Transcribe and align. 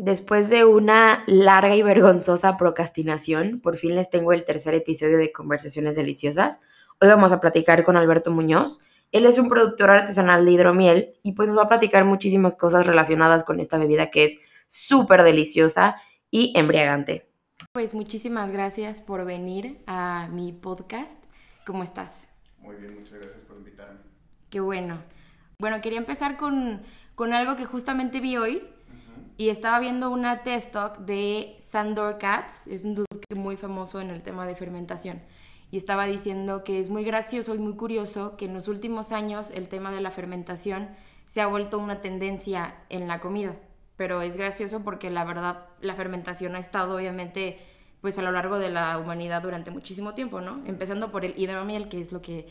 Después 0.00 0.48
de 0.48 0.64
una 0.64 1.24
larga 1.26 1.74
y 1.74 1.82
vergonzosa 1.82 2.56
procrastinación, 2.56 3.58
por 3.58 3.76
fin 3.76 3.96
les 3.96 4.08
tengo 4.08 4.32
el 4.32 4.44
tercer 4.44 4.72
episodio 4.74 5.18
de 5.18 5.32
Conversaciones 5.32 5.96
Deliciosas. 5.96 6.60
Hoy 7.00 7.08
vamos 7.08 7.32
a 7.32 7.40
platicar 7.40 7.82
con 7.82 7.96
Alberto 7.96 8.30
Muñoz. 8.30 8.78
Él 9.10 9.26
es 9.26 9.40
un 9.40 9.48
productor 9.48 9.90
artesanal 9.90 10.44
de 10.44 10.52
hidromiel 10.52 11.14
y 11.24 11.32
pues 11.32 11.48
nos 11.48 11.58
va 11.58 11.64
a 11.64 11.68
platicar 11.68 12.04
muchísimas 12.04 12.54
cosas 12.54 12.86
relacionadas 12.86 13.42
con 13.42 13.58
esta 13.58 13.76
bebida 13.76 14.08
que 14.08 14.22
es 14.22 14.38
súper 14.68 15.24
deliciosa 15.24 15.96
y 16.30 16.52
embriagante. 16.56 17.28
Pues 17.72 17.92
muchísimas 17.92 18.52
gracias 18.52 19.00
por 19.00 19.24
venir 19.24 19.82
a 19.88 20.28
mi 20.30 20.52
podcast. 20.52 21.18
¿Cómo 21.66 21.82
estás? 21.82 22.28
Muy 22.58 22.76
bien, 22.76 22.94
muchas 22.94 23.18
gracias 23.18 23.40
por 23.48 23.56
invitarme. 23.56 23.98
Qué 24.48 24.60
bueno. 24.60 25.02
Bueno, 25.58 25.80
quería 25.82 25.98
empezar 25.98 26.36
con, 26.36 26.82
con 27.16 27.32
algo 27.32 27.56
que 27.56 27.64
justamente 27.64 28.20
vi 28.20 28.36
hoy 28.36 28.62
y 29.38 29.50
estaba 29.50 29.78
viendo 29.78 30.10
una 30.10 30.42
test 30.42 30.72
talk 30.72 30.98
de 30.98 31.56
Sandor 31.60 32.18
Katz, 32.18 32.66
es 32.66 32.84
un 32.84 32.96
dude 32.96 33.06
muy 33.36 33.56
famoso 33.56 34.00
en 34.00 34.10
el 34.10 34.20
tema 34.20 34.44
de 34.44 34.56
fermentación. 34.56 35.22
Y 35.70 35.76
estaba 35.76 36.06
diciendo 36.06 36.64
que 36.64 36.80
es 36.80 36.90
muy 36.90 37.04
gracioso 37.04 37.54
y 37.54 37.58
muy 37.58 37.76
curioso 37.76 38.36
que 38.36 38.46
en 38.46 38.54
los 38.54 38.66
últimos 38.66 39.12
años 39.12 39.50
el 39.50 39.68
tema 39.68 39.92
de 39.92 40.00
la 40.00 40.10
fermentación 40.10 40.88
se 41.26 41.40
ha 41.40 41.46
vuelto 41.46 41.78
una 41.78 42.00
tendencia 42.00 42.74
en 42.88 43.06
la 43.06 43.20
comida. 43.20 43.54
Pero 43.96 44.22
es 44.22 44.36
gracioso 44.36 44.80
porque 44.80 45.08
la 45.08 45.24
verdad 45.24 45.66
la 45.80 45.94
fermentación 45.94 46.56
ha 46.56 46.58
estado 46.58 46.96
obviamente 46.96 47.60
pues 48.00 48.18
a 48.18 48.22
lo 48.22 48.32
largo 48.32 48.58
de 48.58 48.70
la 48.70 48.98
humanidad 48.98 49.42
durante 49.42 49.70
muchísimo 49.70 50.14
tiempo, 50.14 50.40
¿no? 50.40 50.64
Empezando 50.66 51.12
por 51.12 51.24
el 51.24 51.38
hidromiel, 51.38 51.88
que 51.88 52.00
es 52.00 52.10
lo 52.10 52.22
que 52.22 52.48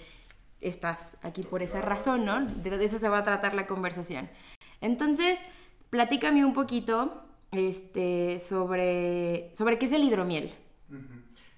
estás 0.61 1.17
aquí 1.21 1.43
por 1.43 1.61
esa 1.61 1.81
razón, 1.81 2.23
¿no? 2.23 2.45
De 2.45 2.85
eso 2.85 2.97
se 2.97 3.09
va 3.09 3.17
a 3.17 3.23
tratar 3.23 3.55
la 3.55 3.67
conversación. 3.67 4.29
Entonces, 4.79 5.39
Platícame 5.89 6.43
un 6.43 6.53
poquito 6.53 7.23
este, 7.51 8.39
sobre, 8.39 9.51
sobre 9.55 9.79
qué 9.79 9.85
es 9.85 9.93
el 9.93 10.03
hidromiel. 10.03 10.53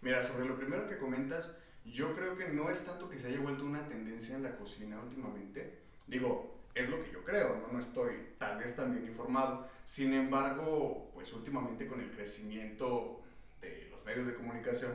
Mira, 0.01 0.21
sobre 0.21 0.45
lo 0.45 0.55
primero 0.55 0.87
que 0.87 0.97
comentas, 0.97 1.57
yo 1.83 2.15
creo 2.15 2.37
que 2.37 2.49
no 2.49 2.69
es 2.69 2.85
tanto 2.85 3.09
que 3.09 3.17
se 3.17 3.27
haya 3.27 3.39
vuelto 3.39 3.65
una 3.65 3.87
tendencia 3.87 4.35
en 4.35 4.43
la 4.43 4.55
cocina 4.55 4.99
últimamente. 5.01 5.79
Digo, 6.05 6.59
es 6.75 6.87
lo 6.89 7.03
que 7.03 7.11
yo 7.11 7.23
creo, 7.23 7.57
¿no? 7.57 7.73
no 7.73 7.79
estoy 7.79 8.35
tal 8.37 8.59
vez 8.59 8.75
tan 8.75 8.91
bien 8.91 9.05
informado. 9.05 9.67
Sin 9.83 10.13
embargo, 10.13 11.09
pues 11.13 11.33
últimamente 11.33 11.87
con 11.87 11.99
el 11.99 12.11
crecimiento 12.11 13.23
de 13.61 13.87
los 13.89 14.05
medios 14.05 14.27
de 14.27 14.35
comunicación, 14.35 14.93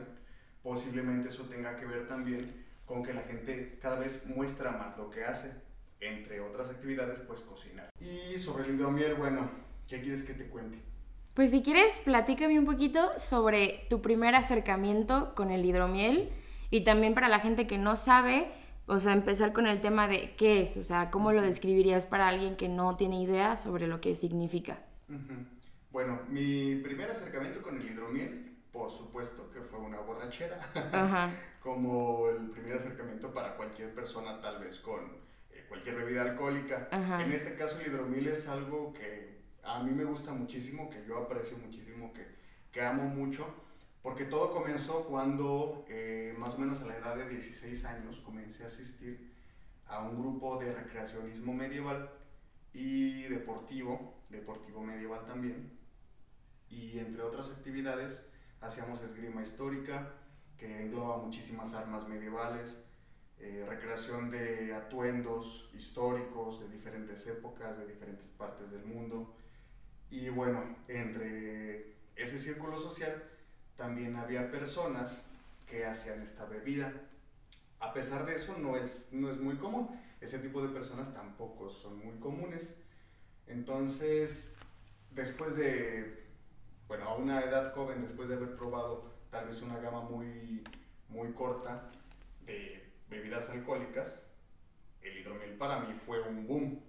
posiblemente 0.63 1.27
eso 1.27 1.43
tenga 1.43 1.75
que 1.75 1.85
ver 1.85 2.07
también 2.07 2.65
con 2.85 3.03
que 3.03 3.13
la 3.13 3.23
gente 3.23 3.77
cada 3.81 3.99
vez 3.99 4.25
muestra 4.27 4.71
más 4.71 4.97
lo 4.97 5.09
que 5.09 5.25
hace 5.25 5.65
entre 6.07 6.39
otras 6.41 6.69
actividades, 6.69 7.19
pues 7.27 7.41
cocinar. 7.41 7.89
Y 7.99 8.37
sobre 8.37 8.65
el 8.65 8.75
hidromiel, 8.75 9.15
bueno, 9.15 9.49
¿qué 9.87 10.01
quieres 10.01 10.23
que 10.23 10.33
te 10.33 10.47
cuente? 10.47 10.79
Pues 11.33 11.51
si 11.51 11.61
quieres, 11.61 11.99
platícame 11.99 12.57
un 12.57 12.65
poquito 12.65 13.11
sobre 13.19 13.85
tu 13.89 14.01
primer 14.01 14.35
acercamiento 14.35 15.35
con 15.35 15.51
el 15.51 15.65
hidromiel 15.65 16.31
y 16.71 16.85
también 16.85 17.13
para 17.13 17.27
la 17.27 17.39
gente 17.39 17.67
que 17.67 17.77
no 17.77 17.97
sabe, 17.97 18.49
o 18.85 18.99
sea, 18.99 19.11
empezar 19.11 19.51
con 19.51 19.67
el 19.67 19.81
tema 19.81 20.07
de 20.07 20.33
qué 20.37 20.61
es, 20.61 20.77
o 20.77 20.83
sea, 20.83 21.11
cómo 21.11 21.33
lo 21.33 21.41
describirías 21.41 22.05
para 22.05 22.29
alguien 22.29 22.55
que 22.55 22.69
no 22.69 22.95
tiene 22.95 23.21
idea 23.21 23.57
sobre 23.57 23.87
lo 23.87 23.99
que 23.99 24.15
significa. 24.15 24.79
Bueno, 25.91 26.21
mi 26.29 26.75
primer 26.75 27.11
acercamiento 27.11 27.61
con 27.61 27.81
el 27.81 27.85
hidromiel, 27.85 28.57
por 28.71 28.89
supuesto 28.89 29.49
que 29.51 29.61
fue 29.61 29.79
una 29.79 29.99
borrachera, 29.99 30.57
Ajá. 30.93 31.31
como 31.61 32.29
el 32.29 32.49
primer 32.49 32.73
acercamiento 32.73 33.33
para 33.33 33.55
cualquier 33.55 33.93
persona 33.93 34.39
tal 34.39 34.59
vez 34.59 34.79
con 34.79 35.24
cualquier 35.75 35.95
bebida 35.95 36.21
alcohólica. 36.21 36.87
En 36.91 37.31
este 37.31 37.55
caso 37.55 37.79
el 37.79 37.87
hidromiel 37.87 38.27
es 38.27 38.47
algo 38.47 38.93
que 38.93 39.41
a 39.63 39.83
mí 39.83 39.91
me 39.91 40.05
gusta 40.05 40.31
muchísimo, 40.31 40.89
que 40.89 41.03
yo 41.05 41.17
aprecio 41.17 41.57
muchísimo, 41.57 42.13
que, 42.13 42.25
que 42.71 42.81
amo 42.81 43.03
mucho, 43.03 43.45
porque 44.01 44.23
todo 44.25 44.51
comenzó 44.51 45.05
cuando 45.05 45.85
eh, 45.89 46.33
más 46.37 46.55
o 46.55 46.59
menos 46.59 46.81
a 46.81 46.85
la 46.85 46.97
edad 46.97 47.17
de 47.17 47.27
16 47.27 47.85
años 47.85 48.19
comencé 48.19 48.63
a 48.63 48.67
asistir 48.67 49.33
a 49.87 49.99
un 49.99 50.17
grupo 50.17 50.57
de 50.57 50.73
recreacionismo 50.73 51.53
medieval 51.53 52.09
y 52.73 53.23
deportivo, 53.23 54.21
deportivo 54.29 54.81
medieval 54.81 55.25
también, 55.25 55.77
y 56.69 56.99
entre 56.99 57.21
otras 57.21 57.49
actividades 57.49 58.21
hacíamos 58.61 59.01
esgrima 59.01 59.41
histórica, 59.41 60.13
que 60.57 60.83
engloba 60.83 61.17
muchísimas 61.17 61.73
armas 61.73 62.07
medievales, 62.07 62.79
eh, 63.39 63.65
recreación 63.67 64.31
de 64.31 64.73
atuendos 64.73 65.69
históricos 65.73 66.61
de 66.61 66.69
diferentes 66.69 67.25
épocas, 67.27 67.77
de 67.77 67.85
diferentes 67.85 68.29
partes 68.29 68.71
del 68.71 68.85
mundo. 68.85 69.35
Y 70.09 70.29
bueno, 70.29 70.77
entre 70.87 71.95
ese 72.15 72.39
círculo 72.39 72.77
social 72.77 73.23
también 73.75 74.15
había 74.15 74.49
personas 74.49 75.25
que 75.67 75.85
hacían 75.85 76.21
esta 76.21 76.45
bebida. 76.45 76.93
A 77.79 77.93
pesar 77.93 78.25
de 78.25 78.35
eso, 78.35 78.57
no 78.57 78.77
es, 78.77 79.09
no 79.11 79.29
es 79.29 79.37
muy 79.37 79.57
común. 79.57 79.89
Ese 80.21 80.39
tipo 80.39 80.61
de 80.61 80.69
personas 80.69 81.13
tampoco 81.13 81.69
son 81.69 81.99
muy 81.99 82.17
comunes. 82.19 82.75
Entonces, 83.47 84.55
después 85.11 85.55
de, 85.55 86.25
bueno, 86.87 87.05
a 87.09 87.15
una 87.15 87.41
edad 87.41 87.73
joven, 87.73 88.01
después 88.03 88.29
de 88.29 88.35
haber 88.35 88.55
probado 88.55 89.13
tal 89.29 89.47
vez 89.47 89.61
una 89.61 89.77
gama 89.79 90.01
muy, 90.01 90.63
muy 91.09 91.33
corta 91.33 91.91
de 92.45 92.85
bebidas 93.09 93.49
alcohólicas, 93.49 94.23
el 95.01 95.17
hidromiel 95.19 95.53
para 95.57 95.79
mí 95.79 95.93
fue 95.93 96.21
un 96.21 96.47
boom. 96.47 96.81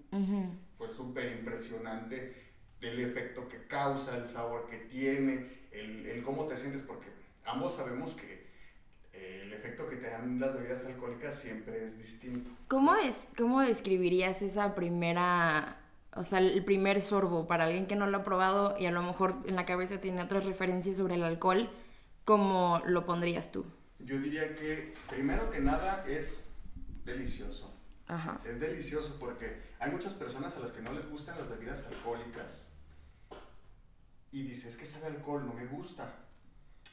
Fue 0.75 0.89
súper 0.89 1.33
impresionante 1.39 2.47
el 2.81 3.01
efecto 3.01 3.49
que 3.49 3.67
causa, 3.67 4.17
el 4.17 4.27
sabor 4.27 4.69
que 4.69 4.79
tiene, 4.79 5.67
el, 5.73 6.07
el, 6.07 6.23
cómo 6.23 6.47
te 6.47 6.57
sientes, 6.57 6.83
porque 6.83 7.09
ambos 7.45 7.75
sabemos 7.75 8.15
que 8.15 8.47
eh, 9.13 9.43
el 9.45 9.53
efecto 9.53 9.89
que 9.89 9.97
te 9.97 10.11
dan 10.11 10.41
las 10.41 10.55
bebidas 10.55 10.85
alcohólicas 10.85 11.35
siempre 11.35 11.85
es 11.85 11.99
distinto. 11.99 12.51
¿Cómo, 12.69 12.95
es, 12.97 13.15
¿Cómo 13.37 13.61
describirías 13.61 14.43
esa 14.43 14.75
primera, 14.75 15.81
o 16.15 16.25
sea, 16.25 16.39
el 16.39 16.65
primer 16.65 17.01
sorbo 17.03 17.47
para 17.47 17.65
alguien 17.65 17.87
que 17.87 17.97
no 17.97 18.07
lo 18.07 18.19
ha 18.19 18.23
probado 18.23 18.77
y 18.79 18.87
a 18.87 18.91
lo 18.91 19.03
mejor 19.03 19.37
en 19.47 19.57
la 19.57 19.65
cabeza 19.65 20.01
tiene 20.01 20.23
otras 20.23 20.45
referencias 20.45 20.97
sobre 20.97 21.15
el 21.15 21.25
alcohol? 21.25 21.71
¿Cómo 22.25 22.83
lo 22.85 23.07
pondrías 23.07 23.53
tú? 23.53 23.65
Yo 24.07 24.19
diría 24.21 24.55
que 24.55 24.95
primero 25.11 25.51
que 25.51 25.61
nada 25.61 26.07
es 26.07 26.53
delicioso. 27.05 27.75
Ajá. 28.07 28.41
Es 28.45 28.61
delicioso 28.61 29.17
porque 29.19 29.61
hay 29.81 29.91
muchas 29.91 30.15
personas 30.15 30.57
a 30.57 30.61
las 30.61 30.71
que 30.71 30.81
no 30.81 30.93
les 30.93 31.11
gustan 31.11 31.37
las 31.37 31.49
bebidas 31.49 31.85
alcohólicas 31.87 32.71
y 34.31 34.43
dices, 34.43 34.67
es 34.67 34.77
que 34.77 34.85
sabe 34.85 35.07
alcohol, 35.07 35.45
no 35.45 35.55
me 35.55 35.67
gusta. 35.67 36.15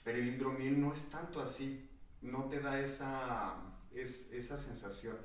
Pero 0.04 0.18
el 0.18 0.28
hidromiel 0.28 0.82
no 0.82 0.94
es 0.94 1.06
tanto 1.12 1.40
así, 1.40 1.88
no 2.22 2.46
te 2.46 2.60
da 2.60 2.80
esa, 2.80 3.56
es, 3.94 4.32
esa 4.34 4.58
sensación. 4.58 5.16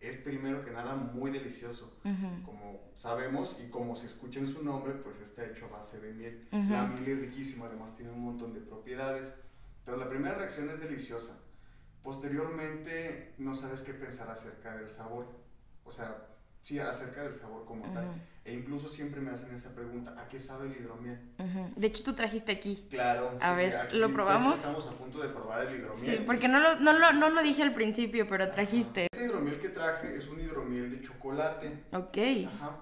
Es 0.00 0.16
primero 0.16 0.64
que 0.64 0.70
nada 0.70 0.94
muy 0.94 1.30
delicioso. 1.30 1.98
Como 2.44 2.90
sabemos 2.94 3.58
y 3.62 3.70
como 3.70 3.94
se 3.94 4.06
escucha 4.06 4.38
en 4.38 4.46
su 4.46 4.64
nombre, 4.64 4.94
pues 4.94 5.20
está 5.20 5.44
hecho 5.44 5.66
a 5.66 5.68
base 5.68 6.00
de 6.00 6.14
miel. 6.14 6.48
La 6.50 6.86
miel 6.86 7.08
es 7.08 7.18
riquísima, 7.18 7.66
además 7.66 7.94
tiene 7.96 8.12
un 8.12 8.20
montón 8.20 8.54
de 8.54 8.60
propiedades. 8.60 9.32
Entonces 9.82 10.04
la 10.04 10.08
primera 10.08 10.36
reacción 10.36 10.70
es 10.70 10.78
deliciosa. 10.78 11.40
Posteriormente 12.04 13.34
no 13.38 13.54
sabes 13.56 13.80
qué 13.80 13.92
pensar 13.92 14.30
acerca 14.30 14.76
del 14.76 14.88
sabor. 14.88 15.26
O 15.84 15.90
sea, 15.90 16.28
sí, 16.62 16.78
acerca 16.78 17.24
del 17.24 17.34
sabor 17.34 17.64
como 17.64 17.92
tal. 17.92 18.06
E 18.44 18.54
incluso 18.54 18.88
siempre 18.88 19.20
me 19.20 19.30
hacen 19.32 19.52
esa 19.52 19.74
pregunta, 19.74 20.14
¿a 20.16 20.28
qué 20.28 20.38
sabe 20.38 20.68
el 20.68 20.76
hidromiel? 20.76 21.18
De 21.76 21.86
hecho, 21.88 22.04
tú 22.04 22.14
trajiste 22.14 22.52
aquí. 22.52 22.86
Claro. 22.90 23.36
A 23.40 23.54
ver, 23.54 23.92
¿lo 23.92 24.12
probamos? 24.12 24.56
estamos 24.56 24.86
a 24.86 24.92
punto 24.92 25.20
de 25.20 25.28
probar 25.28 25.66
el 25.66 25.80
hidromiel. 25.80 26.18
Sí, 26.18 26.22
porque 26.24 26.46
no 26.46 26.60
lo, 26.60 26.78
no 26.78 26.92
lo, 26.92 27.12
no 27.12 27.30
lo 27.30 27.42
dije 27.42 27.62
al 27.62 27.74
principio, 27.74 28.28
pero 28.28 28.50
trajiste. 28.50 29.08
Este 29.12 29.26
hidromiel 29.26 29.58
que 29.60 29.70
traje 29.70 30.16
es 30.16 30.28
un 30.28 30.38
hidromiel 30.40 30.90
de 30.92 31.00
chocolate. 31.00 31.84
Ok. 31.92 32.18
Ajá. 32.46 32.76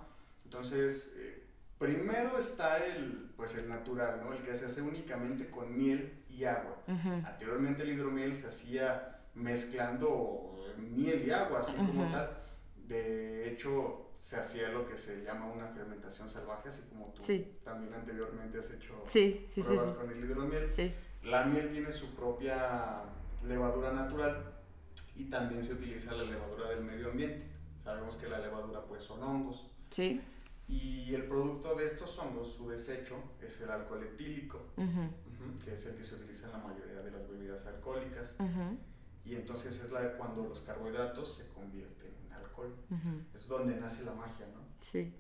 Entonces, 0.45 1.15
eh, 1.19 1.40
primero 1.81 2.37
está 2.37 2.85
el, 2.85 3.33
pues 3.37 3.57
el 3.57 3.67
natural, 3.69 4.21
¿no? 4.23 4.35
El 4.35 4.43
que 4.43 4.55
se 4.55 4.67
hace 4.67 4.83
únicamente 4.83 5.49
con 5.49 5.77
miel 5.77 6.25
y 6.29 6.45
agua. 6.45 6.77
Anteriormente 6.87 7.83
el 7.83 7.93
hidromiel 7.93 8.37
se 8.37 8.49
hacía 8.49 9.23
mezclando 9.35 10.55
miel 10.77 11.27
y 11.27 11.31
agua, 11.31 11.61
así 11.61 11.73
como 11.75 12.09
tal. 12.13 12.39
De 12.87 13.51
hecho, 13.51 14.11
se 14.19 14.37
hacía 14.37 14.69
lo 14.69 14.87
que 14.87 14.99
se 14.99 15.25
llama 15.25 15.47
una 15.47 15.69
fermentación 15.69 16.29
salvaje, 16.29 16.69
así 16.69 16.83
como 16.91 17.15
tú 17.15 17.23
también 17.65 17.95
anteriormente 17.95 18.59
has 18.59 18.71
hecho 18.71 19.03
sí, 19.07 19.49
pruebas 19.55 19.93
con 19.93 20.11
el 20.11 20.23
hidromiel. 20.23 20.67
La 21.25 21.45
miel 21.45 21.73
tiene 21.73 21.93
su 21.93 22.15
propia 22.15 23.05
levadura 23.47 23.93
natural 23.93 24.53
y 25.17 25.25
también 25.31 25.63
se 25.63 25.73
utiliza 25.73 26.13
la 26.13 26.25
levadura 26.25 26.69
del 26.69 26.85
medio 26.85 27.11
ambiente. 27.11 27.43
Sabemos 27.83 28.17
que 28.17 28.29
la 28.29 28.39
levadura 28.39 28.83
pues 28.85 29.03
son 29.03 29.23
hongos. 29.23 29.67
Sí. 29.89 30.21
Y 30.71 31.15
el 31.15 31.25
producto 31.25 31.75
de 31.75 31.85
estos 31.87 32.17
hongos, 32.19 32.55
su 32.55 32.69
desecho, 32.69 33.17
es 33.43 33.61
el 33.61 33.71
alcohol 33.71 34.05
etílico 34.05 34.67
que 35.65 35.75
es 35.75 35.87
el 35.87 35.97
que 35.97 36.05
se 36.05 36.15
utiliza 36.15 36.47
en 36.47 36.53
la 36.53 36.59
mayoría 36.59 37.01
de 37.03 37.11
las 37.11 37.29
bebidas 37.29 37.67
alcohólicas. 37.67 38.37
Y 39.25 39.35
entonces 39.35 39.81
es 39.83 39.91
la 39.91 40.01
de 40.03 40.17
cuando 40.17 40.45
los 40.45 40.61
carbohidratos 40.61 41.35
se 41.37 41.49
convierten 41.49 42.13
en 42.27 42.33
alcohol. 42.33 42.75
Es 43.35 43.49
donde 43.49 43.75
nace 43.77 44.05
la 44.05 44.13
magia, 44.13 44.47
¿no? 44.55 44.61
Sí. 44.81 45.15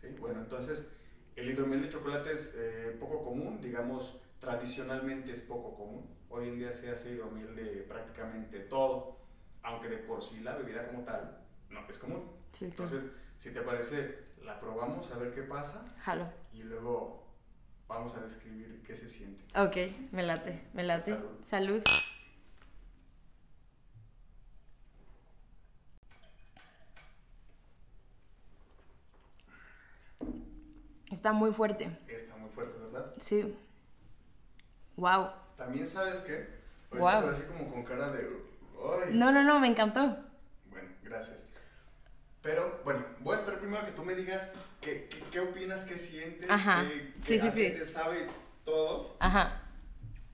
Sí, 0.00 0.08
bueno, 0.18 0.40
entonces 0.40 0.90
El 1.34 1.48
hidromiel 1.48 1.82
de 1.82 1.88
chocolate 1.88 2.32
es 2.32 2.52
eh, 2.56 2.94
poco 3.00 3.24
común, 3.24 3.58
digamos, 3.60 4.18
tradicionalmente 4.38 5.32
es 5.32 5.40
poco 5.42 5.74
común. 5.74 6.06
Hoy 6.28 6.48
en 6.48 6.58
día 6.58 6.70
se 6.72 6.90
hace 6.90 7.12
hidromiel 7.12 7.54
de 7.56 7.64
prácticamente 7.88 8.58
todo, 8.60 9.16
aunque 9.62 9.88
de 9.88 9.96
por 9.98 10.22
sí 10.22 10.40
la 10.40 10.56
bebida 10.56 10.86
como 10.86 11.04
tal 11.04 11.38
no 11.70 11.80
es 11.88 11.96
común. 11.96 12.30
Entonces, 12.60 13.06
si 13.38 13.50
te 13.50 13.62
parece, 13.62 14.18
la 14.44 14.58
probamos 14.60 15.10
a 15.10 15.18
ver 15.18 15.34
qué 15.34 15.42
pasa. 15.42 15.84
Jalo. 16.00 16.28
Y 16.52 16.62
luego 16.62 17.24
vamos 17.88 18.14
a 18.16 18.20
describir 18.20 18.82
qué 18.86 18.94
se 18.94 19.08
siente. 19.08 19.44
Ok, 19.58 20.10
me 20.12 20.22
late, 20.22 20.68
me 20.72 20.82
late. 20.82 21.16
Salud. 21.42 21.82
Está 31.10 31.32
muy 31.32 31.52
fuerte. 31.52 31.98
Está 32.08 32.36
muy 32.36 32.48
fuerte, 32.50 32.78
¿verdad? 32.78 33.14
Sí. 33.18 33.54
Wow. 34.96 35.28
También 35.56 35.86
sabes 35.86 36.20
qué? 36.20 36.48
Wow. 36.90 37.28
Así 37.28 37.42
como 37.42 37.70
con 37.70 37.84
cara 37.84 38.10
de. 38.10 38.28
No, 39.12 39.30
no, 39.30 39.42
no, 39.44 39.60
me 39.60 39.68
encantó. 39.68 40.16
Bueno, 40.70 40.88
gracias. 41.02 41.44
Pero 42.42 42.80
bueno, 42.84 43.04
voy 43.20 43.34
a 43.34 43.38
esperar 43.38 43.60
primero 43.60 43.86
que 43.86 43.92
tú 43.92 44.04
me 44.04 44.14
digas 44.14 44.54
qué, 44.80 45.08
qué, 45.30 45.40
opinas, 45.40 45.84
qué 45.84 45.96
sientes, 45.96 46.50
Ajá. 46.50 46.82
qué, 46.82 47.14
sí, 47.20 47.38
sí, 47.38 47.50
sí. 47.50 47.84
sabe 47.84 48.26
todo. 48.64 49.16
Ajá. 49.20 49.62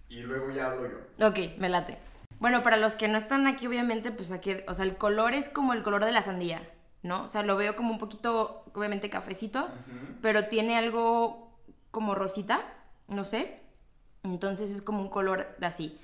Y 0.09 0.21
luego 0.21 0.51
ya 0.51 0.71
hablo 0.71 0.89
yo. 0.89 1.27
Ok, 1.27 1.59
me 1.59 1.69
late. 1.69 1.99
Bueno, 2.41 2.63
para 2.63 2.77
los 2.77 2.95
que 2.95 3.09
no 3.09 3.19
están 3.19 3.47
aquí, 3.47 3.67
obviamente, 3.67 4.11
pues 4.11 4.31
aquí, 4.31 4.57
o 4.67 4.75
sea, 4.75 4.85
el 4.85 4.97
color 4.97 5.35
es 5.35 5.49
como 5.49 5.75
el 5.75 5.83
color 5.83 6.05
de 6.05 6.13
la 6.13 6.23
sandía. 6.23 6.63
¿no? 7.03 7.25
O 7.25 7.29
sea, 7.29 7.43
lo 7.43 7.57
veo 7.57 7.77
como 7.77 7.93
un 7.93 7.99
poquito, 7.99 8.65
obviamente, 8.75 9.11
cafecito, 9.11 9.69
pero 10.21 10.49
tiene 10.49 10.77
algo 10.77 11.59
como 11.91 12.15
rosita, 12.15 12.61
no 13.09 13.25
sé. 13.25 13.61
Entonces 14.25 14.71
es 14.71 14.83
como 14.83 15.01
un 15.01 15.09
color 15.09 15.57
así. 15.63 15.99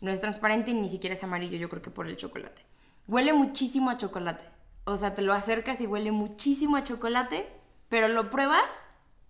No 0.00 0.10
es 0.10 0.20
transparente 0.20 0.72
ni 0.72 0.88
siquiera 0.88 1.14
es 1.14 1.22
amarillo, 1.22 1.58
yo 1.58 1.68
creo 1.68 1.82
que 1.82 1.90
por 1.90 2.08
el 2.08 2.16
chocolate. 2.16 2.64
Huele 3.06 3.32
muchísimo 3.32 3.90
a 3.90 3.98
chocolate. 3.98 4.44
O 4.84 4.96
sea, 4.96 5.14
te 5.14 5.22
lo 5.22 5.32
acercas 5.32 5.80
y 5.80 5.86
huele 5.86 6.12
muchísimo 6.12 6.76
a 6.76 6.84
chocolate, 6.84 7.48
pero 7.88 8.08
lo 8.08 8.30
pruebas 8.30 8.86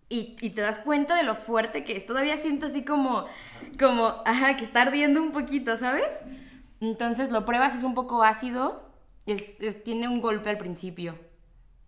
y, 0.08 0.36
y, 0.40 0.50
te 0.50 0.60
das 0.60 0.78
cuenta 0.80 1.16
de 1.16 1.22
lo 1.22 1.36
fuerte 1.36 1.84
que 1.84 1.96
es. 1.96 2.06
Todavía 2.06 2.36
siento 2.36 2.66
así 2.66 2.84
como, 2.84 3.26
como, 3.78 4.22
ajá, 4.24 4.56
que 4.56 4.64
está 4.64 4.82
ardiendo 4.82 5.22
un 5.22 5.32
poquito, 5.32 5.76
¿sabes? 5.76 6.08
Entonces 6.80 7.30
lo 7.30 7.44
pruebas, 7.44 7.74
es 7.74 7.84
un 7.84 7.94
poco 7.94 8.22
ácido, 8.22 8.90
es, 9.26 9.84
tiene 9.84 10.08
un 10.08 10.20
golpe 10.20 10.50
al 10.50 10.56
principio 10.56 11.18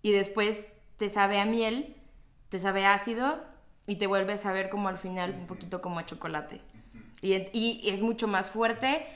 y 0.02 0.12
después 0.12 0.70
te 0.98 1.08
sabe 1.08 1.40
a 1.40 1.46
miel, 1.46 1.96
te 2.50 2.58
sabe 2.58 2.86
ácido 2.86 3.42
y 3.86 3.96
te 3.96 4.06
vuelve 4.06 4.34
a 4.34 4.36
saber 4.36 4.68
como 4.68 4.88
al 4.88 4.98
final 4.98 5.34
un 5.38 5.46
poquito 5.46 5.80
como 5.80 5.98
a 5.98 6.06
chocolate. 6.06 6.60
Y, 7.20 7.34
y, 7.52 7.88
es 7.88 8.02
mucho 8.02 8.28
más 8.28 8.50
fuerte. 8.50 9.06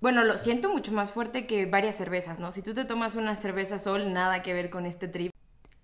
Bueno, 0.00 0.24
lo 0.24 0.38
siento 0.38 0.72
mucho 0.72 0.92
más 0.92 1.10
fuerte 1.10 1.46
que 1.46 1.66
varias 1.66 1.96
cervezas, 1.96 2.38
¿no? 2.38 2.52
Si 2.52 2.62
tú 2.62 2.72
te 2.72 2.84
tomas 2.84 3.16
una 3.16 3.36
cerveza 3.36 3.78
sol, 3.78 4.12
nada 4.12 4.42
que 4.42 4.54
ver 4.54 4.70
con 4.70 4.86
este 4.86 5.08
trip. 5.08 5.32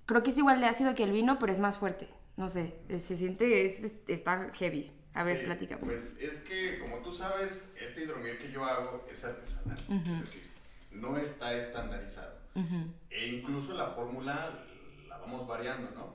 Creo 0.07 0.23
que 0.23 0.31
es 0.31 0.39
igual 0.39 0.61
de 0.61 0.67
ácido 0.67 0.95
que 0.95 1.03
el 1.03 1.13
vino, 1.13 1.39
pero 1.39 1.53
es 1.53 1.59
más 1.59 1.79
fuerte. 1.79 2.09
No 2.37 2.49
sé, 2.49 2.75
se 2.89 3.17
siente, 3.17 3.67
está 4.09 4.51
heavy. 4.55 4.93
A 5.15 5.25
ver, 5.25 5.45
platícame. 5.45 5.83
Pues 5.83 6.19
es 6.21 6.41
que, 6.41 6.79
como 6.79 6.99
tú 6.99 7.11
sabes, 7.11 7.75
este 7.81 8.05
hidromiel 8.05 8.39
que 8.39 8.51
yo 8.51 8.65
hago 8.65 9.07
es 9.11 9.25
artesanal. 9.25 9.79
Es 9.89 10.21
decir, 10.21 10.51
no 10.91 11.17
está 11.17 11.55
estandarizado. 11.55 12.39
E 13.11 13.29
incluso 13.29 13.75
la 13.75 13.91
fórmula 13.91 14.65
la 15.09 15.19
vamos 15.19 15.47
variando, 15.47 15.91
¿no? 15.91 16.15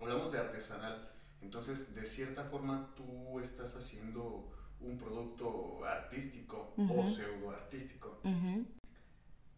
Hablamos 0.00 0.32
de 0.32 0.38
artesanal. 0.38 1.10
Entonces, 1.40 1.94
de 1.94 2.04
cierta 2.04 2.44
forma, 2.44 2.92
tú 2.96 3.40
estás 3.40 3.76
haciendo 3.76 4.50
un 4.82 4.96
producto 4.96 5.84
artístico 5.84 6.74
o 6.76 7.06
pseudo 7.06 7.50
artístico. 7.50 8.20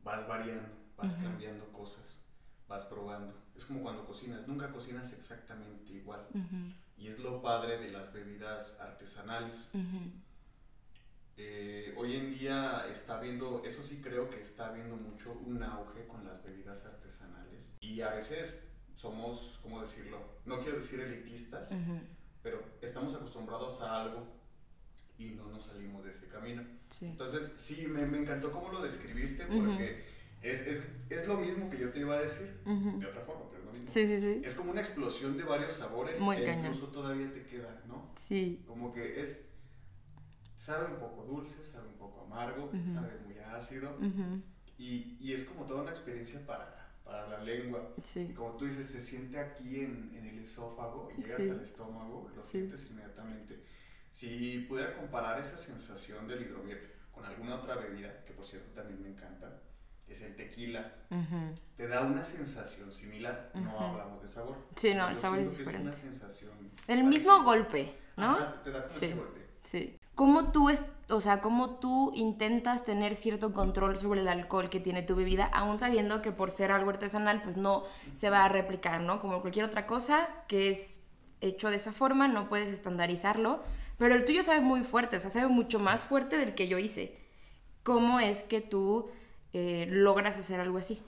Vas 0.05 0.27
variando, 0.27 0.69
vas 0.97 1.17
cambiando 1.17 1.73
cosas, 1.73 2.21
vas 2.69 2.85
probando. 2.85 3.35
Es 3.55 3.65
como 3.65 3.83
cuando 3.83 4.05
cocinas, 4.05 4.47
nunca 4.49 4.71
cocinas 4.71 5.13
exactamente 5.13 5.93
igual. 5.93 6.27
Y 6.97 7.09
es 7.09 7.19
lo 7.19 7.43
padre 7.43 7.79
de 7.79 7.91
las 7.91 8.13
bebidas 8.13 8.79
artesanales. 8.81 9.71
Eh, 11.37 11.95
hoy 11.97 12.17
en 12.17 12.31
día 12.31 12.87
está 12.91 13.19
viendo, 13.19 13.63
eso 13.65 13.83
sí 13.83 14.03
creo 14.03 14.29
que 14.29 14.41
está 14.41 14.71
viendo 14.71 14.97
mucho 14.97 15.33
un 15.33 15.63
auge 15.63 16.07
con 16.07 16.25
las 16.27 16.45
bebidas 16.45 16.85
artesanales 16.85 17.79
y 17.81 18.03
a 18.03 18.11
veces 18.11 18.63
somos, 18.95 19.59
¿cómo 19.63 19.81
decirlo? 19.81 20.19
No 20.45 20.59
quiero 20.59 20.77
decir 20.77 21.01
elitistas, 21.01 21.75
pero 22.43 22.63
estamos 22.83 23.15
acostumbrados 23.15 23.81
a 23.81 24.03
algo 24.03 24.42
y 25.29 25.35
no 25.35 25.49
nos 25.49 25.65
salimos 25.65 26.05
de 26.05 26.11
ese 26.11 26.27
camino. 26.29 26.63
Entonces, 27.01 27.53
sí, 27.57 27.87
me, 27.87 28.07
me, 28.07 28.19
encantó 28.19 28.53
cómo 28.53 28.71
lo 28.71 28.83
describiste 28.83 29.47
porque 29.47 30.05
es, 30.43 30.67
es, 30.67 30.85
es, 31.09 31.27
lo 31.27 31.37
mismo 31.37 31.71
que 31.71 31.79
yo 31.79 31.91
te 31.91 32.01
iba 32.01 32.17
a 32.17 32.21
decir, 32.21 32.61
de 32.65 33.07
otra 33.07 33.23
forma, 33.23 33.49
pero 33.51 33.63
es 33.63 33.67
lo 33.67 33.73
mismo. 33.73 33.91
Sí, 33.91 34.07
sí, 34.07 34.21
sí. 34.21 34.43
Es 34.45 34.55
como 34.55 34.71
una 34.71 34.81
explosión 34.81 35.37
de 35.37 35.45
varios 35.45 35.73
sabores 35.73 36.21
Muy 36.21 36.37
que 36.37 36.53
incluso 36.53 36.89
todavía 36.89 37.33
te 37.33 37.45
queda, 37.45 37.83
¿no? 37.87 38.11
Sí. 38.17 38.63
Como 38.67 38.93
que 38.93 39.21
es 39.21 39.47
sabe 40.63 40.95
un 40.95 41.01
poco 41.01 41.25
dulce, 41.25 41.65
sabe 41.65 41.89
un 41.89 41.95
poco 41.95 42.23
amargo, 42.23 42.71
sabe 42.95 43.19
muy 43.25 43.37
ácido. 43.39 43.97
y, 44.79 45.17
y, 45.21 45.33
es 45.33 45.45
como 45.45 45.65
toda 45.65 45.83
una 45.83 45.91
experiencia 45.91 46.45
para, 46.47 46.93
para 47.05 47.29
la 47.29 47.43
lengua. 47.43 47.95
Sí. 48.03 48.33
como 48.33 48.57
tú 48.57 48.67
dices, 48.67 48.87
se 48.87 49.01
siente 49.01 49.39
aquí 49.39 49.81
en, 49.81 50.13
en 50.15 50.27
el 50.27 50.39
esófago 50.39 51.11
y 51.17 51.23
llega 51.23 51.33
hasta 51.33 51.43
el 51.43 51.61
estómago, 51.61 52.31
lo 52.35 52.43
sientes 52.43 52.87
inmediatamente. 52.91 53.65
Si 54.13 54.67
pudiera 54.69 54.95
comparar 54.95 55.41
esa 55.41 55.57
sensación 55.57 56.29
del 56.29 56.43
hidromiel 56.43 56.93
con 57.11 57.25
alguna 57.25 57.57
otra 57.57 57.77
bebida, 57.77 58.25
que 58.25 58.33
por 58.33 58.45
cierto 58.45 58.71
también 58.73 59.03
me 59.03 59.09
encanta, 59.09 59.61
es 60.07 60.21
el 60.21 60.37
tequila. 60.37 60.93
Te 61.77 61.89
da 61.89 62.03
una 62.03 62.23
sensación 62.23 62.93
similar, 62.93 63.51
no 63.55 63.79
hablamos 63.79 64.21
de 64.21 64.29
sabor. 64.29 64.57
Sí, 64.77 64.95
no, 64.95 65.09
el 65.09 65.17
sabor 65.17 65.39
es 65.39 65.57
diferente. 65.57 65.91
Es 65.91 66.03
una 66.03 66.13
sensación. 66.13 66.53
El 66.87 67.05
mismo 67.05 67.43
golpe, 67.43 67.95
¿no? 68.17 68.37
te 68.63 68.71
da 68.71 68.87
sí. 68.87 69.07
ese 69.07 69.15
golpe. 69.15 69.47
Sí. 69.63 69.99
¿Cómo 70.15 70.53
tú, 70.53 70.71
o 71.09 71.21
sea, 71.23 71.41
cómo 71.41 71.79
tú 71.79 72.13
intentas 72.15 72.85
tener 72.85 73.15
cierto 73.15 73.55
control 73.55 73.99
sobre 73.99 74.21
el 74.21 74.29
alcohol 74.29 74.69
que 74.69 74.79
tiene 74.79 75.03
tu 75.03 75.17
bebida, 75.17 75.47
aún 75.47 75.79
sabiendo 75.79 76.21
que 76.21 76.33
por 76.33 76.51
ser 76.51 76.71
algo 76.71 76.91
artesanal, 76.91 77.43
pues 77.43 77.57
no 77.57 77.85
se 78.17 78.29
va 78.29 78.45
a 78.45 78.49
replicar, 78.49 79.01
¿no? 79.01 79.21
Como 79.21 79.41
cualquier 79.41 79.65
otra 79.65 79.87
cosa 79.87 80.29
que 80.49 80.69
es 80.69 81.01
hecho 81.43 81.71
de 81.71 81.77
esa 81.77 81.93
forma, 81.93 82.29
no 82.29 82.49
puedes 82.49 82.73
estandarizarlo, 82.73 83.63
pero 83.99 84.15
el 84.15 84.25
tuyo 84.25 84.43
sabe 84.43 84.61
muy 84.61 84.83
fuerte, 84.85 85.17
o 85.17 85.21
sea, 85.21 85.31
sabe 85.31 85.49
mucho 85.49 85.79
más 85.79 86.03
fuerte 86.03 86.39
del 86.39 86.55
que 86.55 86.69
yo 86.69 86.79
hice. 86.79 87.19
¿Cómo 87.83 88.21
es 88.21 88.43
que 88.45 88.61
tú 88.61 89.11
eh, 89.53 89.87
logras 89.91 90.39
hacer 90.39 90.61
algo 90.61 90.79
así? 90.79 91.03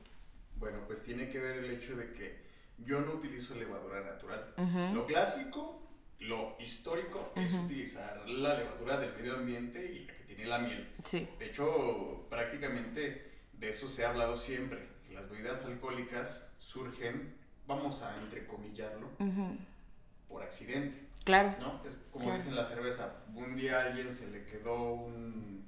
Bueno, 0.56 0.78
pues 0.86 1.02
tiene 1.02 1.28
que 1.28 1.38
ver 1.38 1.58
el 1.58 1.70
hecho 1.70 1.96
de 1.96 2.12
que 2.12 2.44
yo 2.78 3.00
no 3.00 3.12
utilizo 3.12 3.54
levadura 3.54 4.02
natural. 4.02 4.54
Lo 4.92 5.06
clásico 5.06 5.84
lo 6.20 6.56
histórico 6.58 7.32
es 7.36 7.52
utilizar 7.52 8.28
la 8.28 8.54
levadura 8.54 8.96
del 8.96 9.14
medio 9.14 9.34
ambiente 9.34 9.84
y 9.84 10.06
la 10.06 10.14
que 10.14 10.24
tiene 10.24 10.46
la 10.46 10.58
miel. 10.58 10.88
Sí. 11.02 11.28
De 11.38 11.46
hecho, 11.46 12.26
prácticamente 12.30 13.30
de 13.52 13.68
eso 13.68 13.88
se 13.88 14.04
ha 14.04 14.10
hablado 14.10 14.36
siempre, 14.36 14.88
que 15.06 15.14
las 15.14 15.28
bebidas 15.28 15.64
alcohólicas 15.64 16.52
surgen, 16.58 17.34
vamos 17.66 18.02
a 18.02 18.16
entrecomillarlo, 18.20 19.10
por 20.34 20.42
accidente. 20.42 21.06
Claro. 21.22 21.54
¿no? 21.60 21.80
Es 21.86 21.96
como 22.10 22.34
dicen 22.34 22.56
la 22.56 22.64
cerveza, 22.64 23.22
un 23.36 23.54
día 23.54 23.78
a 23.78 23.84
alguien 23.84 24.10
se 24.10 24.28
le 24.30 24.44
quedó 24.44 24.94
un, 24.94 25.64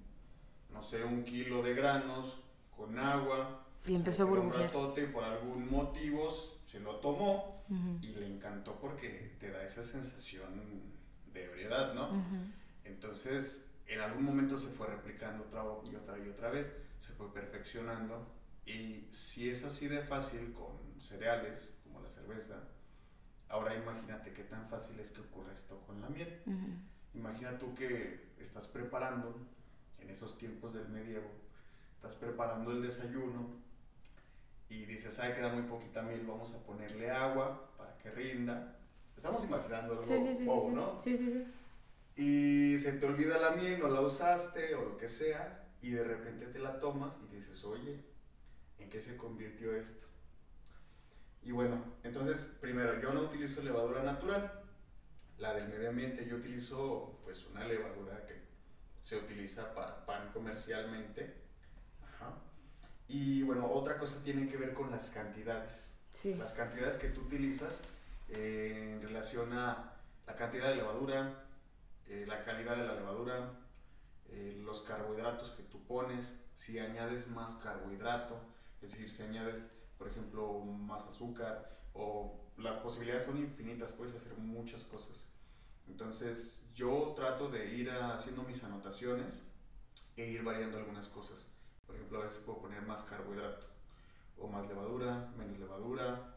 no 0.71 0.83
sé, 0.83 1.05
un 1.05 1.23
kilo 1.23 1.63
de 1.63 1.73
granos 1.73 2.43
con 2.77 2.99
agua. 2.99 3.65
Y 3.87 3.95
empezó 3.95 4.25
a 4.25 4.27
burbujear. 4.27 4.73
y 4.97 5.07
por 5.07 5.23
algún 5.23 5.71
motivo 5.71 6.29
se 6.67 6.81
lo 6.81 6.97
tomó 6.97 7.63
y 8.03 8.09
le 8.09 8.27
encantó 8.27 8.75
porque 8.81 9.37
te 9.39 9.53
da 9.53 9.63
esa 9.63 9.85
sensación 9.85 10.83
de 11.33 11.45
ebriedad, 11.45 11.95
¿no? 11.95 12.11
Entonces, 12.85 13.71
en 13.87 14.01
algún 14.01 14.25
momento 14.25 14.59
se 14.59 14.67
fue 14.67 14.89
replicando 14.89 15.45
otra 15.45 15.63
y 15.89 15.95
otra 15.95 16.19
y 16.19 16.29
otra 16.29 16.51
vez, 16.51 16.73
se 16.99 17.13
fue 17.13 17.33
perfeccionando 17.33 18.27
y 18.65 19.07
si 19.13 19.49
es 19.49 19.63
así 19.65 19.87
de 19.87 20.01
fácil 20.01 20.53
con 20.53 21.01
cereales 21.01 21.75
como 21.85 22.01
la 22.01 22.09
cerveza, 22.09 22.65
ahora 23.49 23.75
imagínate 23.75 24.33
qué 24.33 24.45
tan 24.45 24.69
fácil 24.69 24.99
es 25.01 25.11
que 25.11 25.21
ocurra 25.21 25.53
esto 25.53 25.81
con 25.87 26.01
la 26.01 26.09
miel. 26.09 26.41
Imagina 27.15 27.59
tú 27.59 27.75
que 27.75 28.33
estás 28.39 28.67
preparando, 28.67 29.39
en 29.99 30.11
esos 30.11 30.37
tiempos 30.39 30.75
del 30.75 30.89
medievo, 30.89 31.31
estás 31.97 32.15
preparando 32.15 32.71
el 32.73 32.83
desayuno 32.83 33.49
y 34.69 34.85
dices, 34.85 35.19
ay, 35.19 35.33
queda 35.35 35.53
muy 35.53 35.63
poquita 35.63 36.03
miel, 36.03 36.25
vamos 36.27 36.53
a 36.53 36.59
ponerle 36.59 37.11
agua 37.11 37.71
para 37.77 37.97
que 37.99 38.11
rinda. 38.11 38.77
Estamos 39.17 39.43
imaginando 39.45 39.93
algo 39.93 40.05
sí, 40.05 40.21
sí, 40.21 40.35
sí, 40.35 40.45
¿no? 40.45 41.01
Sí, 41.01 41.17
sí, 41.17 41.31
sí. 41.31 41.47
Y 42.17 42.79
se 42.79 42.93
te 42.93 43.07
olvida 43.07 43.39
la 43.39 43.51
miel, 43.51 43.81
no 43.81 43.89
la 43.89 44.01
usaste 44.01 44.75
o 44.75 44.83
lo 44.83 44.97
que 44.97 45.09
sea, 45.09 45.69
y 45.83 45.91
de 45.91 46.05
repente 46.05 46.47
te 46.47 46.59
la 46.59 46.79
tomas 46.79 47.17
y 47.23 47.35
dices, 47.35 47.65
oye, 47.65 48.05
¿en 48.79 48.89
qué 48.89 49.01
se 49.01 49.17
convirtió 49.17 49.75
esto? 49.75 50.07
Y 51.47 51.53
bueno, 51.53 51.81
entonces, 52.03 52.57
primero, 52.61 53.01
yo 53.01 53.13
no 53.13 53.21
utilizo 53.21 53.63
levadura 53.63 54.03
natural, 54.03 54.53
la 55.39 55.55
del 55.55 55.69
medio 55.69 55.91
ambiente, 55.91 56.27
yo 56.27 56.39
utilizo 56.39 57.21
pues 57.23 57.47
una 57.47 57.65
levadura 57.65 58.27
que 58.27 58.35
se 59.01 59.17
utiliza 59.17 59.73
para 59.73 60.05
pan 60.05 60.33
comercialmente. 60.33 61.37
Ajá. 62.03 62.35
Y 63.07 63.45
bueno, 63.45 63.71
otra 63.71 63.97
cosa 63.97 64.25
tiene 64.25 64.49
que 64.49 64.57
ver 64.57 64.75
con 64.75 64.91
las 64.91 65.11
cantidades. 65.11 65.93
Sí. 66.11 66.35
Las 66.35 66.51
cantidades 66.51 66.97
que 66.97 67.11
tú 67.11 67.21
utilizas 67.21 67.81
eh, 68.29 68.95
en 68.97 69.03
relación 69.07 69.53
a 69.53 69.95
la 70.27 70.35
cantidad 70.35 70.71
de 70.71 70.77
levadura, 70.77 71.45
eh, 72.09 72.25
la 72.27 72.43
calidad 72.43 72.77
de 72.77 72.89
la 72.89 72.95
levadura, 72.97 73.53
eh, 74.31 74.61
los 74.65 74.81
carbohidratos 74.81 75.53
que 75.53 75.63
tú 75.63 75.85
pones, 75.87 76.33
si 76.57 76.81
añades 76.81 77.29
más 77.29 77.55
carbohidrato, 77.63 78.41
es 78.83 78.91
decir, 78.91 79.09
si 79.09 79.23
añades, 79.23 79.76
por 79.99 80.09
ejemplo, 80.09 80.61
más 80.61 81.07
azúcar, 81.07 81.71
o 81.95 82.41
las 82.59 82.77
posibilidades 82.77 83.25
son 83.25 83.39
infinitas, 83.39 83.93
puedes 83.93 84.15
hacer 84.15 84.37
muchas 84.37 84.85
cosas. 84.85 85.27
Entonces, 85.89 86.63
yo 86.75 87.13
trato 87.15 87.49
de 87.49 87.75
ir 87.75 87.91
haciendo 87.91 88.43
mis 88.43 88.63
anotaciones 88.65 89.43
e 90.17 90.27
ir 90.27 90.43
variando 90.43 90.79
algunas 90.79 91.09
cosas. 91.09 91.51
Por 91.87 91.97
ejemplo, 91.97 92.21
a 92.21 92.25
veces 92.25 92.39
puedo 92.39 92.59
poner 92.59 92.83
más 92.83 93.03
carbohidrato, 93.05 93.67
o 94.39 94.49
más 94.49 94.67
levadura, 94.67 95.33
menos 95.37 95.59
levadura, 95.59 96.36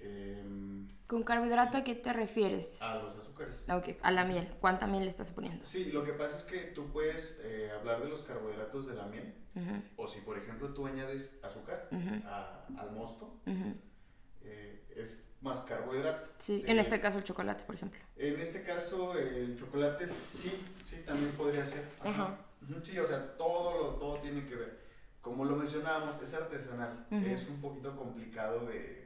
Em, 0.00 0.88
¿Con 1.06 1.24
carbohidrato 1.24 1.76
a 1.76 1.84
qué 1.84 1.94
te 1.94 2.12
refieres? 2.12 2.80
A 2.80 2.96
los 2.96 3.16
azúcares. 3.16 3.64
Ok, 3.68 3.96
a 4.02 4.10
la 4.12 4.24
miel. 4.24 4.48
¿Cuánta 4.60 4.86
miel 4.86 5.04
le 5.04 5.10
estás 5.10 5.32
poniendo? 5.32 5.64
Sí, 5.64 5.90
lo 5.92 6.04
que 6.04 6.12
pasa 6.12 6.36
es 6.36 6.44
que 6.44 6.58
tú 6.58 6.86
puedes 6.92 7.40
eh, 7.42 7.70
hablar 7.76 8.00
de 8.02 8.08
los 8.08 8.22
carbohidratos 8.22 8.86
de 8.86 8.94
la 8.94 9.06
miel. 9.06 9.34
O 9.96 10.06
si, 10.06 10.20
por 10.20 10.38
ejemplo, 10.38 10.72
tú 10.72 10.86
añades 10.86 11.38
azúcar 11.42 11.88
al 11.92 12.92
mosto, 12.92 13.40
eh, 14.42 14.84
es 14.94 15.26
más 15.40 15.60
carbohidrato. 15.60 16.28
Sí, 16.38 16.62
en 16.66 16.78
este 16.78 17.00
caso 17.00 17.18
el 17.18 17.24
chocolate, 17.24 17.64
por 17.64 17.74
ejemplo. 17.74 17.98
En 18.16 18.38
este 18.38 18.62
caso 18.62 19.14
el 19.18 19.58
chocolate 19.58 20.06
sí, 20.06 20.64
sí, 20.84 21.02
también 21.04 21.32
podría 21.32 21.64
ser. 21.64 21.84
Ajá. 22.04 22.38
Sí, 22.82 22.98
o 22.98 23.06
sea, 23.06 23.36
todo, 23.36 23.96
todo 23.96 24.18
tiene 24.18 24.46
que 24.46 24.54
ver. 24.54 24.80
Como 25.20 25.44
lo 25.44 25.56
mencionábamos, 25.56 26.20
es 26.22 26.34
artesanal. 26.34 27.06
Es 27.10 27.48
un 27.48 27.60
poquito 27.60 27.96
complicado 27.96 28.66
de 28.66 28.99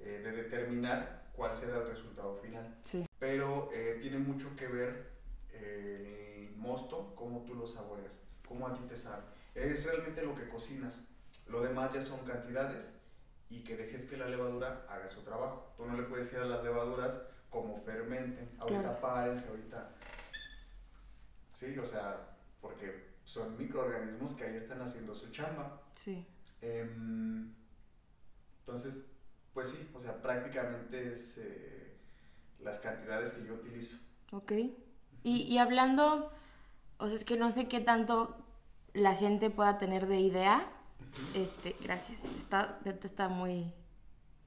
eh, 0.00 0.20
de 0.22 0.32
determinar 0.32 1.30
cuál 1.32 1.54
será 1.54 1.78
el 1.78 1.88
resultado 1.88 2.36
final. 2.36 2.76
Sí. 2.84 3.06
Pero 3.18 3.70
eh, 3.72 3.98
tiene 4.00 4.18
mucho 4.18 4.54
que 4.56 4.66
ver 4.66 5.14
el 5.52 6.54
mosto, 6.56 7.14
cómo 7.14 7.44
tú 7.44 7.54
lo 7.54 7.66
saboreas, 7.66 8.20
cómo 8.46 8.66
a 8.66 8.74
ti 8.74 8.82
te 8.86 8.96
sabe. 8.96 9.22
Es 9.54 9.84
realmente 9.84 10.22
lo 10.22 10.34
que 10.34 10.48
cocinas. 10.48 11.00
Lo 11.46 11.60
demás 11.60 11.92
ya 11.92 12.00
son 12.00 12.24
cantidades 12.24 12.94
y 13.48 13.62
que 13.62 13.76
dejes 13.76 14.06
que 14.06 14.16
la 14.16 14.28
levadura 14.28 14.86
haga 14.88 15.08
su 15.08 15.22
trabajo. 15.22 15.72
Tú 15.76 15.84
no 15.86 15.96
le 15.96 16.04
puedes 16.04 16.26
decir 16.26 16.40
a 16.40 16.46
las 16.46 16.64
levaduras 16.64 17.18
como 17.50 17.76
fermenten, 17.76 18.50
ahorita 18.58 19.00
párense, 19.00 19.48
ahorita... 19.48 19.90
Sí, 21.52 21.78
o 21.78 21.86
sea, 21.86 22.36
porque 22.60 23.14
son 23.22 23.56
microorganismos 23.56 24.34
que 24.34 24.44
ahí 24.44 24.56
están 24.56 24.80
haciendo 24.82 25.14
su 25.14 25.30
chamba. 25.30 25.80
Sí. 25.94 26.26
Em, 26.60 27.54
entonces, 28.58 29.06
pues 29.54 29.68
sí, 29.70 29.88
o 29.94 30.00
sea, 30.00 30.20
prácticamente 30.20 31.12
es 31.12 31.38
eh, 31.38 31.96
las 32.58 32.80
cantidades 32.80 33.32
que 33.32 33.46
yo 33.46 33.54
utilizo. 33.54 33.98
Ok. 34.32 34.52
Y, 35.22 35.42
y, 35.42 35.58
hablando, 35.58 36.32
o 36.98 37.06
sea, 37.06 37.16
es 37.16 37.24
que 37.24 37.36
no 37.36 37.52
sé 37.52 37.68
qué 37.68 37.80
tanto 37.80 38.36
la 38.92 39.14
gente 39.14 39.50
pueda 39.50 39.78
tener 39.78 40.06
de 40.06 40.18
idea. 40.18 40.68
Este, 41.34 41.76
gracias. 41.80 42.24
Está, 42.36 42.80
está 42.84 43.28
muy... 43.28 43.72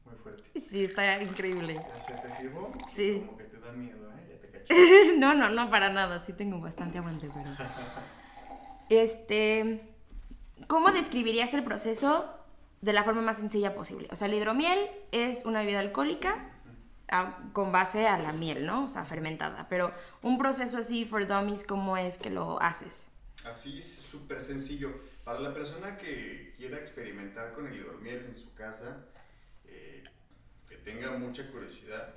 Muy 0.06 0.16
fuerte. 0.16 0.44
Sí, 0.70 0.84
está 0.84 1.22
increíble. 1.22 1.80
¿Se 1.98 2.14
te 2.14 2.36
sirvo? 2.36 2.74
Sí. 2.90 3.24
Como 3.26 3.38
que 3.38 3.46
te 3.46 3.60
da 3.60 3.72
miedo, 3.72 4.12
¿eh? 4.12 4.28
Ya 4.30 4.42
te 4.42 4.52
cacho. 4.52 4.74
no, 5.18 5.34
no, 5.34 5.50
no, 5.50 5.70
para 5.70 5.90
nada. 5.90 6.20
Sí 6.20 6.34
tengo 6.34 6.60
bastante 6.60 6.98
aguante, 6.98 7.30
pero... 7.34 7.52
este... 8.90 9.94
¿Cómo 10.68 10.92
describirías 10.92 11.54
el 11.54 11.64
proceso 11.64 12.37
de 12.82 12.94
la 12.94 13.04
forma 13.04 13.22
más 13.22 13.38
sencilla 13.38 13.76
posible. 13.76 14.08
O 14.12 14.16
sea, 14.16 14.28
la 14.28 14.36
hidromiel 14.36 14.80
es 15.12 15.46
una 15.46 15.62
bebida 15.62 15.80
alcohólica 15.80 16.50
ah, 17.10 17.40
con 17.54 17.72
base 17.72 18.08
a 18.08 18.18
la 18.18 18.34
miel, 18.34 18.66
¿no? 18.66 18.86
O 18.86 18.90
sea, 18.90 19.06
fermentada. 19.06 19.68
Pero 19.70 19.92
un 20.22 20.38
proceso 20.38 20.78
así 20.78 21.06
for 21.06 21.28
dummies, 21.28 21.64
¿cómo 21.64 21.98
es 21.98 22.18
que 22.18 22.30
lo 22.30 22.62
haces? 22.62 23.08
Así 23.46 23.80
es 23.80 23.86
súper 23.86 24.42
sencillo. 24.42 24.92
Para 25.24 25.40
la 25.40 25.54
persona 25.54 25.98
que 25.98 26.54
quiera 26.56 26.78
experimentar 26.78 27.54
con 27.54 27.68
el 27.68 27.76
hidromiel 27.76 28.26
en 28.28 28.36
su 28.36 28.54
casa, 28.54 29.06
eh, 29.66 30.04
que 30.68 30.78
tenga 30.78 31.12
mucha 31.18 31.50
curiosidad, 31.52 32.14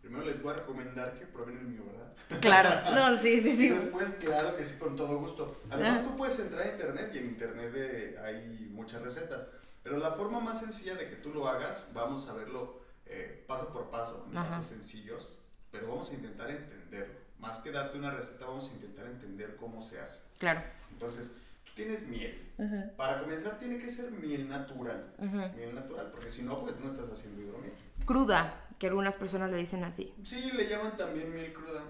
primero 0.00 0.24
les 0.24 0.42
voy 0.42 0.52
a 0.52 0.56
recomendar 0.56 1.18
que 1.18 1.26
prueben 1.26 1.58
el 1.58 1.66
mío, 1.66 1.82
¿verdad? 1.86 2.40
Claro, 2.40 2.90
no, 2.94 3.20
sí, 3.20 3.40
sí, 3.40 3.56
sí. 3.56 3.66
Y 3.66 3.68
después, 3.70 4.10
claro 4.20 4.56
que 4.56 4.64
sí, 4.64 4.78
con 4.78 4.96
todo 4.96 5.18
gusto. 5.18 5.60
Además, 5.70 6.00
ah. 6.00 6.04
tú 6.04 6.16
puedes 6.16 6.38
entrar 6.38 6.62
a 6.62 6.72
internet 6.72 7.10
y 7.14 7.18
en 7.18 7.24
internet 7.26 7.72
eh, 7.76 8.16
hay 8.22 8.68
muchas 8.70 9.02
recetas. 9.02 9.48
Pero 9.90 10.00
la 10.00 10.12
forma 10.12 10.38
más 10.38 10.60
sencilla 10.60 10.94
de 10.94 11.08
que 11.08 11.16
tú 11.16 11.34
lo 11.34 11.48
hagas, 11.48 11.88
vamos 11.92 12.28
a 12.28 12.34
verlo 12.34 12.78
eh, 13.06 13.44
paso 13.48 13.72
por 13.72 13.90
paso, 13.90 14.24
en 14.28 14.34
pasos 14.34 14.66
sencillos, 14.66 15.42
pero 15.72 15.88
vamos 15.88 16.08
a 16.10 16.14
intentar 16.14 16.48
entenderlo. 16.48 17.18
Más 17.40 17.58
que 17.58 17.72
darte 17.72 17.98
una 17.98 18.12
receta, 18.12 18.46
vamos 18.46 18.68
a 18.68 18.72
intentar 18.72 19.06
entender 19.06 19.56
cómo 19.56 19.82
se 19.82 19.98
hace. 19.98 20.20
Claro. 20.38 20.62
Entonces, 20.92 21.34
tú 21.64 21.72
tienes 21.74 22.06
miel. 22.06 22.52
Para 22.96 23.20
comenzar, 23.20 23.58
tiene 23.58 23.78
que 23.78 23.88
ser 23.88 24.12
miel 24.12 24.48
natural. 24.48 25.12
Miel 25.56 25.74
natural, 25.74 26.12
porque 26.12 26.30
si 26.30 26.42
no, 26.42 26.60
pues 26.60 26.78
no 26.78 26.86
estás 26.86 27.10
haciendo 27.10 27.42
hidromiel. 27.42 27.72
Cruda, 28.04 28.68
que 28.78 28.86
algunas 28.86 29.16
personas 29.16 29.50
le 29.50 29.56
dicen 29.56 29.82
así. 29.82 30.14
Sí, 30.22 30.52
le 30.52 30.68
llaman 30.68 30.96
también 30.96 31.34
miel 31.34 31.52
cruda. 31.52 31.82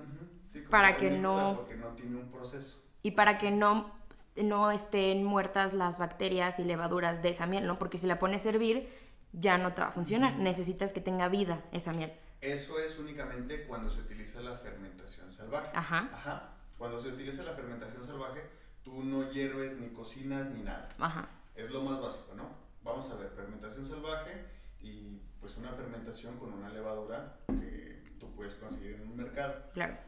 para 0.71 0.97
que 0.97 1.11
no. 1.11 1.57
porque 1.59 1.77
no 1.77 1.89
tiene 1.89 2.17
un 2.17 2.31
proceso. 2.31 2.81
Y 3.03 3.11
para 3.11 3.37
que 3.37 3.51
no 3.51 4.00
no 4.37 4.71
estén 4.71 5.25
muertas 5.25 5.73
las 5.73 5.99
bacterias 5.99 6.59
y 6.59 6.65
levaduras 6.65 7.23
de 7.23 7.31
esa 7.31 7.47
miel, 7.47 7.67
¿no? 7.67 7.79
Porque 7.79 7.99
si 7.99 8.07
la 8.07 8.19
pones 8.19 8.47
a 8.47 8.51
hervir, 8.51 8.89
ya 9.33 9.59
no 9.59 9.73
te 9.73 9.83
va 9.83 9.89
a 9.89 9.93
funcionar. 9.93 10.37
Necesitas 10.39 10.93
que 10.93 11.01
tenga 11.01 11.29
vida 11.29 11.63
esa 11.73 11.93
miel. 11.93 12.13
Eso 12.41 12.79
es 12.79 12.99
únicamente 12.99 13.65
cuando 13.65 13.91
se 13.91 14.01
utiliza 14.01 14.41
la 14.41 14.57
fermentación 14.57 15.31
salvaje. 15.31 15.71
Ajá. 15.75 16.11
Ajá. 16.13 16.55
Cuando 16.79 16.99
se 16.99 17.09
utiliza 17.09 17.43
la 17.43 17.53
fermentación 17.53 18.05
salvaje, 18.05 18.43
tú 18.83 19.05
no 19.05 19.31
hierves 19.31 19.77
ni 19.79 19.91
cocinas 19.91 20.47
ni 20.51 20.63
nada. 20.63 20.89
Ajá. 20.99 21.29
Es 21.55 21.71
lo 21.71 21.83
más 21.83 22.01
básico, 22.01 22.35
¿no? 22.35 22.49
Vamos 22.83 23.11
a 23.11 23.17
ver, 23.17 23.31
fermentación 23.31 23.85
salvaje 23.85 24.47
y 24.81 25.21
pues 25.41 25.57
una 25.59 25.71
fermentación 25.73 26.39
con 26.39 26.53
una 26.55 26.71
levadura 26.71 27.37
que 27.49 28.15
tú 28.19 28.31
puedes 28.35 28.55
conseguir 28.55 28.95
en 28.95 29.03
un 29.03 29.17
mercado. 29.17 29.55
Claro. 29.75 29.99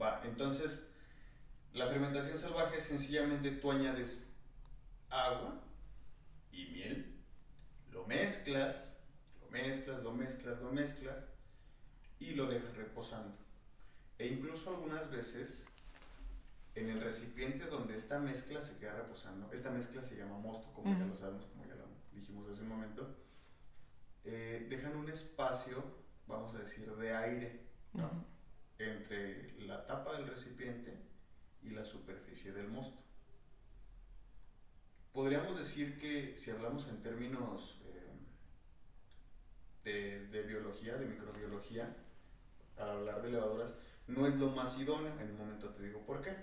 Va, 0.00 0.20
entonces 0.24 0.90
la 1.78 1.86
fermentación 1.86 2.36
salvaje 2.36 2.78
es 2.78 2.82
sencillamente 2.82 3.52
tú 3.52 3.70
añades 3.70 4.28
agua 5.10 5.62
y 6.50 6.66
miel, 6.66 7.16
lo 7.92 8.04
mezclas, 8.04 8.96
lo 9.40 9.48
mezclas, 9.48 10.02
lo 10.02 10.12
mezclas, 10.12 10.60
lo 10.60 10.72
mezclas 10.72 11.24
y 12.18 12.34
lo 12.34 12.46
dejas 12.46 12.76
reposando. 12.76 13.32
E 14.18 14.26
incluso 14.26 14.70
algunas 14.70 15.08
veces 15.08 15.66
en 16.74 16.90
el 16.90 17.00
recipiente 17.00 17.66
donde 17.66 17.94
esta 17.94 18.18
mezcla 18.18 18.60
se 18.60 18.76
queda 18.78 18.96
reposando, 18.96 19.48
esta 19.52 19.70
mezcla 19.70 20.04
se 20.04 20.16
llama 20.16 20.36
mosto, 20.36 20.72
como 20.72 20.98
ya 20.98 21.06
lo 21.06 21.14
sabemos, 21.14 21.46
como 21.46 21.64
ya 21.64 21.76
lo 21.76 21.86
dijimos 22.12 22.50
hace 22.50 22.62
un 22.62 22.68
momento, 22.68 23.16
eh, 24.24 24.66
dejan 24.68 24.96
un 24.96 25.08
espacio, 25.08 25.84
vamos 26.26 26.56
a 26.56 26.58
decir, 26.58 26.92
de 26.96 27.14
aire 27.14 27.68
entre 28.78 29.52
la 29.60 29.86
tapa 29.86 30.14
del 30.14 30.26
recipiente 30.26 31.07
y 31.62 31.70
la 31.70 31.84
superficie 31.84 32.52
del 32.52 32.68
mosto. 32.68 32.98
Podríamos 35.12 35.58
decir 35.58 35.98
que 35.98 36.36
si 36.36 36.50
hablamos 36.50 36.86
en 36.88 37.02
términos 37.02 37.80
eh, 39.84 40.28
de, 40.30 40.42
biología, 40.42 40.96
de 40.96 41.06
microbiología, 41.06 41.96
al 42.76 42.90
hablar 42.90 43.22
de 43.22 43.30
levaduras, 43.30 43.72
no 44.06 44.26
es 44.26 44.36
lo 44.36 44.50
más 44.50 44.78
idóneo, 44.78 45.18
en 45.18 45.30
un 45.30 45.38
momento 45.38 45.70
te 45.70 45.82
digo 45.82 46.00
por 46.02 46.22
qué. 46.22 46.36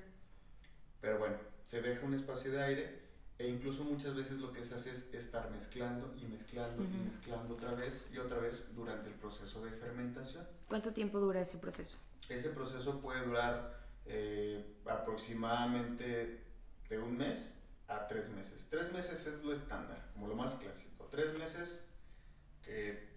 Pero 0.99 1.19
bueno, 1.19 1.37
se 1.65 1.81
deja 1.81 2.05
un 2.05 2.15
espacio 2.15 2.51
de 2.51 2.63
aire 2.63 3.05
e 3.37 3.47
incluso 3.47 3.83
muchas 3.83 4.15
veces 4.15 4.39
lo 4.39 4.51
que 4.51 4.63
se 4.63 4.75
hace 4.75 4.91
es 4.91 5.05
estar 5.13 5.51
mezclando 5.51 6.13
y 6.17 6.25
mezclando 6.25 6.83
y 6.83 6.97
mezclando 7.05 7.53
otra 7.53 7.73
vez 7.73 8.05
y 8.11 8.17
otra 8.17 8.39
vez 8.39 8.65
durante 8.75 9.09
el 9.09 9.15
proceso 9.15 9.63
de 9.63 9.71
fermentación. 9.71 10.45
¿Cuánto 10.67 10.93
tiempo 10.93 11.19
dura 11.19 11.41
ese 11.41 11.57
proceso? 11.57 11.97
Ese 12.29 12.49
proceso 12.49 12.99
puede 12.99 13.23
durar 13.25 13.84
eh, 14.05 14.77
aproximadamente 14.85 16.43
de 16.89 16.99
un 16.99 17.17
mes 17.17 17.59
a 17.87 18.07
tres 18.07 18.29
meses. 18.29 18.67
Tres 18.69 18.91
meses 18.91 19.25
es 19.27 19.43
lo 19.43 19.51
estándar, 19.51 20.09
como 20.13 20.27
lo 20.27 20.35
más 20.35 20.55
clásico. 20.55 21.07
Tres 21.11 21.37
meses 21.37 21.87
que 22.61 23.07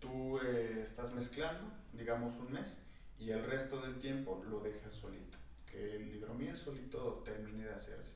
tú 0.00 0.38
eh, 0.38 0.80
estás 0.82 1.14
mezclando, 1.14 1.70
digamos 1.92 2.34
un 2.34 2.52
mes, 2.52 2.78
y 3.18 3.30
el 3.30 3.44
resto 3.44 3.80
del 3.80 3.98
tiempo 4.00 4.42
lo 4.48 4.60
dejas 4.60 4.94
solito. 4.94 5.38
Que 5.70 5.96
el 5.96 6.14
hidromiel 6.14 6.56
solito 6.56 7.22
termine 7.24 7.64
de 7.64 7.74
hacerse. 7.74 8.14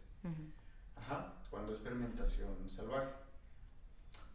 Ajá, 0.97 1.35
cuando 1.51 1.73
es 1.73 1.81
fermentación 1.81 2.69
salvaje. 2.69 3.13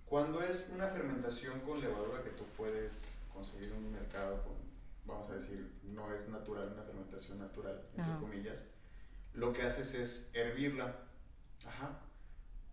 Cuando 0.06 0.42
es 0.42 0.70
una 0.74 0.88
fermentación 0.88 1.60
con 1.62 1.82
levadura 1.82 2.24
que 2.24 2.32
tú 2.32 2.44
puedes 2.58 3.16
conseguir 3.34 3.72
en 3.72 3.78
un 3.78 3.92
mercado 3.92 4.44
con, 4.44 4.53
vamos 5.06 5.30
a 5.30 5.36
decir, 5.36 5.80
no 5.84 6.14
es 6.14 6.30
natural, 6.30 6.72
una 6.74 6.84
fermentación 6.84 7.40
natural, 7.40 7.88
entre 7.96 8.16
comillas, 8.20 8.66
lo 9.34 9.52
que 9.54 9.64
haces 9.64 9.94
es 9.94 10.30
hervirla. 10.34 10.96
Ajá. 11.66 12.02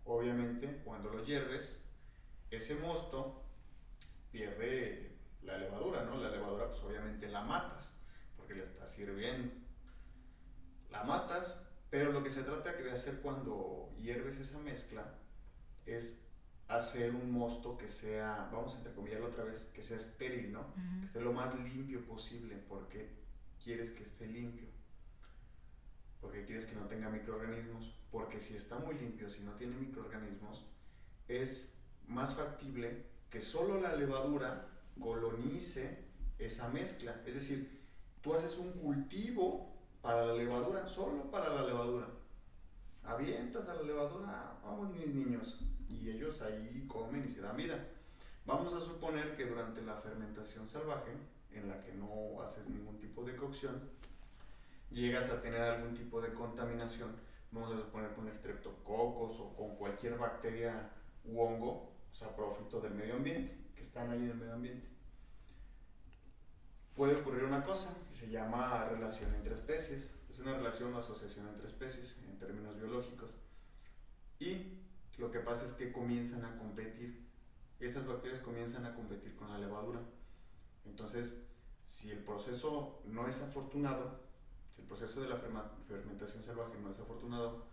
Obviamente, 0.05 0.81
cuando 0.83 1.09
lo 1.09 1.23
hierves, 1.23 1.81
ese 2.49 2.75
mosto 2.75 3.43
pierde 4.31 5.17
la 5.43 5.57
levadura, 5.57 6.03
¿no? 6.03 6.17
La 6.17 6.29
levadura, 6.29 6.67
pues 6.67 6.81
obviamente 6.81 7.27
la 7.27 7.41
matas, 7.41 7.93
porque 8.37 8.55
la 8.55 8.63
estás 8.63 8.97
hirviendo. 8.99 9.53
La 10.89 11.03
matas, 11.03 11.61
pero 11.89 12.11
lo 12.11 12.23
que 12.23 12.29
se 12.29 12.43
trata 12.43 12.73
de 12.73 12.91
hacer 12.91 13.21
cuando 13.21 13.93
hierves 13.97 14.37
esa 14.37 14.59
mezcla 14.59 15.15
es 15.85 16.21
hacer 16.67 17.13
un 17.13 17.31
mosto 17.31 17.77
que 17.77 17.87
sea, 17.87 18.49
vamos 18.51 18.73
a 18.73 18.77
entrecomillarlo 18.77 19.27
otra 19.27 19.43
vez, 19.43 19.65
que 19.73 19.81
sea 19.81 19.97
estéril, 19.97 20.51
¿no? 20.51 20.73
Que 20.99 21.05
esté 21.05 21.21
lo 21.21 21.33
más 21.33 21.59
limpio 21.59 22.05
posible. 22.05 22.55
porque 22.67 23.09
quieres 23.63 23.91
que 23.91 24.03
esté 24.03 24.27
limpio? 24.27 24.67
Porque 26.19 26.45
quieres 26.45 26.65
que 26.65 26.75
no 26.75 26.85
tenga 26.87 27.09
microorganismos. 27.09 27.95
Porque 28.11 28.39
si 28.39 28.55
está 28.55 28.77
muy 28.77 28.95
limpio, 28.95 29.29
si 29.29 29.41
no 29.41 29.53
tiene 29.53 29.75
microorganismos, 29.75 30.65
es 31.27 31.73
más 32.07 32.35
factible 32.35 33.05
que 33.29 33.39
solo 33.39 33.79
la 33.79 33.95
levadura 33.95 34.67
colonice 34.99 36.05
esa 36.37 36.67
mezcla. 36.69 37.21
Es 37.25 37.35
decir, 37.35 37.81
tú 38.21 38.33
haces 38.33 38.57
un 38.57 38.71
cultivo 38.73 39.73
para 40.01 40.25
la 40.25 40.33
levadura, 40.33 40.85
solo 40.85 41.29
para 41.31 41.53
la 41.53 41.63
levadura. 41.63 42.07
Avientas 43.03 43.67
a 43.69 43.75
la 43.75 43.83
levadura, 43.83 44.59
vamos 44.63 44.93
mis 44.93 45.07
niños, 45.07 45.59
y 45.99 46.09
ellos 46.09 46.41
ahí 46.41 46.85
comen 46.87 47.25
y 47.25 47.29
se 47.29 47.41
dan 47.41 47.57
vida. 47.57 47.87
Vamos 48.45 48.73
a 48.73 48.79
suponer 48.79 49.35
que 49.35 49.45
durante 49.45 49.81
la 49.81 49.95
fermentación 49.95 50.67
salvaje, 50.67 51.11
en 51.51 51.67
la 51.67 51.81
que 51.81 51.93
no 51.93 52.41
haces 52.41 52.67
ningún 52.69 52.97
tipo 52.97 53.23
de 53.23 53.35
cocción, 53.35 53.89
llegas 54.89 55.29
a 55.29 55.41
tener 55.41 55.61
algún 55.61 55.93
tipo 55.93 56.21
de 56.21 56.33
contaminación, 56.33 57.15
vamos 57.51 57.73
a 57.73 57.77
suponer 57.77 58.13
con 58.13 58.27
estreptococos 58.27 59.39
o 59.39 59.55
con 59.55 59.75
cualquier 59.75 60.17
bacteria 60.17 60.89
u 61.25 61.39
hongo, 61.39 61.91
o 62.11 62.15
sea, 62.15 62.35
profito 62.35 62.79
del 62.81 62.93
medio 62.93 63.15
ambiente, 63.15 63.57
que 63.75 63.81
están 63.81 64.09
ahí 64.11 64.19
en 64.19 64.31
el 64.31 64.37
medio 64.37 64.53
ambiente. 64.53 64.87
Puede 66.95 67.15
ocurrir 67.15 67.43
una 67.45 67.63
cosa 67.63 67.95
que 68.07 68.13
se 68.13 68.29
llama 68.29 68.85
relación 68.85 69.33
entre 69.33 69.53
especies. 69.53 70.13
Es 70.29 70.39
una 70.39 70.53
relación 70.53 70.93
o 70.93 70.97
asociación 70.97 71.47
entre 71.47 71.65
especies 71.65 72.17
en 72.23 72.37
términos 72.37 72.77
biológicos. 72.77 73.33
Y 74.39 74.81
lo 75.17 75.31
que 75.31 75.39
pasa 75.39 75.65
es 75.65 75.73
que 75.73 75.91
comienzan 75.91 76.45
a 76.45 76.57
competir. 76.57 77.27
Estas 77.79 78.05
bacterias 78.05 78.39
comienzan 78.39 78.85
a 78.85 78.95
competir 78.95 79.35
con 79.35 79.49
la 79.49 79.57
levadura. 79.57 79.99
Entonces, 80.85 81.43
si 81.85 82.11
el 82.11 82.19
proceso 82.19 83.01
no 83.05 83.27
es 83.27 83.41
afortunado, 83.41 84.19
si 84.75 84.81
el 84.81 84.87
proceso 84.87 85.21
de 85.21 85.29
la 85.29 85.37
fermentación 85.37 86.43
salvaje 86.43 86.77
no 86.79 86.89
es 86.89 86.99
afortunado, 86.99 87.65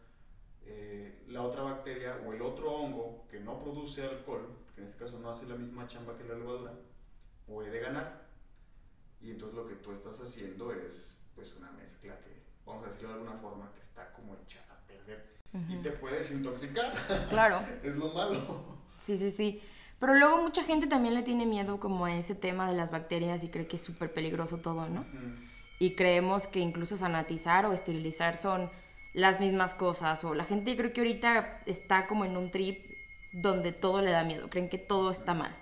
eh, 0.63 1.25
la 1.29 1.43
otra 1.43 1.63
bacteria 1.63 2.21
o 2.27 2.33
el 2.33 2.43
otro 2.43 2.71
hongo 2.71 3.27
que 3.31 3.41
no 3.41 3.59
produce 3.59 4.03
alcohol, 4.03 4.49
que 4.75 4.83
en 4.83 4.87
este 4.87 4.99
caso 4.99 5.19
no 5.19 5.31
hace 5.31 5.47
la 5.47 5.57
misma 5.57 5.87
chamba 5.87 6.17
que 6.17 6.25
la 6.25 6.35
levadura, 6.35 6.73
puede 7.47 7.81
ganar. 7.81 8.29
Y 9.21 9.31
entonces 9.31 9.57
lo 9.57 9.67
que 9.67 9.77
tú 9.77 9.93
estás 9.93 10.21
haciendo 10.21 10.73
es 10.73 11.23
pues 11.35 11.55
una 11.57 11.71
mezcla 11.73 12.19
que, 12.21 12.43
vamos 12.67 12.85
a 12.85 12.89
decirlo 12.89 13.09
de 13.09 13.15
alguna 13.15 13.39
forma, 13.39 13.73
que 13.73 13.81
está 13.81 14.13
como 14.13 14.35
echada 14.35 14.75
a 14.75 14.87
perder 14.87 15.38
y 15.69 15.77
te 15.77 15.91
puedes 15.91 16.31
intoxicar. 16.31 16.93
Claro. 17.31 17.63
es 17.83 17.97
lo 17.97 18.13
malo. 18.13 18.65
Sí, 18.97 19.17
sí, 19.17 19.31
sí. 19.31 19.63
Pero 19.99 20.15
luego 20.15 20.43
mucha 20.43 20.63
gente 20.63 20.87
también 20.87 21.15
le 21.15 21.23
tiene 21.23 21.47
miedo 21.47 21.81
como 21.81 22.05
a 22.05 22.15
ese 22.15 22.35
tema 22.35 22.71
de 22.71 22.77
las 22.77 22.91
bacterias 22.91 23.43
y 23.43 23.49
cree 23.49 23.67
que 23.67 23.77
es 23.77 23.83
súper 23.83 24.13
peligroso 24.13 24.59
todo, 24.59 24.89
¿no? 24.89 25.05
Y 25.81 25.95
creemos 25.95 26.47
que 26.47 26.61
incluso 26.61 26.97
sanatizar 26.97 27.67
o 27.67 27.73
esterilizar 27.73 28.37
son 28.37 28.71
las 29.13 29.41
mismas 29.41 29.75
cosas. 29.75 30.23
O 30.25 30.35
la 30.35 30.45
gente 30.45 30.77
creo 30.77 30.93
que 30.93 31.01
ahorita 31.01 31.63
está 31.67 32.07
como 32.07 32.25
en 32.25 32.37
un 32.37 32.51
trip 32.51 32.85
donde 33.33 33.73
todo 33.73 34.01
le 34.03 34.11
da 34.11 34.25
miedo, 34.25 34.49
creen 34.51 34.69
que 34.69 34.79
todo 34.79 35.11
está 35.11 35.35
mal. 35.35 35.55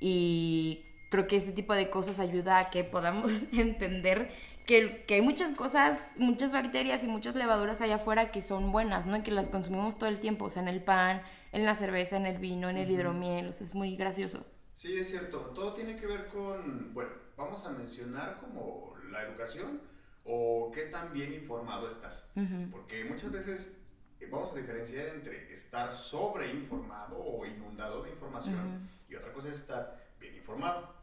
Y 0.00 0.84
creo 1.10 1.26
que 1.26 1.36
ese 1.36 1.52
tipo 1.52 1.74
de 1.74 1.88
cosas 1.88 2.18
ayuda 2.20 2.58
a 2.58 2.70
que 2.70 2.84
podamos 2.84 3.44
entender 3.52 4.30
que, 4.66 5.04
que, 5.06 5.14
hay 5.14 5.22
muchas 5.22 5.52
cosas, 5.52 5.98
muchas 6.16 6.52
bacterias 6.52 7.04
y 7.04 7.08
muchas 7.08 7.34
levaduras 7.34 7.80
allá 7.80 7.96
afuera 7.96 8.30
que 8.30 8.42
son 8.42 8.72
buenas, 8.72 9.06
¿no? 9.06 9.16
Y 9.16 9.22
que 9.22 9.30
las 9.30 9.48
consumimos 9.48 9.96
todo 9.96 10.08
el 10.08 10.18
tiempo, 10.18 10.46
o 10.46 10.50
sea, 10.50 10.62
en 10.62 10.68
el 10.68 10.82
pan, 10.82 11.22
en 11.52 11.64
la 11.64 11.74
cerveza, 11.74 12.16
en 12.16 12.26
el 12.26 12.38
vino, 12.38 12.68
en 12.68 12.76
el 12.76 12.90
hidromiel, 12.90 13.48
o 13.48 13.52
sea, 13.52 13.66
es 13.66 13.74
muy 13.74 13.96
gracioso. 13.96 14.44
Sí, 14.74 14.98
es 14.98 15.08
cierto. 15.08 15.38
Todo 15.54 15.72
tiene 15.72 15.96
que 15.96 16.06
ver 16.06 16.26
con, 16.26 16.92
bueno, 16.92 17.10
vamos 17.36 17.64
a 17.64 17.70
mencionar 17.70 18.38
como 18.40 18.94
la 19.10 19.22
educación 19.22 19.80
o 20.24 20.70
qué 20.74 20.82
tan 20.82 21.12
bien 21.12 21.32
informado 21.32 21.86
estás. 21.86 22.28
Porque 22.70 23.04
muchas 23.04 23.30
veces 23.30 23.78
eh, 24.20 24.28
vamos 24.30 24.50
a 24.52 24.56
diferenciar 24.56 25.08
entre 25.08 25.52
estar 25.52 25.92
sobreinformado 25.92 27.18
o 27.18 27.46
inundado 27.46 28.02
de 28.02 28.10
información 28.10 28.88
y 29.08 29.14
otra 29.14 29.32
cosa 29.32 29.48
es 29.48 29.54
estar 29.56 30.04
bien 30.18 30.34
informado. 30.34 30.94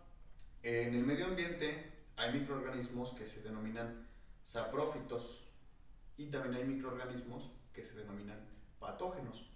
En 0.62 0.94
el 0.94 1.04
medio 1.04 1.26
ambiente 1.26 1.93
hay 2.16 2.34
microorganismos 2.34 3.12
que 3.14 3.26
se 3.26 3.42
denominan 3.42 4.08
saprófitos 4.46 5.44
y 6.18 6.28
también 6.28 6.56
hay 6.56 6.66
microorganismos 6.66 7.52
que 7.74 7.84
se 7.84 7.96
denominan 7.96 8.40
patógenos. 8.80 9.50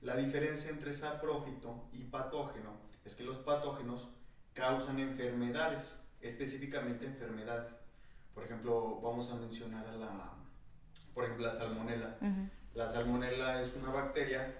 La 0.00 0.16
diferencia 0.16 0.70
entre 0.70 0.92
saprófito 0.92 1.88
y 1.92 2.04
patógeno 2.04 2.72
es 3.04 3.14
que 3.14 3.22
los 3.22 3.38
patógenos 3.38 4.08
causan 4.52 4.98
enfermedades, 4.98 6.02
específicamente 6.20 7.06
enfermedades. 7.06 7.72
Por 8.34 8.44
ejemplo, 8.44 9.00
vamos 9.00 9.30
a 9.30 9.36
mencionar 9.36 9.86
a 9.86 9.96
la, 9.96 10.32
por 11.14 11.24
ejemplo, 11.24 11.46
la 11.46 11.52
salmonela. 11.52 12.18
La 12.74 12.88
salmonela 12.88 13.60
es 13.60 13.72
una 13.76 13.92
bacteria 13.92 14.58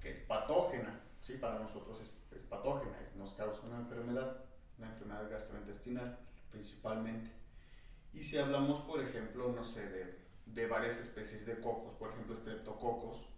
que 0.00 0.10
es 0.10 0.20
patógena, 0.20 1.00
¿sí? 1.20 1.34
para 1.34 1.58
nosotros 1.58 2.00
es, 2.00 2.12
es 2.32 2.44
patógena, 2.44 2.96
nos 3.16 3.32
causa 3.32 3.62
una 3.62 3.78
enfermedad, 3.78 4.44
una 4.78 4.88
enfermedad 4.88 5.28
gastrointestinal 5.28 6.16
principalmente. 6.56 7.30
Y 8.14 8.22
si 8.22 8.38
hablamos, 8.38 8.78
por 8.80 9.02
ejemplo, 9.02 9.52
no 9.54 9.62
sé, 9.62 9.86
de, 9.88 10.18
de 10.46 10.66
varias 10.66 10.96
especies 10.96 11.44
de 11.44 11.60
cocos, 11.60 11.94
por 11.98 12.12
ejemplo, 12.12 12.34
streptococos, 12.34 13.28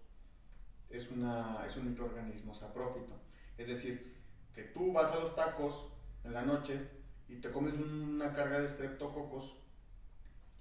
es, 0.88 1.10
una, 1.10 1.64
es 1.66 1.76
un 1.76 1.90
microorganismo 1.90 2.54
saprófito. 2.54 3.14
Es 3.56 3.66
decir, 3.66 4.16
que 4.54 4.62
tú 4.62 4.92
vas 4.92 5.10
a 5.12 5.18
los 5.18 5.34
tacos 5.34 5.88
en 6.22 6.32
la 6.32 6.42
noche 6.42 6.88
y 7.28 7.36
te 7.36 7.50
comes 7.50 7.74
una 7.74 8.32
carga 8.32 8.60
de 8.60 8.68
streptococos 8.68 9.56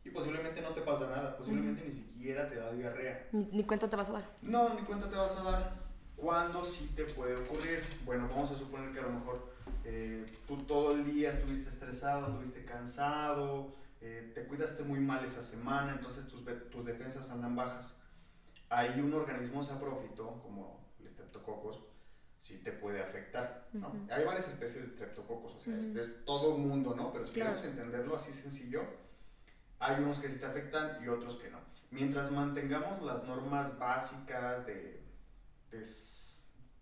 y 0.03 0.09
posiblemente 0.09 0.61
no 0.61 0.69
te 0.69 0.81
pasa 0.81 1.07
nada, 1.07 1.37
posiblemente 1.37 1.83
ni 1.85 1.91
siquiera 1.91 2.49
te 2.49 2.55
da 2.55 2.71
diarrea. 2.71 3.27
Ni, 3.33 3.45
ni, 3.51 3.63
cuenta 3.65 3.87
te 3.89 3.95
vas 3.95 4.09
a 4.09 4.13
dar. 4.13 4.35
No, 4.41 4.73
ni 4.73 4.81
cuenta 4.81 5.09
te 5.09 5.15
vas 5.15 5.37
a 5.37 5.43
dar. 5.43 5.87
¿Cuándo 6.15 6.65
sí 6.65 6.91
te 6.95 7.05
puede 7.05 7.35
ocurrir? 7.35 7.83
Bueno, 8.03 8.27
vamos 8.27 8.49
a 8.49 8.57
suponer 8.57 8.91
que 8.91 8.99
a 8.99 9.03
lo 9.03 9.11
mejor 9.11 9.56
eh, 9.83 10.25
tú 10.47 10.57
todo 10.63 10.93
el 10.93 11.05
día 11.05 11.29
estuviste 11.29 11.69
estresado, 11.69 12.27
estuviste 12.27 12.65
cansado, 12.65 13.73
eh, 14.01 14.31
te 14.35 14.45
cuidaste 14.45 14.83
muy 14.83 14.99
mal 14.99 15.23
esa 15.23 15.41
semana, 15.41 15.93
entonces 15.93 16.27
tus, 16.27 16.43
tus 16.69 16.85
defensas 16.85 17.29
andan 17.29 17.55
bajas. 17.55 17.95
Hay 18.69 18.99
un 18.99 19.13
organismo 19.13 19.63
saprófito, 19.63 20.41
como 20.43 20.85
el 20.99 21.09
streptococos, 21.09 21.79
sí 22.37 22.57
te 22.63 22.71
puede 22.71 23.01
afectar. 23.01 23.67
¿no? 23.73 23.93
Hay 24.09 24.23
varias 24.23 24.47
especies 24.47 24.87
de 24.87 24.93
streptococos, 24.93 25.55
o 25.55 25.59
sea, 25.59 25.75
es, 25.75 26.25
todo 26.25 26.55
el 26.55 26.61
mundo, 26.61 26.95
¿no? 26.95 27.11
Pero 27.11 27.25
si 27.25 27.33
queremos 27.33 27.63
entenderlo 27.63 28.15
así 28.15 28.33
sencillo, 28.33 28.83
hay 29.79 30.01
unos 30.01 30.19
que 30.19 30.29
sí 30.29 30.37
te 30.37 30.45
afectan 30.45 31.03
y 31.03 31.07
otros 31.07 31.35
que 31.35 31.49
no. 31.49 31.59
Mientras 31.91 32.31
mantengamos 32.31 33.01
las 33.01 33.23
normas 33.23 33.79
básicas 33.79 34.65
de, 34.65 35.01
de 35.71 35.85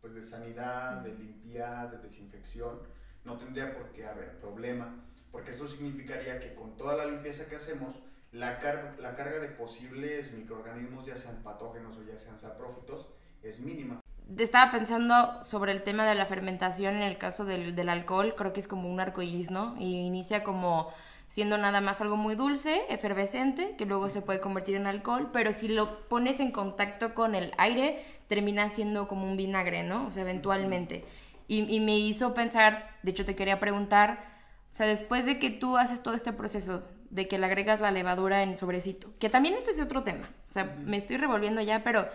pues 0.05 0.13
de 0.13 0.21
sanidad, 0.21 0.97
de 0.97 1.15
limpiar, 1.15 1.89
de 1.89 1.97
desinfección, 1.97 2.77
no 3.23 3.39
tendría 3.39 3.73
por 3.73 3.91
qué 3.91 4.05
haber 4.05 4.39
problema, 4.39 5.03
porque 5.31 5.49
esto 5.49 5.65
significaría 5.65 6.39
que 6.39 6.53
con 6.53 6.77
toda 6.77 6.95
la 6.95 7.05
limpieza 7.07 7.49
que 7.49 7.55
hacemos, 7.55 7.95
la, 8.31 8.59
la 8.99 9.15
carga 9.15 9.39
de 9.39 9.47
posibles 9.47 10.31
microorganismos, 10.33 11.07
ya 11.07 11.15
sean 11.15 11.41
patógenos 11.41 11.97
o 11.97 12.03
ya 12.03 12.19
sean 12.19 12.37
saprófitos, 12.37 13.07
es 13.41 13.61
mínima. 13.61 13.99
Estaba 14.37 14.71
pensando 14.71 15.41
sobre 15.41 15.71
el 15.71 15.81
tema 15.81 16.05
de 16.05 16.13
la 16.13 16.27
fermentación 16.27 16.97
en 16.97 17.01
el 17.01 17.17
caso 17.17 17.43
del, 17.43 17.75
del 17.75 17.89
alcohol, 17.89 18.35
creo 18.37 18.53
que 18.53 18.59
es 18.59 18.67
como 18.67 18.91
un 18.91 18.99
arcoíris, 18.99 19.49
¿no? 19.49 19.75
Y 19.79 20.05
inicia 20.05 20.43
como 20.43 20.93
siendo 21.27 21.57
nada 21.57 21.81
más 21.81 22.01
algo 22.01 22.17
muy 22.17 22.35
dulce, 22.35 22.83
efervescente, 22.89 23.75
que 23.77 23.85
luego 23.85 24.09
se 24.09 24.21
puede 24.21 24.39
convertir 24.39 24.75
en 24.75 24.87
alcohol, 24.87 25.29
pero 25.33 25.53
si 25.53 25.67
lo 25.67 26.07
pones 26.07 26.39
en 26.39 26.51
contacto 26.51 27.13
con 27.13 27.35
el 27.35 27.51
aire, 27.57 28.03
termina 28.27 28.69
siendo 28.69 29.07
como 29.07 29.29
un 29.29 29.37
vinagre, 29.37 29.83
¿no? 29.83 30.07
O 30.07 30.11
sea, 30.11 30.23
eventualmente. 30.23 31.05
Y, 31.47 31.79
me 31.79 31.97
hizo 31.97 32.33
pensar, 32.33 32.89
de 33.03 33.11
hecho 33.11 33.23
te 33.23 33.35
quería 33.35 33.59
preguntar, 33.59 34.23
o 34.71 34.73
sea, 34.73 34.87
después 34.87 35.25
de 35.25 35.37
que 35.37 35.51
tú 35.51 35.77
haces 35.77 36.01
todo 36.01 36.15
este 36.15 36.33
proceso, 36.33 36.83
de 37.11 37.27
que 37.27 37.37
le 37.37 37.45
agregas 37.45 37.79
la 37.79 37.91
levadura 37.91 38.41
en 38.41 38.57
sobrecito, 38.57 39.13
que 39.19 39.29
también 39.29 39.53
este 39.53 39.71
es 39.71 39.79
otro 39.79 40.03
tema, 40.03 40.27
o 40.47 40.51
sea, 40.51 40.75
me 40.83 40.97
estoy 40.97 41.17
revolviendo 41.17 41.61
ya, 41.61 41.83
pero 41.83 42.09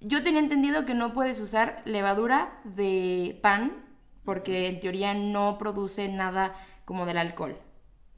Yo 0.00 0.22
tenía 0.22 0.40
entendido 0.40 0.86
que 0.86 0.94
no 0.94 1.12
puedes 1.12 1.40
usar 1.40 1.82
levadura 1.84 2.58
de 2.64 3.38
pan 3.42 3.84
porque 4.24 4.66
en 4.66 4.80
teoría 4.80 5.12
no 5.12 5.58
produce 5.58 6.08
nada 6.08 6.54
como 6.86 7.04
del 7.04 7.18
alcohol. 7.18 7.58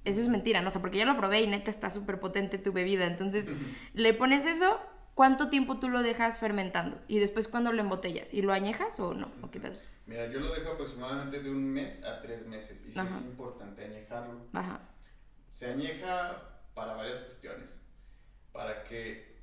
Eso 0.04 0.20
es 0.20 0.28
mentira, 0.28 0.60
¿no? 0.62 0.68
O 0.68 0.70
sea, 0.72 0.80
porque 0.80 0.98
yo 0.98 1.04
lo 1.04 1.16
probé 1.16 1.42
y 1.42 1.46
neta 1.46 1.70
está 1.70 1.90
súper 1.90 2.18
potente 2.18 2.58
tu 2.58 2.72
bebida. 2.72 3.06
Entonces, 3.06 3.48
le 3.94 4.14
pones 4.14 4.46
eso, 4.46 4.80
¿cuánto 5.14 5.48
tiempo 5.48 5.78
tú 5.78 5.88
lo 5.88 6.02
dejas 6.02 6.38
fermentando? 6.38 7.00
Y 7.08 7.18
después, 7.18 7.46
¿cuándo 7.48 7.72
lo 7.72 7.80
embotellas? 7.80 8.34
¿Y 8.34 8.42
lo 8.42 8.52
añejas 8.52 8.98
o 8.98 9.14
no? 9.14 9.30
¿O 9.42 9.50
qué 9.50 9.60
pedo? 9.60 9.74
Mira, 10.06 10.28
yo 10.30 10.40
lo 10.40 10.52
dejo 10.52 10.72
aproximadamente 10.72 11.40
de 11.40 11.50
un 11.50 11.64
mes 11.72 12.02
a 12.04 12.20
tres 12.20 12.46
meses. 12.46 12.84
Y 12.86 12.90
sí 12.90 12.98
es 12.98 13.16
importante 13.22 13.84
añejarlo. 13.84 14.46
Ajá. 14.52 14.80
Se 15.48 15.70
añeja 15.70 16.62
para 16.74 16.94
varias 16.94 17.20
cuestiones. 17.20 17.86
Para 18.52 18.82
que 18.82 19.40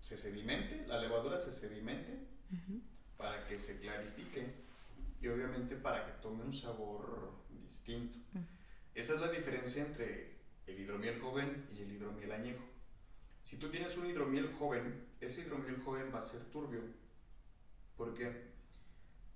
se 0.00 0.16
sedimente, 0.16 0.84
la 0.86 0.98
levadura 0.98 1.38
se 1.38 1.52
sedimente, 1.52 2.26
para 3.16 3.46
que 3.46 3.58
se 3.58 3.78
clarifique 3.78 4.66
y 5.20 5.28
obviamente 5.28 5.76
para 5.76 6.04
que 6.04 6.12
tome 6.20 6.44
un 6.44 6.52
sabor 6.52 7.32
distinto. 7.48 8.18
Esa 8.96 9.12
es 9.12 9.20
la 9.20 9.28
diferencia 9.28 9.82
entre 9.82 10.38
el 10.66 10.80
hidromiel 10.80 11.20
joven 11.20 11.66
y 11.70 11.82
el 11.82 11.92
hidromiel 11.92 12.32
añejo. 12.32 12.64
Si 13.44 13.58
tú 13.58 13.68
tienes 13.68 13.94
un 13.98 14.06
hidromiel 14.06 14.54
joven, 14.58 15.06
ese 15.20 15.42
hidromiel 15.42 15.82
joven 15.82 16.10
va 16.14 16.18
a 16.18 16.22
ser 16.22 16.42
turbio. 16.46 16.80
¿Por 17.94 18.14
qué? 18.14 18.54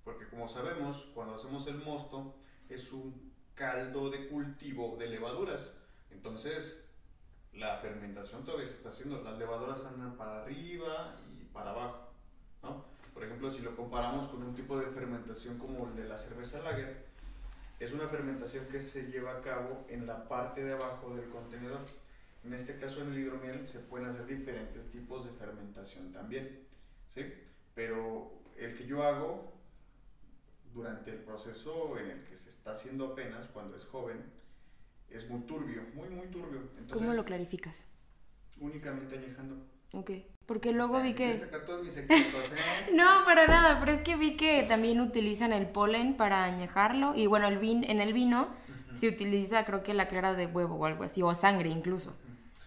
Porque 0.03 0.27
como 0.27 0.49
sabemos, 0.49 1.11
cuando 1.13 1.35
hacemos 1.35 1.67
el 1.67 1.77
mosto, 1.77 2.35
es 2.69 2.91
un 2.91 3.33
caldo 3.53 4.09
de 4.09 4.29
cultivo 4.29 4.97
de 4.97 5.05
levaduras. 5.05 5.71
Entonces, 6.09 6.89
la 7.53 7.77
fermentación 7.77 8.43
todavía 8.43 8.65
se 8.65 8.77
está 8.77 8.89
haciendo. 8.89 9.21
Las 9.21 9.37
levaduras 9.37 9.85
andan 9.85 10.17
para 10.17 10.41
arriba 10.41 11.15
y 11.39 11.43
para 11.45 11.69
abajo. 11.69 12.11
¿no? 12.63 12.83
Por 13.13 13.23
ejemplo, 13.23 13.51
si 13.51 13.61
lo 13.61 13.75
comparamos 13.75 14.27
con 14.27 14.41
un 14.41 14.55
tipo 14.55 14.79
de 14.79 14.87
fermentación 14.87 15.59
como 15.59 15.87
el 15.87 15.95
de 15.95 16.05
la 16.05 16.17
cerveza 16.17 16.63
lager, 16.63 17.10
es 17.81 17.91
una 17.93 18.07
fermentación 18.07 18.67
que 18.67 18.79
se 18.79 19.07
lleva 19.07 19.37
a 19.37 19.41
cabo 19.41 19.85
en 19.89 20.05
la 20.05 20.27
parte 20.27 20.63
de 20.63 20.73
abajo 20.73 21.15
del 21.15 21.27
contenedor. 21.29 21.81
En 22.43 22.53
este 22.53 22.77
caso, 22.77 23.01
en 23.01 23.11
el 23.11 23.19
hidromiel 23.19 23.67
se 23.67 23.79
pueden 23.79 24.07
hacer 24.07 24.27
diferentes 24.27 24.91
tipos 24.91 25.25
de 25.25 25.31
fermentación 25.31 26.11
también, 26.11 26.59
¿sí? 27.09 27.25
Pero 27.73 28.31
el 28.57 28.77
que 28.77 28.85
yo 28.85 29.01
hago 29.01 29.51
durante 30.73 31.09
el 31.09 31.17
proceso 31.17 31.97
en 31.97 32.11
el 32.11 32.23
que 32.23 32.35
se 32.35 32.49
está 32.49 32.73
haciendo 32.73 33.07
apenas, 33.07 33.47
cuando 33.47 33.75
es 33.75 33.85
joven, 33.85 34.23
es 35.09 35.27
muy 35.27 35.41
turbio, 35.41 35.81
muy, 35.95 36.09
muy 36.09 36.27
turbio. 36.27 36.61
¿Cómo 36.93 37.13
lo 37.13 37.25
clarificas? 37.25 37.87
Únicamente 38.59 39.17
añejando. 39.17 39.55
Ok. 39.93 40.11
Porque 40.51 40.73
luego 40.73 41.01
vi 41.01 41.13
que... 41.13 41.33
Sacar 41.33 41.63
todos 41.63 41.81
mis 41.81 41.93
secretos, 41.93 42.51
¿eh? 42.51 42.91
no, 42.93 43.23
para 43.23 43.47
nada, 43.47 43.79
pero 43.79 43.93
es 43.93 44.01
que 44.01 44.17
vi 44.17 44.35
que 44.35 44.63
también 44.63 44.99
utilizan 44.99 45.53
el 45.53 45.65
polen 45.67 46.17
para 46.17 46.43
añejarlo 46.43 47.15
y 47.15 47.25
bueno, 47.25 47.47
el 47.47 47.57
vin, 47.57 47.85
en 47.85 48.01
el 48.01 48.11
vino 48.11 48.49
se 48.91 49.07
utiliza 49.07 49.63
creo 49.63 49.81
que 49.81 49.93
la 49.93 50.09
clara 50.09 50.33
de 50.33 50.47
huevo 50.47 50.75
o 50.75 50.85
algo 50.85 51.05
así, 51.05 51.21
o 51.21 51.33
sangre 51.35 51.69
incluso. 51.69 52.13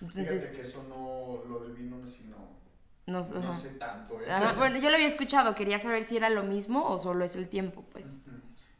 Entonces... 0.00 0.30
Fíjate 0.30 0.56
que 0.56 0.62
eso 0.62 0.86
no, 0.88 1.46
lo 1.46 1.60
del 1.60 1.74
vino 1.74 1.98
no, 1.98 2.06
si 2.06 2.24
no, 2.24 2.56
no, 3.06 3.52
sé 3.52 3.68
tanto. 3.72 4.18
¿eh? 4.18 4.28
Bueno, 4.56 4.78
yo 4.78 4.88
lo 4.88 4.94
había 4.96 5.06
escuchado, 5.06 5.54
quería 5.54 5.78
saber 5.78 6.04
si 6.04 6.16
era 6.16 6.30
lo 6.30 6.42
mismo 6.42 6.88
o 6.88 6.98
solo 6.98 7.22
es 7.22 7.36
el 7.36 7.50
tiempo, 7.50 7.84
pues. 7.92 8.18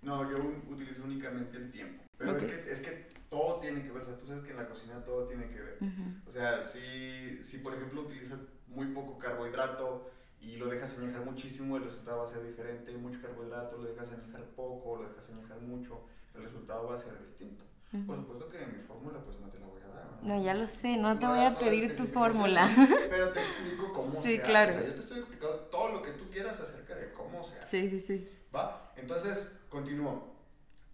No, 0.01 0.31
yo 0.31 0.39
utilizo 0.71 1.05
únicamente 1.05 1.59
el 1.59 1.71
tiempo. 1.71 2.05
Pero 2.17 2.39
es, 2.39 2.43
que, 2.43 2.73
es 2.73 2.81
que 2.81 3.07
todo 3.29 3.61
tiene 3.61 3.83
que 3.83 3.91
ver, 3.91 4.01
o 4.01 4.07
sea, 4.07 4.17
tú 4.17 4.27
sabes 4.27 4.43
que 4.43 4.53
en 4.53 4.57
la 4.57 4.67
cocina 4.67 5.05
todo 5.05 5.27
tiene 5.27 5.47
que 5.49 5.61
ver. 5.61 5.79
O 6.27 6.31
sea, 6.31 6.63
si, 6.63 7.43
si 7.43 7.59
por 7.59 7.75
ejemplo 7.75 8.01
utilizas 8.01 8.39
muy 8.75 8.87
poco 8.87 9.19
carbohidrato 9.19 10.11
y 10.41 10.57
lo 10.57 10.69
dejas 10.69 10.97
añejar 10.99 11.25
muchísimo, 11.25 11.77
el 11.77 11.85
resultado 11.85 12.19
va 12.19 12.25
a 12.25 12.29
ser 12.29 12.47
diferente. 12.47 12.97
Mucho 12.97 13.21
carbohidrato, 13.21 13.79
lo 13.79 13.85
dejas 13.85 14.11
añejar 14.13 14.45
poco, 14.57 14.97
lo 14.97 15.09
dejas 15.09 15.29
añejar 15.31 15.61
mucho, 15.61 16.01
el 16.35 16.43
resultado 16.43 16.87
va 16.89 16.95
a 16.95 16.99
ser 16.99 17.19
distinto. 17.19 17.65
Por 18.07 18.17
supuesto 18.17 18.49
que 18.49 18.59
mi 18.67 18.83
fórmula 18.83 19.21
pues 19.25 19.39
no 19.39 19.49
te 19.49 19.61
la 19.61 19.67
voy 19.67 19.81
a 19.81 19.89
dar. 19.89 20.23
No, 20.23 20.43
ya 20.43 20.55
lo 20.55 20.67
sé, 20.67 20.97
no 20.97 21.17
te 21.17 21.27
voy 21.27 21.45
a 21.45 21.57
pedir 21.57 21.97
tu 21.97 22.07
fórmula. 22.07 22.69
Pero 23.11 23.31
te 23.31 23.41
explico 23.41 23.93
cómo 23.93 24.21
se 24.21 24.41
claro. 24.41 24.71
hace. 24.71 24.81
O 24.81 24.83
sea, 24.83 24.89
yo 24.91 24.95
te 24.95 25.01
estoy 25.01 25.19
explicando 25.21 25.57
todo 25.71 25.93
lo 25.93 26.03
que 26.03 26.11
tú 26.11 26.29
quieras 26.29 26.59
acerca 26.59 26.97
de 26.97 27.13
cómo 27.13 27.45
se 27.45 27.61
hace. 27.61 27.89
Sí, 27.89 27.91
sí, 27.91 28.01
sí. 28.01 28.29
¿Va? 28.55 28.93
Entonces, 28.97 29.57
continúo. 29.69 30.35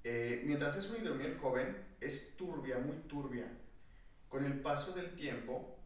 Eh, 0.04 0.42
mientras 0.46 0.76
es 0.76 0.90
un 0.90 0.96
hidromiel 0.96 1.38
joven, 1.38 1.76
es 2.00 2.36
turbia, 2.36 2.78
muy 2.78 2.96
turbia. 3.08 3.50
Con 4.28 4.44
el 4.44 4.60
paso 4.60 4.92
del 4.92 5.14
tiempo, 5.14 5.78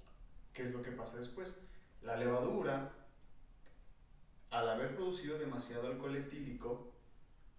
¿qué 0.53 0.63
es 0.63 0.73
lo 0.73 0.83
que 0.83 0.91
pasa 0.91 1.17
después? 1.17 1.61
La 2.05 2.17
levadura, 2.17 2.93
al 4.51 4.69
haber 4.69 4.95
producido 4.95 5.39
demasiado 5.39 5.87
alcohol 5.87 6.17
etílico, 6.17 6.93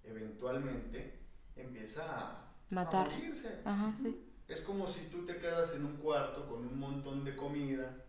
eventualmente 0.03 1.19
empieza 1.55 2.03
a, 2.05 2.53
Matar. 2.69 3.09
morirse. 3.09 3.61
Ajá, 3.65 3.93
sí. 3.95 4.31
Es 4.47 4.61
como 4.61 4.85
si 4.85 5.07
tú 5.07 5.25
te 5.25 5.37
quedas 5.37 5.73
en 5.73 5.83
un 5.85 5.97
cuarto 5.97 6.47
con 6.47 6.59
un 6.59 6.77
montón 6.79 7.25
de 7.25 7.35
comida 7.35 8.05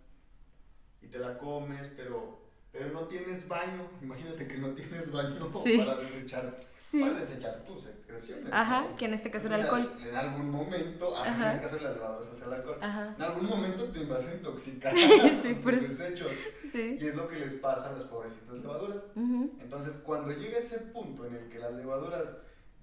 y 1.00 1.06
te 1.08 1.18
la 1.18 1.38
comes, 1.38 1.88
pero, 1.96 2.45
pero 2.76 2.92
no 2.92 3.06
tienes 3.06 3.46
baño. 3.48 3.88
Imagínate 4.02 4.46
que 4.46 4.58
no 4.58 4.70
tienes 4.70 5.10
baño 5.10 5.50
para 5.52 5.96
desechar 6.00 6.58
para 6.92 7.14
desechar 7.14 7.64
tus 7.64 7.82
secreciones. 7.82 8.52
Ajá, 8.52 8.96
que 8.96 9.06
en 9.06 9.14
este 9.14 9.30
caso 9.30 9.48
era 9.48 9.56
alcohol. 9.56 9.92
En 9.98 10.14
algún 10.14 10.50
momento, 10.50 11.24
en 11.24 11.42
este 11.42 11.60
caso 11.60 11.78
las 11.80 11.94
levaduras 11.94 12.30
hacia 12.30 12.46
el 12.46 12.52
alcohol, 12.54 12.78
en 12.80 13.22
algún 13.22 13.46
momento 13.46 13.84
te 13.86 14.04
vas 14.04 14.26
a 14.26 14.34
intoxicar 14.34 14.94
sí, 15.42 15.54
por 15.54 15.74
tus 15.74 15.98
desechos. 15.98 16.30
Sí. 16.70 16.96
Y 17.00 17.06
es 17.06 17.14
lo 17.16 17.26
que 17.28 17.38
les 17.38 17.54
pasa 17.54 17.90
a 17.90 17.92
las 17.92 18.04
pobrecitas 18.04 18.54
levaduras. 18.54 19.02
Entonces, 19.16 19.98
cuando 20.04 20.32
llega 20.32 20.58
ese 20.58 20.78
punto 20.78 21.26
en 21.26 21.34
el 21.34 21.48
que 21.48 21.58
las 21.58 21.74
levaduras 21.74 22.36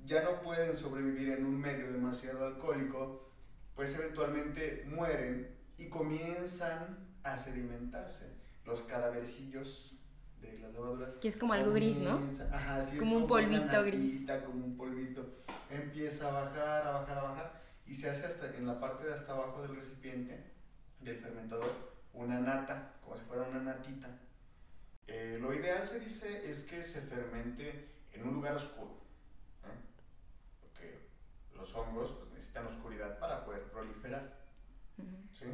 ya 0.06 0.23
no 0.23 0.41
pueden 0.41 0.75
sobrevivir 0.75 1.29
en 1.29 1.45
un 1.45 1.60
medio 1.60 1.91
demasiado 1.91 2.45
alcohólico, 2.45 3.29
pues 3.75 3.97
eventualmente 3.97 4.84
mueren 4.88 5.56
y 5.77 5.88
comienzan 5.88 7.08
a 7.23 7.38
sedimentarse. 7.38 8.42
Los 8.65 8.82
cadavercillos 8.84 9.95
de 10.41 10.60
las 10.60 10.71
levaduras. 10.71 11.13
Que 11.15 11.28
es 11.28 11.38
como 11.38 11.54
algo 11.54 11.73
gris, 11.73 11.97
¿no? 11.97 12.21
Ajá, 12.52 12.82
sí, 12.82 12.97
como, 12.97 13.17
es 13.17 13.21
un 13.23 13.28
polvito 13.28 13.84
gris. 13.84 14.28
Como 14.45 14.65
un 14.65 14.78
polvito. 14.78 15.26
Empieza 15.69 16.30
a 16.30 16.43
bajar, 16.43 16.88
a 16.88 16.91
bajar, 16.91 17.17
a 17.17 17.23
bajar 17.23 17.63
y 17.86 17.93
se 17.93 18.10
hace 18.10 18.28
hasta 18.28 18.56
en 18.56 18.65
la 18.65 18.80
parte 18.80 19.06
de 19.06 19.13
hasta 19.13 19.34
abajo 19.34 19.62
del 19.62 19.76
recipiente 19.76 20.52
del 21.02 21.17
fermentador 21.17 21.93
una 22.13 22.39
nata, 22.39 22.93
como 23.04 23.17
si 23.17 23.23
fuera 23.23 23.43
una 23.43 23.60
natita. 23.60 24.08
Eh, 25.08 25.38
lo 25.41 25.54
ideal 25.54 25.84
se 25.84 25.99
dice 25.99 26.49
es 26.49 26.63
que 26.63 26.82
se 26.82 27.02
fermente 27.02 27.89
en 28.13 28.28
un 28.28 28.36
lugar 28.36 28.56
oscuro, 28.56 29.02
porque 30.62 31.10
los 31.56 31.73
hongos 31.76 32.12
pues, 32.12 32.32
necesitan 32.32 32.67
oscuridad 32.67 33.19
para 33.19 33.43
poder 33.43 33.63
proliferar. 33.63 34.41
¿sí? 35.34 35.45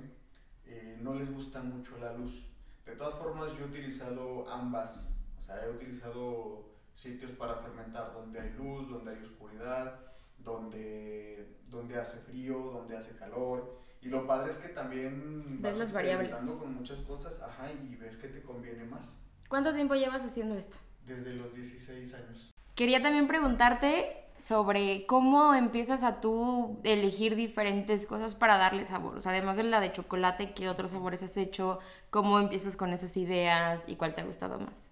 Eh, 0.66 1.00
no 1.02 1.16
les 1.16 1.32
gusta 1.32 1.62
mucho 1.62 1.98
la 1.98 2.14
luz. 2.14 2.46
De 2.90 2.96
todas 2.96 3.14
formas, 3.14 3.56
yo 3.56 3.66
he 3.66 3.68
utilizado 3.68 4.50
ambas. 4.50 5.16
O 5.38 5.42
sea, 5.42 5.64
he 5.64 5.70
utilizado 5.70 6.66
sitios 6.96 7.32
para 7.32 7.56
fermentar 7.56 8.12
donde 8.14 8.40
hay 8.40 8.50
luz, 8.54 8.90
donde 8.90 9.12
hay 9.12 9.24
oscuridad, 9.24 10.00
donde, 10.40 11.60
donde 11.70 12.00
hace 12.00 12.18
frío, 12.22 12.58
donde 12.74 12.98
hace 12.98 13.16
calor. 13.16 13.80
Y 14.02 14.10
lo 14.10 14.26
padre 14.26 14.50
es 14.50 14.58
que 14.58 14.70
también 14.70 15.62
ves 15.62 15.78
las 15.78 15.94
variables. 15.94 16.32
con 16.40 16.74
muchas 16.74 17.02
cosas, 17.02 17.42
ajá, 17.42 17.72
y 17.72 17.96
ves 17.96 18.18
que 18.18 18.28
te 18.28 18.42
conviene 18.42 18.86
más. 18.86 19.20
¿Cuánto 19.48 19.74
tiempo 19.74 19.94
llevas 19.94 20.26
haciendo 20.26 20.56
esto? 20.56 20.78
Desde 21.06 21.34
los 21.34 21.54
16 21.54 22.14
años. 22.16 22.52
Quería 22.76 23.04
también 23.04 23.28
preguntarte 23.28 24.29
sobre 24.40 25.06
cómo 25.06 25.54
empiezas 25.54 26.02
a 26.04 26.22
tú 26.22 26.80
elegir 26.84 27.36
diferentes 27.36 28.06
cosas 28.08 28.36
para 28.36 28.58
darle 28.58 28.86
sabor. 28.86 29.18
O 29.18 29.22
sea, 29.22 29.34
además 29.34 29.58
de 29.58 29.64
la 29.64 29.82
de 29.82 29.92
chocolate, 29.92 30.54
¿qué 30.54 30.70
otros 30.70 30.92
sabores 30.92 31.22
has 31.24 31.36
hecho? 31.38 31.80
¿Cómo 32.10 32.40
empiezas 32.40 32.78
con 32.78 32.92
esas 32.94 33.16
ideas 33.18 33.84
y 33.86 33.98
cuál 33.98 34.16
te 34.16 34.22
ha 34.22 34.26
gustado 34.26 34.58
más? 34.60 34.92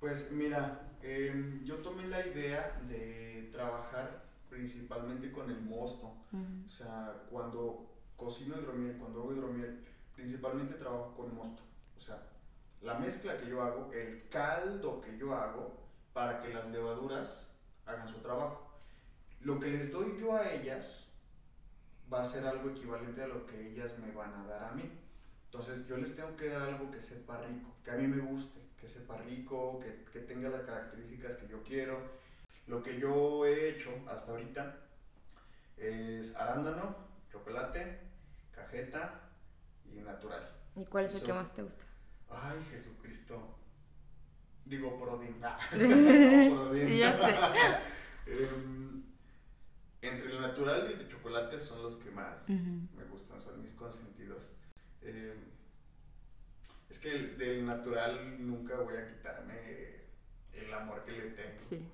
Pues 0.00 0.32
mira, 0.32 0.80
em, 1.02 1.62
yo 1.64 1.76
tomé 1.76 2.06
la 2.06 2.26
idea 2.26 2.80
de 2.88 3.50
trabajar 3.52 4.24
principalmente 4.48 5.30
con 5.30 5.50
el 5.50 5.60
mosto. 5.60 6.12
O 6.66 6.70
sea, 6.70 7.12
cuando 7.30 7.86
cocino 8.16 8.56
hidromiel, 8.58 8.96
cuando 8.96 9.22
hago 9.22 9.34
hidromiel, 9.34 9.84
principalmente 10.14 10.74
trabajo 10.74 11.14
con 11.16 11.34
mosto. 11.34 11.62
O 11.96 12.00
sea, 12.00 12.22
la 12.82 12.98
mezcla 12.98 13.36
que 13.36 13.48
yo 13.48 13.62
hago, 13.62 13.92
el 13.92 14.28
caldo 14.28 15.00
que 15.00 15.16
yo 15.16 15.34
hago 15.34 15.72
para 16.12 16.40
que 16.40 16.52
las 16.52 16.66
levaduras 16.70 17.53
hagan 17.86 18.08
su 18.08 18.18
trabajo. 18.20 18.70
Lo 19.40 19.60
que 19.60 19.68
les 19.68 19.92
doy 19.92 20.16
yo 20.18 20.34
a 20.34 20.50
ellas 20.50 21.08
va 22.12 22.20
a 22.20 22.24
ser 22.24 22.46
algo 22.46 22.70
equivalente 22.70 23.22
a 23.22 23.26
lo 23.26 23.46
que 23.46 23.70
ellas 23.70 23.98
me 23.98 24.12
van 24.12 24.32
a 24.34 24.46
dar 24.46 24.64
a 24.64 24.72
mí. 24.72 24.90
Entonces 25.46 25.86
yo 25.86 25.96
les 25.96 26.14
tengo 26.14 26.36
que 26.36 26.48
dar 26.48 26.62
algo 26.62 26.90
que 26.90 27.00
sepa 27.00 27.40
rico, 27.42 27.76
que 27.84 27.90
a 27.90 27.94
mí 27.94 28.08
me 28.08 28.22
guste, 28.22 28.58
que 28.80 28.86
sepa 28.86 29.18
rico, 29.18 29.78
que, 29.80 30.04
que 30.12 30.20
tenga 30.20 30.48
las 30.48 30.62
características 30.62 31.36
que 31.36 31.46
yo 31.48 31.62
quiero. 31.62 32.00
Lo 32.66 32.82
que 32.82 32.98
yo 32.98 33.44
he 33.46 33.68
hecho 33.70 33.90
hasta 34.08 34.32
ahorita 34.32 34.80
es 35.76 36.34
arándano, 36.34 36.96
chocolate, 37.30 38.00
cajeta 38.50 39.30
y 39.84 40.00
natural. 40.00 40.50
¿Y 40.76 40.84
cuál 40.86 41.04
es 41.04 41.14
el 41.14 41.22
que 41.22 41.32
más 41.32 41.54
te 41.54 41.62
gusta? 41.62 41.84
Ay, 42.30 42.64
Jesucristo. 42.70 43.58
Digo, 44.64 44.98
Prodin. 44.98 45.36
Ah. 45.42 45.58
Em, 48.26 49.02
entre 50.00 50.30
el 50.30 50.40
natural 50.40 50.86
y 50.88 50.92
el 50.94 50.98
de 51.00 51.06
chocolate 51.06 51.58
son 51.58 51.82
los 51.82 51.96
que 51.96 52.10
más 52.10 52.48
me 52.48 53.04
gustan, 53.10 53.38
son 53.38 53.60
mis 53.60 53.72
consentidos. 53.72 54.48
Em, 55.02 55.36
es 56.88 56.98
que 56.98 57.10
del 57.10 57.66
natural 57.66 58.46
nunca 58.46 58.76
voy 58.76 58.96
a 58.96 59.06
quitarme 59.06 60.04
el 60.54 60.72
amor 60.72 61.04
que 61.04 61.12
le 61.12 61.30
tengo. 61.30 61.58
Sí. 61.58 61.86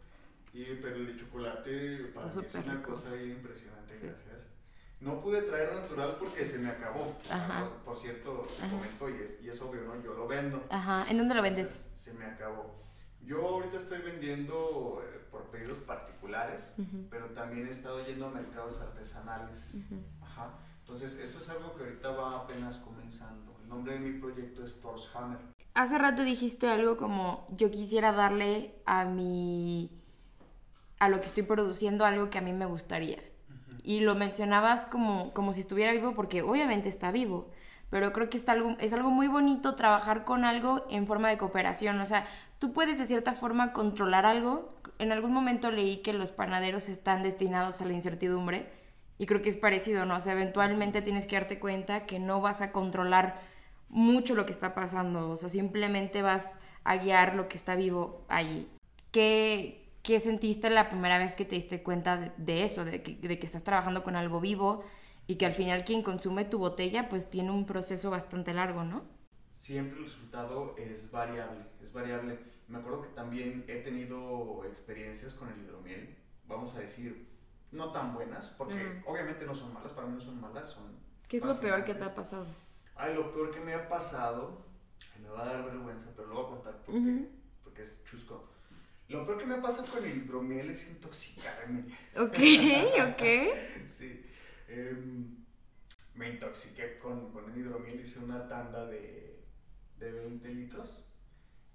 Y, 0.53 0.65
pero 0.77 0.97
el 0.97 1.07
de 1.07 1.17
chocolate 1.17 1.99
para 2.15 2.27
mí 2.27 2.43
es 2.45 2.55
una 2.55 2.83
cosa 2.83 3.13
bien 3.13 3.31
impresionante, 3.33 3.95
gracias. 3.95 4.47
No 5.01 5.21
pude 5.21 5.43
traer 5.43 5.73
natural 5.73 6.17
porque 6.19 6.45
se 6.45 6.59
me 6.59 6.69
acabó. 6.69 7.17
por, 7.85 7.97
cierto 7.97 8.47
momento, 8.71 9.09
y 9.09 9.15
es, 9.15 9.43
y 9.43 9.49
es 9.49 9.61
obvio, 9.63 9.83
¿no? 9.83 10.03
Yo 10.03 10.15
lo 10.15 10.29
vendo. 10.29 10.63
Ajá. 10.69 11.07
¿En 11.09 11.17
dónde 11.17 11.35
lo 11.35 11.43
vendes? 11.43 11.89
se 11.93 12.13
me 12.15 12.27
acabó. 12.27 12.81
Yo 13.23 13.47
ahorita 13.47 13.77
estoy 13.77 14.01
vendiendo 14.01 15.03
eh, 15.05 15.21
por 15.31 15.51
pedidos 15.51 15.79
particulares, 15.79 16.75
pero 17.11 17.27
también 17.27 17.67
he 17.67 17.71
estado 17.71 18.05
yendo 18.05 18.27
a 18.27 18.31
mercados 18.31 18.81
artesanales. 18.81 19.79
Ajá. 20.21 20.59
Entonces, 20.81 21.19
esto 21.19 21.39
es 21.39 21.49
algo 21.51 21.75
que 21.77 21.85
ahorita 21.85 22.11
va 22.11 22.37
apenas 22.39 22.77
comenzando. 22.79 23.57
El 23.63 23.69
nombre 23.69 23.95
de 23.95 24.01
mi 24.01 24.19
proyecto 24.19 24.65
es 24.65 24.75
Hammer. 25.15 25.39
Hace 25.75 25.99
rato 25.99 26.25
dijiste 26.25 26.69
algo 26.69 26.97
como 26.97 27.47
yo 27.57 27.71
quisiera 27.71 28.13
darle 28.13 28.75
a 28.87 29.05
mi 29.05 29.91
a 30.99 31.09
lo 31.09 31.21
que 31.21 31.27
estoy 31.27 31.45
produciendo 31.45 32.05
algo 32.05 32.29
que 32.29 32.39
a 32.39 32.43
mí 32.43 32.53
me 32.53 32.67
gustaría. 32.67 33.19
Y 33.91 33.99
lo 33.99 34.15
mencionabas 34.15 34.87
como, 34.87 35.33
como 35.35 35.53
si 35.53 35.63
estuviera 35.63 35.91
vivo 35.91 36.15
porque 36.15 36.43
obviamente 36.43 36.89
está 36.89 37.11
vivo, 37.11 37.51
pero 37.91 38.13
creo 38.13 38.31
que 38.31 38.37
está 38.37 38.53
algo, 38.53 38.77
es 38.79 38.93
algo 38.93 39.11
muy 39.11 39.27
bonito 39.27 39.75
trabajar 39.75 40.25
con 40.25 40.45
algo 40.45 40.87
en 40.91 41.09
forma 41.09 41.29
de 41.29 41.39
cooperación. 41.39 42.01
O 42.01 42.07
sea, 42.07 42.25
tú 42.61 42.73
puedes 42.73 43.01
de 43.01 43.07
cierta 43.07 43.33
forma 43.33 43.73
controlar 43.73 44.27
algo. 44.27 44.79
En 45.01 45.11
algún 45.11 45.33
momento 45.33 45.73
leí 45.73 46.03
que 46.03 46.13
los 46.13 46.31
panaderos 46.31 46.89
están 46.89 47.25
destinados 47.25 47.81
a 47.81 47.85
la 47.85 47.93
incertidumbre 47.93 48.71
y 49.19 49.27
creo 49.27 49.43
que 49.43 49.49
es 49.49 49.57
parecido, 49.57 50.05
¿no? 50.05 50.19
O 50.19 50.21
sea, 50.21 50.35
eventualmente 50.35 51.03
tienes 51.03 51.27
que 51.27 51.35
darte 51.35 51.59
cuenta 51.59 52.07
que 52.07 52.21
no 52.21 52.41
vas 52.41 52.61
a 52.61 52.71
controlar 52.71 53.41
mucho 53.89 54.37
lo 54.37 54.47
que 54.47 54.53
está 54.53 54.73
pasando, 54.73 55.31
o 55.31 55.37
sea, 55.37 55.49
simplemente 55.49 56.23
vas 56.23 56.59
a 56.85 56.97
guiar 56.99 57.35
lo 57.35 57.49
que 57.49 57.57
está 57.57 57.75
vivo 57.75 58.25
allí. 58.29 58.69
¿Qué, 59.11 59.80
¿Qué 60.03 60.19
sentiste 60.19 60.71
la 60.71 60.89
primera 60.89 61.19
vez 61.19 61.37
que 61.37 61.45
te 61.45 61.57
diste 61.57 61.83
cuenta 61.83 62.33
de, 62.37 62.65
eso, 62.65 62.85
de 62.85 63.03
que, 63.03 63.17
de 63.17 63.39
que, 63.39 63.47
estás 63.47 63.63
trabajando 63.63 64.03
con 64.03 64.17
algo 64.17 64.41
vivo 64.41 64.83
y 65.27 65.37
que 65.37 65.45
al 65.45 65.53
final 65.53 65.85
quien 65.85 66.03
consume 66.03 66.47
tu 66.47 66.59
botella 66.59 67.09
pues 67.11 67.29
tiene 67.29 67.51
un 67.51 67.67
proceso 67.67 68.11
bastante 68.11 68.55
largo, 68.55 68.83
¿no? 68.85 69.05
Siempre 69.53 69.99
el 69.99 70.05
resultado 70.05 70.75
es 70.79 71.11
variable, 71.11 71.67
es 71.83 71.93
variable. 71.93 72.39
Me 72.69 72.79
acuerdo 72.79 73.03
que 73.03 73.09
también 73.09 73.65
he 73.69 73.77
tenido 73.77 74.65
experiencias 74.65 75.35
con 75.35 75.51
el 75.51 75.61
hidromiel, 75.61 76.17
vamos 76.47 76.75
a 76.75 76.81
decir, 76.81 77.29
no 77.71 77.93
tan 77.93 78.15
buenas, 78.15 78.49
porque 78.57 79.03
obviamente 79.07 79.45
no 79.45 79.55
son 79.55 79.75
malas, 79.75 79.93
para 79.93 80.07
mí 80.07 80.15
no 80.15 80.21
son 80.21 80.41
malas, 80.41 80.69
son... 80.69 80.99
¿Qué 81.29 81.37
es 81.37 81.45
lo 81.45 81.61
peor 81.61 81.85
que 81.85 81.95
te 81.95 82.05
ha 82.05 82.15
pasado? 82.15 82.47
Ay, 82.97 83.15
lo 83.15 83.33
peor 83.33 83.51
que 83.51 83.61
me 83.61 83.75
ha 83.75 83.87
pasado, 83.89 84.65
me 85.21 85.29
va 85.29 85.43
a 85.43 85.47
dar 85.47 85.65
vergüenza, 85.65 86.09
pero 86.17 86.29
lo 86.29 86.35
voy 86.37 86.45
a 86.45 86.49
contar 86.49 86.83
porque, 86.85 87.29
porque 87.63 87.83
es 87.83 88.03
chusco 88.05 88.50
lo 89.11 89.25
peor 89.25 89.39
que 89.39 89.47
me 89.47 89.57
ha 89.57 89.63
pasado 89.63 89.89
con 89.89 90.05
el 90.05 90.17
hidromiel 90.17 90.71
es 90.71 90.89
intoxicarme. 90.89 91.85
Ok, 92.17 92.39
ok. 93.11 93.23
sí. 93.87 94.25
Em, 94.69 95.45
me 96.15 96.31
intoxiqué 96.31 96.97
con, 96.99 97.33
con 97.33 97.51
el 97.51 97.59
hidromiel, 97.59 98.01
hice 98.01 98.21
una 98.21 98.49
tanda 98.49 98.87
de, 98.87 99.45
de 99.99 100.13
20 100.13 100.49
litros 100.55 101.05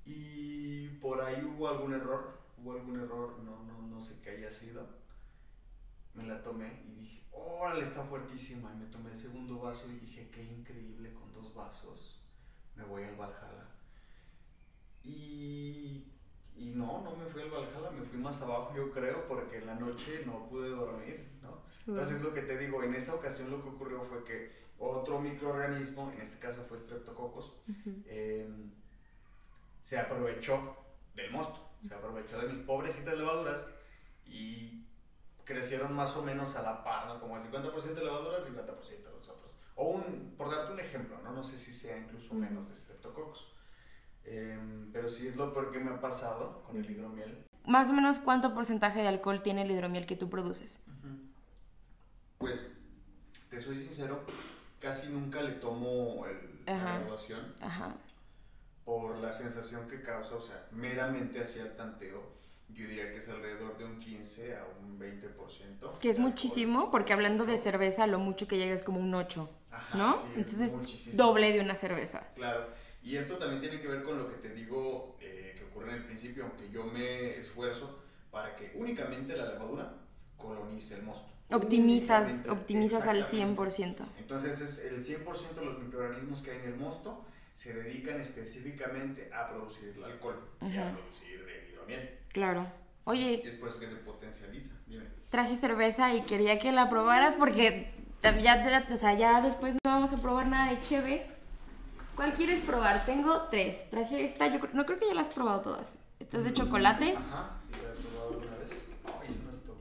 y 0.06 0.88
por 1.02 1.22
ahí 1.22 1.44
hubo 1.44 1.68
algún 1.68 1.94
error, 1.94 2.40
hubo 2.58 2.74
algún 2.74 3.00
error, 3.00 3.40
no, 3.44 3.64
no, 3.64 3.82
no 3.82 4.02
sé 4.02 4.22
qué 4.22 4.32
haya 4.32 4.50
sido. 4.50 4.88
Me 6.14 6.24
la 6.24 6.42
tomé 6.42 6.82
y 6.88 6.94
dije, 7.02 7.24
órale, 7.32 7.82
está 7.82 8.04
fuertísima. 8.04 8.72
Y 8.74 8.78
me 8.78 8.86
tomé 8.86 9.10
el 9.10 9.18
segundo 9.18 9.60
vaso 9.60 9.92
y 9.92 10.00
dije, 10.00 10.30
qué 10.32 10.44
increíble, 10.44 11.14
con 11.14 11.32
dos 11.34 11.54
vasos 11.54 12.22
me 12.76 12.84
voy 12.84 13.04
al 13.04 13.16
Valhalla. 13.16 13.68
Y 15.04 16.06
y 16.58 16.72
no, 16.72 17.02
no 17.04 17.16
me 17.16 17.26
fui 17.26 17.42
al 17.42 17.50
Valhalla, 17.50 17.92
me 17.92 18.06
fui 18.06 18.18
más 18.18 18.42
abajo 18.42 18.74
yo 18.76 18.92
creo 18.92 19.28
porque 19.28 19.58
en 19.58 19.68
la 19.68 19.76
noche 19.76 20.24
no 20.26 20.48
pude 20.48 20.70
dormir, 20.70 21.28
¿no? 21.42 21.64
Entonces 21.88 22.22
lo 22.22 22.34
que 22.34 22.42
te 22.42 22.58
digo, 22.58 22.82
en 22.82 22.96
esa 22.96 23.14
ocasión 23.14 23.52
lo 23.52 23.62
que 23.62 23.70
ocurrió 23.70 24.04
fue 24.06 24.24
que 24.24 24.52
otro 24.80 25.20
microorganismo, 25.20 26.12
en 26.12 26.22
este 26.22 26.38
caso 26.40 26.64
fue 26.64 26.78
Streptococcus, 26.78 27.52
em, 28.08 28.72
se 29.84 30.00
aprovechó 30.00 30.78
del 31.14 31.32
mosto, 31.32 31.70
se 31.88 31.94
aprovechó 31.94 32.40
de 32.40 32.48
mis 32.48 32.60
pobrecitas 32.60 33.16
levaduras 33.16 33.68
y 34.26 34.86
crecieron 35.44 35.94
más 35.94 36.16
o 36.18 36.24
menos 36.24 36.56
a 36.56 36.64
la 36.64 36.84
par, 36.84 37.08
¿no? 37.08 37.20
Como 37.20 37.36
el 37.36 37.42
50% 37.42 38.00
de 38.00 38.06
levaduras 38.06 38.42
y 38.42 38.50
50% 38.50 39.10
de 39.10 39.16
los 39.16 39.30
otros. 39.30 39.56
O 39.76 39.90
un, 39.90 40.34
por 40.38 40.50
darte 40.50 40.74
un 40.74 40.80
ejemplo, 40.80 41.20
¿no? 41.24 41.32
No 41.32 41.44
sé 41.44 41.58
si 41.58 41.72
sea 41.72 41.98
incluso 41.98 42.34
menos 42.34 42.68
de 42.68 42.76
Streptococcus. 42.76 43.55
Em, 44.26 44.92
pero 44.92 45.08
sí 45.08 45.28
es 45.28 45.36
lo 45.36 45.54
peor 45.54 45.72
que 45.72 45.80
me 45.80 45.92
ha 45.92 46.02
pasado 46.02 46.64
con 46.64 46.78
el 46.78 46.90
hidromiel. 46.90 47.46
Más 47.66 47.90
o 47.90 47.94
menos, 47.94 48.20
¿cuánto 48.20 48.54
porcentaje 48.54 49.02
de 49.02 49.08
alcohol 49.08 49.42
tiene 49.42 49.64
el 49.64 49.72
hidromiel 49.72 50.06
que 50.06 50.16
tú 50.16 50.30
produces? 50.30 50.80
Pues, 52.38 52.68
te 53.50 53.62
soy 53.62 53.78
sincero, 53.78 54.24
casi 54.80 55.10
nunca 55.10 55.42
le 55.42 55.54
tomo 55.54 56.26
el, 56.28 56.66
la 56.66 57.00
graduación. 57.00 57.56
Por 58.84 59.18
la 59.20 59.32
sensación 59.32 59.88
que 59.88 60.02
causa, 60.02 60.36
o 60.36 60.42
sea, 60.42 60.68
meramente 60.72 61.42
hacia 61.42 61.64
el 61.64 61.76
tanteo, 61.76 62.36
yo 62.70 62.88
diría 62.88 63.12
que 63.12 63.18
es 63.18 63.30
alrededor 63.30 63.78
de 63.78 63.86
un 63.86 63.98
15 63.98 64.58
a 64.58 64.66
un 64.84 65.00
20%. 65.00 65.98
Que 66.00 66.10
es 66.10 66.20
muchísimo, 66.20 66.92
porque 66.92 67.14
hablando 67.14 67.46
de 67.46 67.58
cerveza, 67.58 68.06
lo 68.06 68.20
mucho 68.20 68.48
que 68.48 68.58
llega 68.58 68.74
es 68.74 68.84
como 68.84 69.00
un 69.00 69.14
8, 69.14 69.50
¿no? 69.96 70.16
Entonces, 70.36 71.16
doble 71.16 71.52
de 71.52 71.62
una 71.62 71.76
cerveza. 71.76 72.28
Claro. 72.36 72.68
Y 73.06 73.18
esto 73.18 73.38
también 73.38 73.62
tiene 73.62 73.80
que 73.80 73.88
ver 73.88 74.02
con 74.02 74.18
lo 74.18 74.28
que 74.28 74.36
te 74.38 74.50
digo 74.50 75.16
eh, 75.22 75.54
que 75.56 75.64
ocurre 75.66 75.92
en 75.92 75.98
el 75.98 76.06
principio, 76.06 76.46
aunque 76.46 76.70
yo 76.72 76.86
me 76.86 77.38
esfuerzo 77.38 78.00
para 78.32 78.56
que 78.56 78.72
únicamente 78.74 79.38
la 79.38 79.46
levadura 79.46 79.94
colonice 80.36 80.96
el 80.96 81.04
mosto. 81.04 81.32
Optimizas, 81.52 82.48
optimizas 82.50 83.06
al 83.06 83.24
100%. 83.24 83.96
Entonces 84.18 84.60
es 84.60 84.80
el 84.80 85.24
100% 85.24 85.54
de 85.54 85.66
los 85.66 85.80
microorganismos 85.84 86.42
que 86.42 86.50
hay 86.50 86.58
en 86.58 86.70
el 86.70 86.76
mosto 86.78 87.24
se 87.54 87.74
dedican 87.74 88.20
específicamente 88.20 89.32
a 89.32 89.50
producir 89.50 89.94
el 89.96 90.04
alcohol 90.04 90.50
y 90.62 90.78
a 90.78 90.92
producir 90.92 91.46
el 91.48 91.72
hidromiel. 91.72 92.20
Claro. 92.30 92.68
Oye. 93.06 93.42
Y 93.44 93.48
es 93.48 93.54
por 93.56 93.70
eso 93.70 93.80
que 93.80 93.88
se 93.88 93.96
potencializa. 93.98 94.76
Dime. 94.88 95.06
Traje 95.30 95.56
cerveza 95.56 96.14
y 96.16 96.24
quería 96.24 96.60
que 96.60 96.72
la 96.72 96.90
probaras 96.90 97.36
porque 97.36 97.94
ya, 98.42 98.86
o 98.92 98.98
sea, 98.98 99.14
ya 99.14 99.42
después 99.42 99.76
no 99.76 99.80
vamos 99.84 100.12
a 100.12 100.18
probar 100.18 100.48
nada 100.48 100.72
de 100.72 100.82
cheve. 100.82 101.35
¿Cuál 102.16 102.34
quieres 102.34 102.62
probar? 102.62 103.06
Tengo 103.06 103.44
tres. 103.52 103.90
Traje 103.90 104.24
esta, 104.24 104.48
yo 104.48 104.60
no 104.74 104.86
creo 104.86 105.00
que 105.00 105.08
ya 105.08 105.14
las 105.14 105.28
has 105.28 105.34
probado 105.34 105.62
todas. 105.62 105.96
Esta 106.20 106.38
es 106.38 106.46
de 106.46 106.54
chocolate. 106.54 107.16
Ajá, 107.16 107.58
sí, 107.60 107.72
la 107.72 107.90
he 107.90 108.04
probado 108.04 108.30
alguna 108.30 108.58
vez. 108.58 108.88
Ay, 109.22 109.28
esto. 109.52 109.78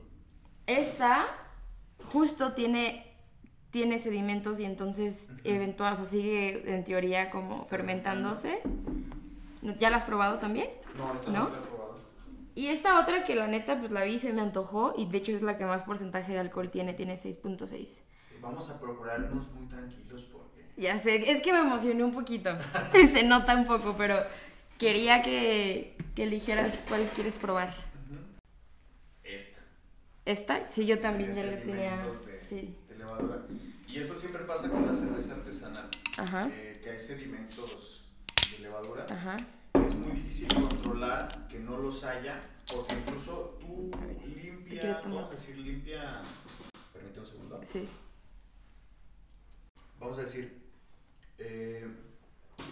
Esta 0.67 1.27
justo 2.11 2.53
tiene, 2.53 3.15
tiene 3.71 3.99
sedimentos 3.99 4.59
y 4.59 4.65
entonces 4.65 5.29
eventual, 5.43 5.93
o 5.93 5.95
sea, 5.95 6.05
sigue 6.05 6.73
en 6.73 6.83
teoría 6.83 7.29
como 7.29 7.65
fermentándose. 7.65 8.61
¿Ya 9.79 9.89
la 9.89 9.97
has 9.97 10.05
probado 10.05 10.39
también? 10.39 10.69
No, 10.97 11.13
esta 11.13 11.31
no, 11.31 11.49
la 11.49 11.57
he 11.57 11.61
probado. 11.61 11.75
Y 12.53 12.67
esta 12.67 12.99
otra 12.99 13.23
que 13.23 13.35
la 13.35 13.47
neta 13.47 13.79
pues 13.79 13.91
la 13.91 14.03
vi 14.03 14.19
se 14.19 14.31
me 14.31 14.41
antojó 14.41 14.93
y 14.97 15.07
de 15.07 15.17
hecho 15.17 15.31
es 15.33 15.41
la 15.41 15.57
que 15.57 15.65
más 15.65 15.83
porcentaje 15.83 16.31
de 16.31 16.39
alcohol 16.39 16.69
tiene, 16.69 16.93
tiene 16.93 17.15
6.6. 17.15 18.01
vamos 18.41 18.69
a 18.69 18.79
procurarnos 18.79 19.51
muy 19.51 19.67
tranquilos 19.67 20.23
por 20.23 20.44
ya 20.77 20.99
sé, 20.99 21.31
es 21.31 21.41
que 21.41 21.53
me 21.53 21.59
emocioné 21.59 22.03
un 22.03 22.13
poquito. 22.13 22.49
Se 22.91 23.23
nota 23.23 23.55
un 23.55 23.65
poco, 23.65 23.95
pero 23.97 24.17
quería 24.77 25.21
que, 25.21 25.95
que 26.15 26.23
eligieras 26.23 26.83
cuál 26.87 27.07
quieres 27.15 27.37
probar. 27.37 27.73
Esta. 29.23 29.59
¿Esta? 30.25 30.65
Sí, 30.65 30.85
yo 30.85 30.99
también 30.99 31.33
ya 31.33 31.43
la 31.43 31.57
tenía. 31.57 31.97
De, 31.97 32.39
sí. 32.39 32.75
de 32.89 32.97
levadura. 32.97 33.41
Y 33.87 33.99
eso 33.99 34.13
siempre 34.15 34.43
pasa 34.43 34.69
con 34.69 34.85
la 34.85 34.93
cerveza 34.93 35.35
artesanal. 35.35 35.89
Ajá. 36.17 36.49
que 36.49 36.89
hay 36.89 36.99
sedimentos 36.99 38.03
de 38.51 38.63
levadura. 38.63 39.05
Ajá. 39.09 39.37
Es 39.85 39.95
muy 39.95 40.11
difícil 40.11 40.47
controlar 40.53 41.47
que 41.47 41.59
no 41.59 41.77
los 41.77 42.03
haya, 42.03 42.41
porque 42.71 42.95
incluso 42.95 43.57
tú 43.59 43.91
limpia, 44.25 45.01
vamos 45.03 45.29
a 45.29 45.35
decir, 45.35 45.57
limpia. 45.57 46.21
Permíteme 46.93 47.25
un 47.25 47.31
segundo. 47.31 47.61
Sí. 47.63 47.87
Vamos 49.99 50.17
a 50.17 50.21
decir, 50.21 50.64
eh, 51.37 51.87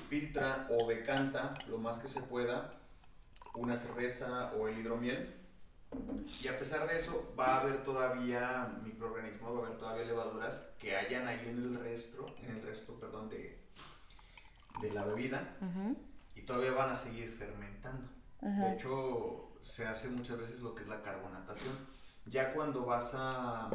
filtra 0.09 0.67
o 0.69 0.87
decanta 0.87 1.53
lo 1.67 1.77
más 1.77 1.97
que 1.97 2.07
se 2.07 2.21
pueda 2.21 2.79
una 3.55 3.75
cerveza 3.75 4.51
o 4.53 4.67
el 4.67 4.79
hidromiel. 4.79 5.35
Y 6.41 6.47
a 6.47 6.57
pesar 6.57 6.87
de 6.87 6.97
eso, 6.97 7.33
va 7.37 7.57
a 7.57 7.61
haber 7.61 7.83
todavía 7.83 8.79
microorganismos, 8.83 9.53
va 9.53 9.59
a 9.59 9.65
haber 9.65 9.77
todavía 9.77 10.05
levaduras 10.05 10.61
que 10.79 10.95
hayan 10.95 11.27
ahí 11.27 11.47
en 11.47 11.57
el 11.57 11.79
resto, 11.79 12.25
en 12.41 12.49
el 12.49 12.63
resto, 12.63 12.99
perdón, 12.99 13.29
de, 13.29 13.59
de 14.81 14.91
la 14.91 15.03
bebida 15.03 15.55
y 16.35 16.41
todavía 16.41 16.71
van 16.71 16.89
a 16.89 16.95
seguir 16.95 17.31
fermentando. 17.37 18.09
De 18.41 18.73
hecho, 18.73 19.53
se 19.61 19.85
hace 19.85 20.09
muchas 20.09 20.37
veces 20.37 20.59
lo 20.59 20.73
que 20.73 20.83
es 20.83 20.89
la 20.89 21.01
carbonatación. 21.01 21.77
Ya 22.25 22.53
cuando 22.53 22.85
vas 22.85 23.13
a, 23.13 23.69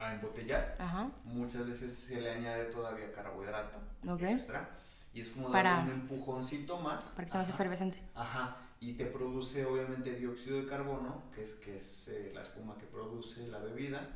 a 0.00 0.14
embotellar, 0.14 0.76
muchas 1.24 1.66
veces 1.66 1.94
se 1.94 2.20
le 2.20 2.30
añade 2.30 2.64
todavía 2.66 3.12
carbohidrato 3.12 3.78
extra. 4.20 4.68
Y 5.12 5.20
es 5.20 5.30
como 5.30 5.50
darle 5.50 5.92
un 5.92 6.00
empujoncito 6.00 6.78
más. 6.78 7.12
Para 7.16 7.24
que 7.24 7.26
esté 7.26 7.38
más 7.38 7.50
efervescente. 7.50 8.00
Ajá. 8.14 8.56
Y 8.78 8.94
te 8.94 9.06
produce 9.06 9.64
obviamente 9.66 10.14
dióxido 10.14 10.62
de 10.62 10.66
carbono, 10.66 11.24
que 11.34 11.42
es, 11.42 11.54
que 11.54 11.74
es 11.74 12.08
eh, 12.08 12.30
la 12.34 12.42
espuma 12.42 12.78
que 12.78 12.86
produce 12.86 13.46
la 13.48 13.58
bebida. 13.58 14.08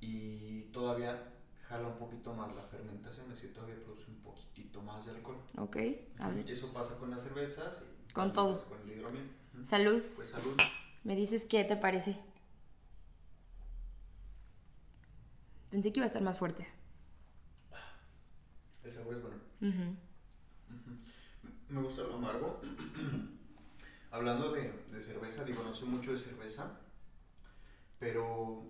Y 0.00 0.62
todavía 0.72 1.20
jala 1.68 1.88
un 1.88 1.98
poquito 1.98 2.32
más 2.32 2.54
la 2.54 2.62
fermentación, 2.62 3.26
es 3.26 3.40
decir, 3.40 3.52
todavía 3.52 3.76
produce 3.84 4.06
un 4.08 4.18
poquitito 4.20 4.80
más 4.80 5.04
de 5.04 5.10
alcohol. 5.10 5.38
Ok, 5.58 5.76
a 6.18 6.30
ver. 6.30 6.48
Y 6.48 6.52
eso 6.52 6.72
pasa 6.72 6.96
con 6.96 7.10
las 7.10 7.22
cervezas. 7.22 7.82
Y 8.08 8.12
con 8.12 8.32
todo. 8.32 8.64
Con 8.64 8.80
el 8.82 8.96
hidromiel. 8.96 9.28
Salud. 9.64 10.02
Pues 10.14 10.28
salud. 10.28 10.56
¿Me 11.02 11.16
dices 11.16 11.44
qué 11.48 11.64
te 11.64 11.76
parece? 11.76 12.16
Pensé 15.70 15.92
que 15.92 16.00
iba 16.00 16.04
a 16.04 16.08
estar 16.08 16.22
más 16.22 16.38
fuerte. 16.38 16.66
El 18.82 18.92
sabor 18.92 19.14
es 19.14 19.22
bueno. 19.22 19.36
Me 21.68 21.82
gusta 21.82 22.02
lo 22.02 22.14
amargo. 22.14 22.60
Hablando 24.10 24.52
de, 24.52 24.72
de, 24.90 25.00
cerveza, 25.02 25.44
digo, 25.44 25.62
no 25.62 25.74
soy 25.74 25.88
mucho 25.88 26.12
de 26.12 26.16
cerveza, 26.16 26.80
pero 27.98 28.64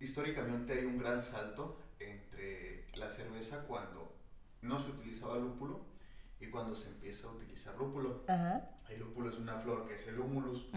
históricamente 0.00 0.72
hay 0.72 0.84
un 0.84 0.98
gran 0.98 1.20
salto 1.20 1.78
entre 2.00 2.88
la 2.96 3.08
cerveza 3.08 3.64
cuando 3.68 4.16
no 4.62 4.80
se 4.80 4.90
utilizaba 4.90 5.38
lúpulo 5.38 5.84
y 6.40 6.46
cuando 6.46 6.74
se 6.74 6.88
empieza 6.88 7.28
a 7.28 7.30
utilizar 7.30 7.76
lúpulo. 7.76 8.24
El 8.88 8.98
lúpulo 8.98 9.30
es 9.30 9.36
una 9.36 9.54
flor 9.56 9.86
que 9.86 9.94
es 9.94 10.06
el 10.08 10.18
humulus 10.18 10.68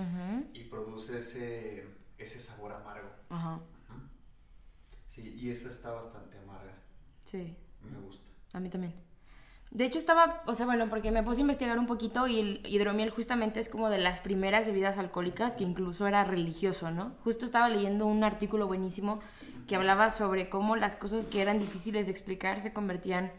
y 0.53 0.65
produce 0.65 1.17
ese, 1.17 1.87
ese 2.19 2.37
sabor 2.37 2.73
amargo. 2.73 3.09
Sí, 5.13 5.35
y 5.37 5.51
esta 5.51 5.69
está 5.69 5.91
bastante 5.91 6.39
amarga. 6.39 6.73
Sí. 7.25 7.55
Me 7.83 7.99
gusta. 7.99 8.27
A 8.53 8.59
mí 8.59 8.69
también. 8.69 8.95
De 9.69 9.85
hecho 9.85 9.99
estaba, 9.99 10.41
o 10.47 10.55
sea, 10.55 10.65
bueno, 10.65 10.89
porque 10.89 11.11
me 11.11 11.21
puse 11.21 11.39
a 11.39 11.41
investigar 11.41 11.77
un 11.77 11.85
poquito 11.85 12.27
y 12.27 12.39
el 12.39 12.61
hidromiel 12.65 13.11
justamente 13.11 13.59
es 13.59 13.69
como 13.69 13.91
de 13.91 13.99
las 13.99 14.21
primeras 14.21 14.65
bebidas 14.65 14.97
alcohólicas 14.97 15.55
que 15.55 15.63
incluso 15.63 16.07
era 16.07 16.23
religioso, 16.23 16.89
¿no? 16.89 17.15
Justo 17.23 17.45
estaba 17.45 17.69
leyendo 17.69 18.07
un 18.07 18.23
artículo 18.23 18.65
buenísimo 18.65 19.19
que 19.67 19.75
hablaba 19.75 20.09
sobre 20.09 20.49
cómo 20.49 20.75
las 20.75 20.95
cosas 20.95 21.27
que 21.27 21.41
eran 21.41 21.59
difíciles 21.59 22.07
de 22.07 22.11
explicar 22.11 22.61
se 22.61 22.73
convertían 22.73 23.31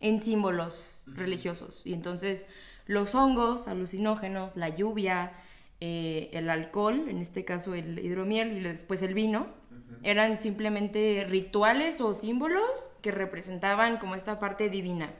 en 0.00 0.22
símbolos 0.22 0.90
religiosos. 1.06 1.86
Y 1.86 1.92
entonces 1.92 2.44
los 2.86 3.14
hongos 3.14 3.68
alucinógenos, 3.68 4.56
la 4.56 4.68
lluvia, 4.68 5.32
eh, 5.80 6.28
el 6.32 6.50
alcohol, 6.50 7.08
en 7.08 7.18
este 7.18 7.44
caso 7.44 7.74
el 7.74 8.00
hidromiel 8.00 8.56
y 8.56 8.60
después 8.60 9.02
el 9.02 9.14
vino, 9.14 9.59
eran 10.02 10.40
simplemente 10.40 11.26
rituales 11.28 12.00
o 12.00 12.14
símbolos 12.14 12.90
que 13.02 13.10
representaban 13.10 13.98
como 13.98 14.14
esta 14.14 14.38
parte 14.38 14.70
divina. 14.70 15.12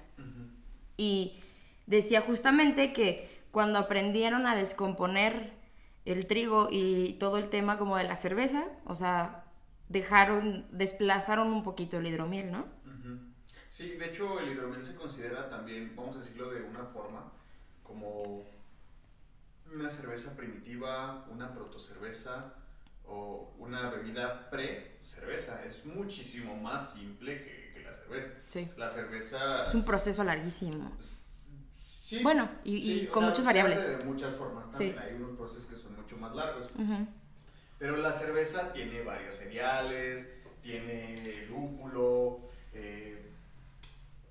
Y 0.96 1.40
decía 1.86 2.20
justamente 2.20 2.92
que 2.92 3.40
cuando 3.50 3.78
aprendieron 3.78 4.46
a 4.46 4.54
descomponer 4.54 5.52
el 6.04 6.26
trigo 6.26 6.68
y 6.70 7.14
todo 7.14 7.38
el 7.38 7.48
tema 7.48 7.78
como 7.78 7.96
de 7.96 8.04
la 8.04 8.16
cerveza, 8.16 8.64
o 8.84 8.94
sea, 8.94 9.44
dejaron, 9.88 10.66
desplazaron 10.70 11.48
un 11.48 11.62
poquito 11.62 11.98
el 11.98 12.06
hidromiel, 12.06 12.52
¿no? 12.52 12.66
Sí, 13.70 13.96
de 13.96 14.06
hecho 14.06 14.40
el 14.40 14.50
hidromiel 14.50 14.82
se 14.82 14.96
considera 14.96 15.48
también, 15.48 15.94
vamos 15.94 16.16
a 16.16 16.18
decirlo 16.18 16.50
de 16.50 16.62
una 16.62 16.84
forma, 16.84 17.32
como 17.84 18.44
una 19.72 19.88
cerveza 19.88 20.36
primitiva, 20.36 21.24
una 21.30 21.54
protocerveza 21.54 22.52
o 23.10 23.54
una 23.58 23.90
bebida 23.90 24.48
pre-cerveza. 24.50 25.64
Es 25.64 25.84
muchísimo 25.84 26.56
más 26.56 26.94
simple 26.94 27.42
que 27.42 27.60
cerveza. 27.92 28.30
Sí. 28.48 28.68
La 28.76 28.88
cerveza... 28.88 29.66
Es 29.68 29.74
un 29.74 29.84
proceso 29.84 30.24
larguísimo. 30.24 30.92
Sí. 30.98 32.20
Bueno, 32.22 32.48
y, 32.64 33.06
con 33.06 33.24
muchas 33.24 33.44
variables. 33.44 33.98
de 33.98 34.04
muchas 34.04 34.34
formas 34.34 34.70
también. 34.70 34.98
Hay 34.98 35.14
unos 35.14 35.36
procesos 35.36 35.66
que 35.66 35.76
son 35.76 35.94
mucho 35.94 36.16
más 36.16 36.34
largos. 36.34 36.68
Pero 37.78 37.96
la 37.96 38.12
cerveza 38.12 38.72
tiene 38.72 39.02
varios 39.02 39.36
cereales, 39.36 40.28
tiene 40.62 41.46
lúpulo. 41.48 42.50
Eh, 42.74 43.30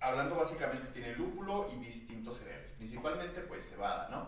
hablando 0.01 0.35
básicamente, 0.35 0.87
tiene 0.93 1.15
lúpulo 1.15 1.67
y 1.73 1.79
distintos 1.83 2.37
cereales. 2.37 2.71
Principalmente, 2.71 3.41
pues 3.41 3.69
cebada, 3.69 4.09
¿no? 4.09 4.27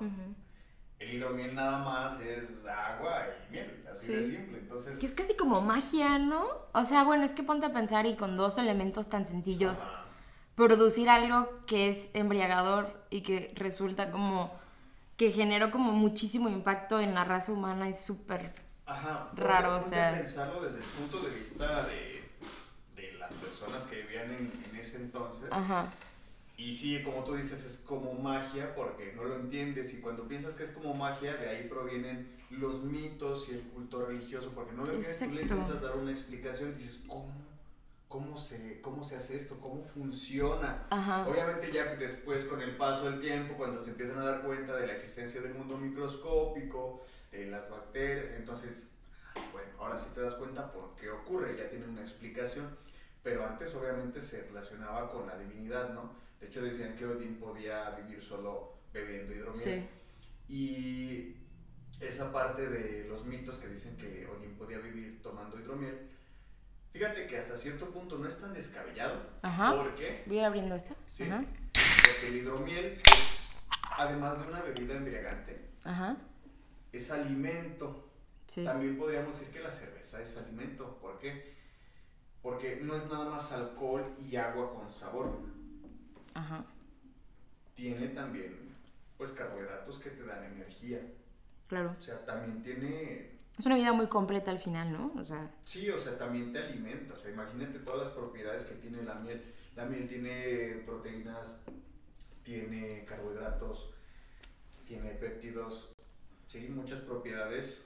El 1.01 1.15
hidromiel 1.15 1.55
nada 1.55 1.79
más 1.79 2.19
es 2.21 2.65
agua 2.67 3.25
y 3.47 3.51
miel, 3.51 3.83
así 3.91 4.13
de 4.13 4.21
simple. 4.21 4.59
Entonces, 4.59 4.99
que 4.99 5.05
es 5.07 5.11
casi 5.11 5.35
como 5.35 5.61
magia, 5.61 6.19
¿no? 6.19 6.45
O 6.73 6.85
sea, 6.85 7.03
bueno, 7.03 7.23
es 7.23 7.33
que 7.33 7.43
ponte 7.43 7.65
a 7.65 7.73
pensar 7.73 8.05
y 8.05 8.15
con 8.15 8.37
dos 8.37 8.57
elementos 8.57 9.09
tan 9.09 9.25
sencillos, 9.25 9.79
producir 10.55 11.09
algo 11.09 11.49
que 11.65 11.89
es 11.89 12.07
embriagador 12.13 13.03
y 13.09 13.21
que 13.21 13.51
resulta 13.55 14.11
como 14.11 14.51
que 15.17 15.31
generó 15.31 15.71
como 15.71 15.91
muchísimo 15.91 16.49
impacto 16.49 16.99
en 16.99 17.13
la 17.13 17.23
raza 17.23 17.51
humana 17.51 17.89
es 17.89 18.03
súper 18.03 18.53
raro, 19.35 19.77
o 19.77 19.81
sea. 19.81 20.13
pensarlo 20.13 20.61
desde 20.61 20.79
el 20.79 20.85
punto 20.85 21.21
de 21.21 21.29
vista 21.31 21.83
de, 21.83 22.29
de 22.95 23.13
las 23.13 23.33
personas 23.33 23.85
que 23.85 24.01
vivían 24.01 24.31
en, 24.31 24.63
en 24.69 24.75
ese 24.75 24.97
entonces. 24.97 25.51
Ajá 25.51 25.89
y 26.61 26.71
sí, 26.73 27.01
como 27.01 27.23
tú 27.23 27.33
dices, 27.33 27.65
es 27.65 27.77
como 27.77 28.13
magia 28.13 28.75
porque 28.75 29.13
no 29.15 29.23
lo 29.23 29.35
entiendes 29.35 29.95
y 29.95 29.99
cuando 29.99 30.27
piensas 30.27 30.53
que 30.53 30.61
es 30.61 30.69
como 30.69 30.93
magia, 30.93 31.35
de 31.35 31.49
ahí 31.49 31.67
provienen 31.67 32.31
los 32.51 32.83
mitos 32.83 33.49
y 33.49 33.53
el 33.53 33.61
culto 33.61 34.05
religioso, 34.05 34.51
porque 34.53 34.73
no 34.73 34.85
lo 34.85 34.93
entiendes, 34.93 35.19
tú 35.27 35.33
le 35.33 35.41
intentas 35.41 35.81
dar 35.81 35.97
una 35.97 36.11
explicación 36.11 36.69
y 36.69 36.73
dices, 36.73 36.99
¿cómo? 37.07 37.33
¿Cómo 38.07 38.37
se, 38.37 38.79
¿Cómo 38.81 39.03
se 39.03 39.15
hace 39.15 39.37
esto? 39.37 39.57
¿Cómo 39.59 39.81
funciona? 39.83 40.85
Obviamente 41.27 41.71
ya 41.71 41.95
después 41.95 42.43
con 42.43 42.61
el 42.61 42.77
paso 42.77 43.09
del 43.09 43.21
tiempo, 43.21 43.55
cuando 43.55 43.79
se 43.79 43.89
empiezan 43.89 44.19
a 44.19 44.25
dar 44.25 44.41
cuenta 44.43 44.75
de 44.75 44.85
la 44.85 44.93
existencia 44.93 45.41
del 45.41 45.55
mundo 45.55 45.77
microscópico, 45.77 47.03
de 47.31 47.47
las 47.47 47.71
bacterias, 47.71 48.27
entonces, 48.37 48.83
bueno, 49.51 49.69
ahora 49.79 49.97
sí 49.97 50.09
te 50.13 50.21
das 50.21 50.35
cuenta 50.35 50.71
por 50.71 50.93
qué 50.95 51.09
ocurre, 51.09 51.57
ya 51.57 51.69
tiene 51.69 51.87
una 51.87 52.01
explicación, 52.01 52.77
pero 53.23 53.47
antes 53.47 53.73
obviamente 53.73 54.21
se 54.21 54.43
relacionaba 54.43 55.09
con 55.09 55.25
la 55.25 55.39
divinidad, 55.39 55.89
¿no? 55.93 56.21
De 56.41 56.47
hecho, 56.47 56.61
decían 56.63 56.95
que 56.95 57.05
Odín 57.05 57.35
podía 57.35 57.91
vivir 57.91 58.19
solo 58.19 58.73
bebiendo 58.91 59.31
hidromiel. 59.31 59.87
Y 60.49 61.35
esa 61.99 62.31
parte 62.31 62.67
de 62.67 63.05
los 63.07 63.25
mitos 63.25 63.57
que 63.57 63.67
dicen 63.67 63.95
que 63.95 64.25
Odín 64.25 64.55
podía 64.55 64.79
vivir 64.79 65.21
tomando 65.21 65.59
hidromiel, 65.59 66.09
fíjate 66.91 67.27
que 67.27 67.37
hasta 67.37 67.55
cierto 67.55 67.91
punto 67.91 68.17
no 68.17 68.27
es 68.27 68.39
tan 68.39 68.53
descabellado. 68.53 69.21
Ajá. 69.43 69.75
Porque. 69.77 70.23
Voy 70.25 70.39
abriendo 70.39 70.73
esto. 70.73 70.95
Sí. 71.05 71.25
Porque 71.25 72.27
el 72.27 72.35
hidromiel 72.37 72.93
es, 72.93 73.55
además 73.97 74.41
de 74.41 74.47
una 74.47 74.61
bebida 74.61 74.95
embriagante, 74.95 75.69
Ajá. 75.83 76.17
es 76.91 77.11
alimento. 77.11 78.09
Sí. 78.47 78.65
También 78.65 78.97
podríamos 78.97 79.37
decir 79.37 79.53
que 79.53 79.59
la 79.61 79.69
cerveza 79.69 80.19
es 80.19 80.37
alimento. 80.37 80.97
¿Por 80.99 81.19
qué? 81.19 81.53
Porque 82.41 82.79
no 82.81 82.95
es 82.95 83.05
nada 83.05 83.29
más 83.29 83.51
alcohol 83.51 84.15
y 84.17 84.35
agua 84.35 84.73
con 84.73 84.89
sabor 84.89 85.60
Ajá. 86.33 86.65
Tiene 87.75 88.07
también, 88.09 88.69
pues, 89.17 89.31
carbohidratos 89.31 89.99
que 89.99 90.11
te 90.11 90.23
dan 90.23 90.43
energía. 90.43 91.01
Claro. 91.67 91.95
O 91.97 92.01
sea, 92.01 92.25
también 92.25 92.61
tiene... 92.61 93.39
Es 93.57 93.65
una 93.65 93.75
vida 93.75 93.93
muy 93.93 94.07
completa 94.07 94.51
al 94.51 94.59
final, 94.59 94.91
¿no? 94.91 95.13
O 95.17 95.25
sea... 95.25 95.51
Sí, 95.63 95.89
o 95.89 95.97
sea, 95.97 96.17
también 96.17 96.51
te 96.51 96.59
alimenta. 96.59 97.13
O 97.13 97.15
sea, 97.15 97.31
imagínate 97.31 97.79
todas 97.79 98.07
las 98.07 98.09
propiedades 98.09 98.63
que 98.65 98.75
tiene 98.75 99.03
la 99.03 99.15
miel. 99.15 99.43
La 99.75 99.85
miel 99.85 100.07
tiene 100.07 100.83
proteínas, 100.85 101.57
tiene 102.43 103.05
carbohidratos, 103.05 103.93
tiene 104.85 105.11
péptidos, 105.11 105.93
sí, 106.47 106.67
muchas 106.69 106.99
propiedades 106.99 107.85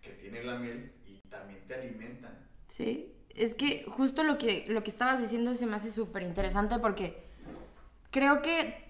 que 0.00 0.12
tiene 0.12 0.42
la 0.42 0.58
miel 0.58 0.92
y 1.06 1.20
también 1.28 1.66
te 1.66 1.74
alimentan. 1.74 2.48
Sí, 2.68 3.14
es 3.34 3.54
que 3.54 3.84
justo 3.84 4.22
lo 4.22 4.38
que, 4.38 4.64
lo 4.68 4.82
que 4.82 4.90
estabas 4.90 5.20
diciendo 5.20 5.54
se 5.54 5.66
me 5.66 5.76
hace 5.76 5.90
súper 5.90 6.22
interesante 6.22 6.78
porque 6.78 7.27
creo 8.10 8.42
que 8.42 8.88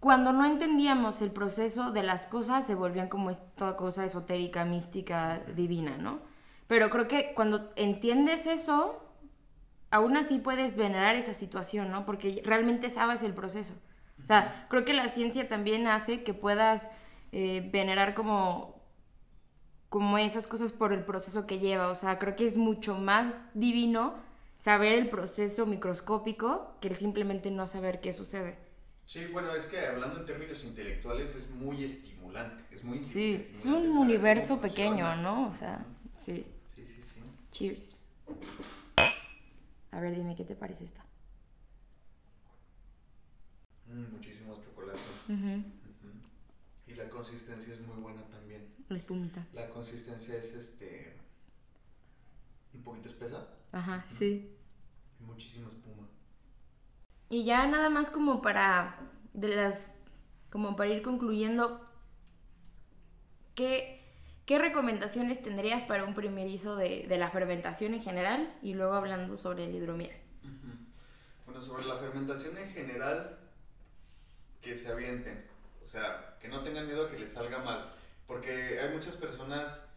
cuando 0.00 0.32
no 0.32 0.44
entendíamos 0.44 1.20
el 1.22 1.32
proceso 1.32 1.90
de 1.90 2.02
las 2.02 2.26
cosas 2.26 2.66
se 2.66 2.74
volvían 2.74 3.08
como 3.08 3.32
toda 3.34 3.76
cosa 3.76 4.04
esotérica, 4.04 4.64
mística, 4.64 5.40
divina, 5.56 5.96
¿no? 5.98 6.20
Pero 6.68 6.90
creo 6.90 7.08
que 7.08 7.32
cuando 7.34 7.72
entiendes 7.76 8.46
eso, 8.46 9.02
aún 9.90 10.16
así 10.16 10.38
puedes 10.38 10.76
venerar 10.76 11.16
esa 11.16 11.32
situación, 11.32 11.90
¿no? 11.90 12.04
Porque 12.06 12.42
realmente 12.44 12.90
sabes 12.90 13.22
el 13.22 13.34
proceso. 13.34 13.74
O 14.22 14.26
sea, 14.26 14.66
creo 14.68 14.84
que 14.84 14.92
la 14.92 15.08
ciencia 15.08 15.48
también 15.48 15.86
hace 15.86 16.22
que 16.22 16.34
puedas 16.34 16.90
eh, 17.32 17.68
venerar 17.72 18.14
como, 18.14 18.82
como 19.88 20.18
esas 20.18 20.46
cosas 20.46 20.72
por 20.72 20.92
el 20.92 21.04
proceso 21.04 21.46
que 21.46 21.58
lleva. 21.58 21.88
O 21.88 21.94
sea, 21.94 22.18
creo 22.18 22.36
que 22.36 22.46
es 22.46 22.56
mucho 22.56 22.96
más 22.96 23.34
divino 23.54 24.14
saber 24.58 24.92
el 24.94 25.08
proceso 25.08 25.66
microscópico 25.66 26.76
que 26.80 26.88
el 26.88 26.96
simplemente 26.96 27.50
no 27.50 27.66
saber 27.66 28.00
qué 28.00 28.12
sucede. 28.12 28.58
Sí, 29.06 29.26
bueno, 29.32 29.54
es 29.54 29.66
que 29.66 29.80
hablando 29.86 30.20
en 30.20 30.26
términos 30.26 30.62
intelectuales 30.64 31.34
es 31.34 31.48
muy 31.48 31.82
estimulante, 31.82 32.64
es 32.70 32.84
muy 32.84 33.02
Sí, 33.04 33.36
es 33.36 33.64
un 33.64 33.88
universo 33.96 34.60
pequeño, 34.60 35.16
¿no? 35.16 35.48
O 35.48 35.54
sea, 35.54 35.86
sí. 36.14 36.46
Sí, 36.74 36.84
sí, 36.84 37.00
sí. 37.00 37.20
Cheers. 37.50 37.96
A 39.92 40.00
ver, 40.00 40.14
dime, 40.14 40.36
¿qué 40.36 40.44
te 40.44 40.54
parece 40.54 40.84
esta? 40.84 41.02
Mm, 43.86 44.12
muchísimos 44.12 44.60
chocolates. 44.62 45.00
Y 46.86 46.94
la 46.94 47.08
consistencia 47.08 47.72
es 47.72 47.80
muy 47.80 47.96
buena 47.96 48.22
también. 48.28 48.74
La 48.88 48.96
espumita. 48.96 49.46
La 49.54 49.68
consistencia 49.70 50.36
es 50.36 50.54
este. 50.54 51.17
Un 52.74 52.82
poquito 52.82 53.08
espesa. 53.08 53.48
Ajá, 53.72 54.06
sí. 54.10 54.54
Muchísima 55.20 55.68
espuma. 55.68 56.08
Y 57.28 57.44
ya 57.44 57.66
nada 57.66 57.90
más 57.90 58.10
como 58.10 58.40
para. 58.40 58.98
de 59.34 59.48
las. 59.48 59.98
como 60.50 60.76
para 60.76 60.90
ir 60.90 61.02
concluyendo. 61.02 61.86
¿Qué, 63.54 64.04
qué 64.46 64.58
recomendaciones 64.58 65.42
tendrías 65.42 65.82
para 65.82 66.04
un 66.04 66.14
primerizo 66.14 66.76
de, 66.76 67.06
de 67.08 67.18
la 67.18 67.30
fermentación 67.30 67.94
en 67.94 68.02
general? 68.02 68.56
Y 68.62 68.74
luego 68.74 68.94
hablando 68.94 69.36
sobre 69.36 69.64
el 69.64 69.74
hidromiel. 69.74 70.16
Bueno, 71.44 71.60
sobre 71.60 71.84
la 71.86 71.96
fermentación 71.96 72.56
en 72.56 72.70
general, 72.70 73.38
que 74.60 74.76
se 74.76 74.88
avienten. 74.88 75.44
O 75.82 75.86
sea, 75.86 76.36
que 76.38 76.48
no 76.48 76.62
tengan 76.62 76.86
miedo 76.86 77.06
a 77.06 77.10
que 77.10 77.18
les 77.18 77.32
salga 77.32 77.58
mal. 77.58 77.92
Porque 78.26 78.78
hay 78.78 78.90
muchas 78.94 79.16
personas, 79.16 79.90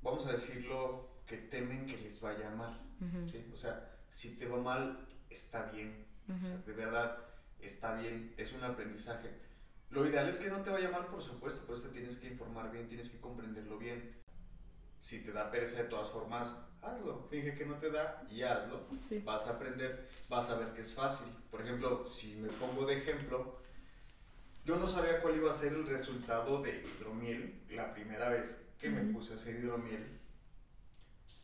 vamos 0.00 0.26
a 0.26 0.32
decirlo, 0.32 1.11
que 1.32 1.38
temen 1.48 1.86
que 1.86 1.96
les 1.96 2.20
vaya 2.20 2.50
mal. 2.50 2.78
¿sí? 3.30 3.44
O 3.54 3.56
sea, 3.56 3.90
si 4.10 4.36
te 4.36 4.46
va 4.46 4.58
mal, 4.58 5.08
está 5.30 5.62
bien. 5.70 6.04
de 6.66 6.72
verdad, 6.74 7.16
está 7.58 7.94
bien. 7.94 8.34
Es 8.36 8.52
un 8.52 8.62
aprendizaje. 8.62 9.30
Lo 9.88 10.06
ideal 10.06 10.28
es 10.28 10.36
que 10.36 10.50
no 10.50 10.60
te 10.62 10.68
vaya 10.70 10.90
mal, 10.90 11.06
por 11.06 11.22
supuesto, 11.22 11.64
por 11.66 11.76
eso 11.76 11.88
tienes 11.88 12.16
que 12.16 12.28
informar 12.28 12.70
bien, 12.70 12.86
tienes 12.86 13.08
que 13.08 13.18
comprenderlo 13.18 13.78
bien. 13.78 14.14
Si 14.98 15.22
te 15.24 15.32
da 15.32 15.50
pereza 15.50 15.82
de 15.82 15.88
todas 15.88 16.10
formas, 16.10 16.54
hazlo. 16.82 17.26
Finge 17.30 17.54
que 17.54 17.64
no 17.64 17.76
te 17.76 17.90
da 17.90 18.22
y 18.30 18.42
hazlo. 18.42 18.86
Vas 19.24 19.46
a 19.46 19.52
aprender, 19.52 20.08
vas 20.28 20.50
a 20.50 20.56
ver 20.58 20.72
que 20.74 20.82
es 20.82 20.92
fácil. 20.92 21.26
Por 21.50 21.62
ejemplo, 21.62 22.06
si 22.06 22.36
me 22.36 22.48
pongo 22.48 22.84
de 22.84 22.98
ejemplo, 22.98 23.58
yo 24.66 24.76
no 24.76 24.86
sabía 24.86 25.20
cuál 25.22 25.36
iba 25.36 25.50
a 25.50 25.54
ser 25.54 25.72
el 25.72 25.86
resultado 25.86 26.62
de 26.62 26.84
hidromiel 26.86 27.62
la 27.70 27.92
primera 27.94 28.28
vez 28.28 28.62
que 28.78 28.90
me 28.90 29.12
puse 29.12 29.32
a 29.32 29.36
hacer 29.36 29.56
hidromiel. 29.56 30.21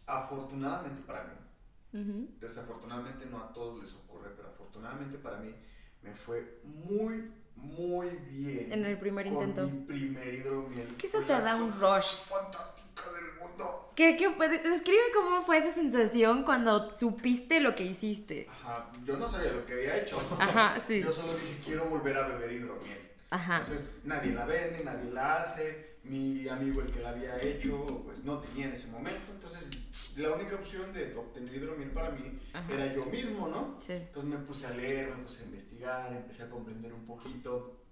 Afortunadamente 0.09 1.03
para 1.03 1.25
mí, 1.25 2.29
desafortunadamente 2.41 3.27
no 3.27 3.41
a 3.43 3.53
todos 3.53 3.83
les 3.83 3.93
ocurre, 3.93 4.31
pero 4.35 4.49
afortunadamente 4.49 5.19
para 5.19 5.37
mí 5.37 5.55
me 6.03 6.15
fue 6.15 6.61
muy, 6.65 7.31
muy 7.57 8.09
bien. 8.31 8.73
En 8.73 8.87
el 8.87 8.99
primer 8.99 9.27
con 9.27 9.35
intento. 9.35 9.67
Mi 9.67 9.81
primer 9.85 10.33
hidromiel. 10.33 10.89
Es 10.89 10.97
que 10.97 11.07
eso 11.07 11.21
te 11.21 11.33
da 11.33 11.57
un 11.57 11.73
rush. 11.73 12.17
Fantástica 12.25 13.03
del 13.13 13.35
mundo. 13.39 13.93
¿Qué, 13.95 14.17
qué, 14.17 14.29
describe 14.29 15.03
cómo 15.15 15.43
fue 15.43 15.59
esa 15.59 15.75
sensación 15.75 16.45
cuando 16.45 16.97
supiste 16.97 17.61
lo 17.61 17.75
que 17.75 17.85
hiciste. 17.85 18.47
Ajá, 18.49 18.91
yo 19.05 19.19
no 19.19 19.29
sabía 19.29 19.53
lo 19.53 19.67
que 19.67 19.75
había 19.75 19.99
hecho. 19.99 20.19
Ajá, 20.39 20.81
sí. 20.81 21.03
Yo 21.03 21.13
solo 21.13 21.35
dije, 21.35 21.61
quiero 21.65 21.85
volver 21.85 22.17
a 22.17 22.29
beber 22.29 22.53
hidromiel. 22.53 23.11
Ajá. 23.31 23.59
Entonces, 23.59 23.91
nadie 24.05 24.33
la 24.33 24.47
vende, 24.47 24.83
nadie 24.85 25.11
la 25.11 25.43
hace. 25.43 25.88
Mi 26.09 26.49
amigo, 26.49 26.81
el 26.81 26.91
que 26.91 27.01
la 27.01 27.11
había 27.11 27.41
hecho, 27.43 28.03
pues 28.05 28.25
no 28.25 28.39
tenía 28.39 28.67
en 28.67 28.73
ese 28.73 28.87
momento. 28.87 29.31
Entonces, 29.31 29.69
la 30.17 30.33
única 30.33 30.55
opción 30.55 30.93
de 30.93 31.15
obtener 31.15 31.55
hidromiel 31.55 31.91
para 31.91 32.11
mí 32.11 32.39
era 32.69 32.93
yo 32.95 33.05
mismo, 33.07 33.49
¿no? 33.49 33.77
Sí. 33.79 33.93
Entonces 33.93 34.31
me 34.31 34.39
puse 34.39 34.67
a 34.67 34.71
leer, 34.71 35.15
me 35.15 35.23
puse 35.23 35.43
a 35.43 35.47
investigar, 35.47 36.13
empecé 36.13 36.45
a 36.45 36.51
comprender 36.51 36.95
un 36.95 37.05
poquito. 37.05 37.83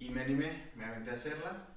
Y 0.00 0.10
me 0.10 0.22
animé, 0.22 0.72
me 0.74 0.84
aventé 0.84 1.10
a 1.10 1.14
hacerla. 1.14 1.68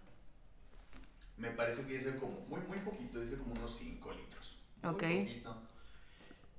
Me 1.38 1.52
parece 1.52 1.86
que 1.86 1.96
hice 1.96 2.16
como 2.18 2.40
muy, 2.48 2.62
muy 2.62 2.80
poquito, 2.80 3.22
hice 3.22 3.38
como 3.38 3.54
unos 3.54 3.76
5 3.76 4.14
litros. 4.14 4.58
Muy 4.82 4.92
ok. 4.94 5.04
Poquito. 5.28 5.62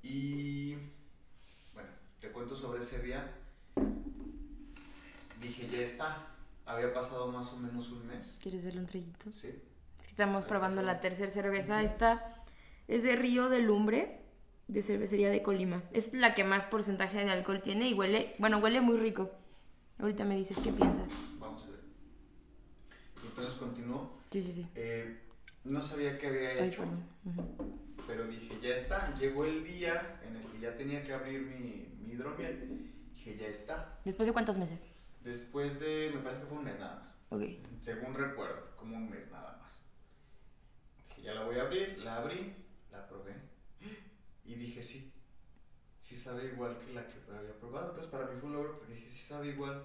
Y 0.03 0.75
bueno, 1.73 1.89
te 2.21 2.31
cuento 2.31 2.55
sobre 2.55 2.83
ese 2.83 3.01
día. 3.01 3.35
Dije, 5.41 5.69
ya 5.69 5.79
está. 5.79 6.34
Había 6.67 6.93
pasado 6.93 7.31
más 7.31 7.53
o 7.53 7.57
menos 7.59 7.91
un 7.91 8.07
mes. 8.07 8.39
¿Quieres 8.43 8.65
darle 8.65 8.81
un 8.81 8.87
trellito? 8.87 9.33
Sí. 9.33 9.49
Es 9.99 10.05
que 10.07 10.11
estamos 10.11 10.45
probando 10.45 10.83
la 10.83 11.01
tercera 11.01 11.31
cerveza. 11.31 11.83
Esta 11.83 12.35
es 12.89 13.03
de 13.03 13.17
Río 13.17 13.49
de 13.49 13.61
Lumbre, 13.61 14.21
de 14.69 14.83
cervecería 14.83 15.31
de 15.31 15.43
Colima. 15.43 15.83
Es 15.93 16.15
la 16.15 16.35
que 16.35 16.43
más 16.45 16.65
porcentaje 16.65 17.25
de 17.25 17.31
alcohol 17.31 17.61
tiene 17.63 17.89
y 17.89 17.95
huele, 17.95 18.35
bueno, 18.39 18.59
huele 18.59 18.81
muy 18.81 18.97
rico. 18.99 19.31
Ahorita 19.99 20.25
me 20.25 20.37
dices 20.37 20.57
qué 20.63 20.73
piensas. 20.73 21.11
Vamos 21.39 21.65
a 21.65 21.71
ver. 21.71 21.81
Entonces 23.25 23.55
continuó. 23.55 24.19
Sí, 24.31 24.43
sí, 24.43 24.53
sí. 24.53 24.67
Eh, 24.75 25.21
no 25.65 25.83
sabía 25.83 26.19
qué 26.19 26.27
había 26.29 26.49
Ay, 26.51 26.69
hecho. 26.69 26.81
perdón. 26.81 27.05
Ujú. 27.27 27.81
Pero 28.07 28.27
dije, 28.27 28.59
ya 28.61 28.75
está. 28.75 29.15
Llegó 29.15 29.45
el 29.45 29.65
día 29.65 30.21
en 30.27 30.37
el 30.37 30.43
que 30.51 30.61
ya 30.61 30.77
tenía 30.77 31.03
que 31.05 31.13
abrir 31.13 31.43
mi, 31.43 31.89
mi 32.05 32.13
hidromiel. 32.13 32.91
Dije, 33.15 33.37
ya 33.37 33.47
está. 33.47 33.99
¿Después 34.05 34.27
de 34.27 34.33
cuántos 34.33 34.59
meses? 34.59 34.87
Después 35.25 35.81
de, 35.81 36.13
me 36.15 36.21
parece 36.21 36.43
que 36.43 36.47
fue 36.47 36.59
un 36.59 36.65
mes 36.65 36.79
nada 36.79 36.97
más. 36.97 37.17
Según 37.81 38.15
recuerdo, 38.15 38.77
como 38.77 38.95
un 38.97 39.09
mes 39.09 39.31
nada 39.31 39.57
más. 39.61 39.83
Dije, 41.09 41.23
ya 41.23 41.35
la 41.35 41.45
voy 41.45 41.59
a 41.59 41.63
abrir. 41.63 41.99
La 41.99 42.17
abrí, 42.19 42.55
la 42.93 43.09
probé. 43.09 43.35
Y 44.45 44.55
dije, 44.55 44.83
sí. 44.83 45.11
Sí 46.03 46.15
sabe 46.15 46.45
igual 46.45 46.79
que 46.79 46.93
la 46.93 47.07
que 47.07 47.15
había 47.35 47.59
probado. 47.59 47.89
Entonces 47.89 48.11
para 48.11 48.27
mí 48.27 48.39
fue 48.39 48.51
un 48.51 48.57
logro 48.57 48.79
porque 48.79 48.93
dije, 48.93 49.09
sí 49.09 49.19
sabe 49.19 49.49
igual. 49.49 49.85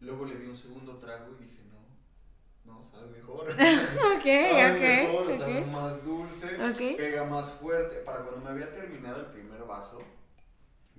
Luego 0.00 0.26
le 0.26 0.36
di 0.36 0.46
un 0.46 0.56
segundo 0.56 0.98
trago 0.98 1.34
y 1.40 1.44
dije, 1.44 1.62
no, 1.72 2.74
no, 2.74 2.82
sabe 2.82 3.08
mejor. 3.08 3.48
Ok, 4.18 4.24
sabe 4.24 5.06
mejor, 5.06 5.26
ok. 5.26 5.38
sabe 5.38 5.66
más 5.66 6.04
dulce, 6.04 6.48
pega 6.96 7.24
más 7.24 7.50
fuerte. 7.52 8.00
Para 8.00 8.20
cuando 8.20 8.42
me 8.44 8.50
había 8.50 8.70
terminado 8.70 9.20
el 9.20 9.26
primer 9.28 9.64
vaso, 9.64 10.02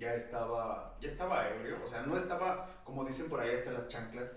ya 0.00 0.14
estaba, 0.14 0.96
ya 1.00 1.08
estaba 1.10 1.48
ebrio. 1.50 1.78
O 1.84 1.86
sea, 1.86 2.02
no 2.02 2.16
estaba, 2.16 2.82
como 2.84 3.04
dicen 3.04 3.28
por 3.28 3.38
ahí, 3.38 3.50
hasta 3.54 3.70
las 3.70 3.86
chanclas, 3.86 4.32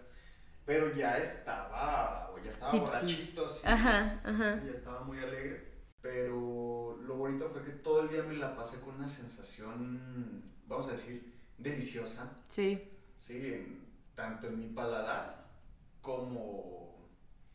pero 0.65 0.93
ya 0.93 1.17
estaba, 1.17 2.29
o 2.31 2.37
ya 2.39 2.51
estaba 2.51 2.71
Tipsy. 2.71 2.85
borrachito, 2.85 3.49
sí. 3.49 3.61
Ajá, 3.65 4.21
ajá. 4.23 4.59
Sí, 4.59 4.65
ya 4.67 4.71
estaba 4.73 5.01
muy 5.01 5.17
alegre. 5.19 5.71
Pero 6.01 6.97
lo 7.01 7.15
bonito 7.15 7.49
fue 7.49 7.63
que 7.63 7.71
todo 7.71 8.01
el 8.01 8.09
día 8.09 8.23
me 8.23 8.35
la 8.35 8.55
pasé 8.57 8.81
con 8.81 8.95
una 8.95 9.07
sensación, 9.07 10.43
vamos 10.67 10.87
a 10.89 10.91
decir, 10.91 11.33
deliciosa. 11.57 12.29
Sí. 12.49 12.91
Sí, 13.17 13.37
en- 13.53 13.83
tanto 14.15 14.47
en 14.47 14.59
mi 14.59 14.67
paladar 14.67 15.45
como 16.01 17.07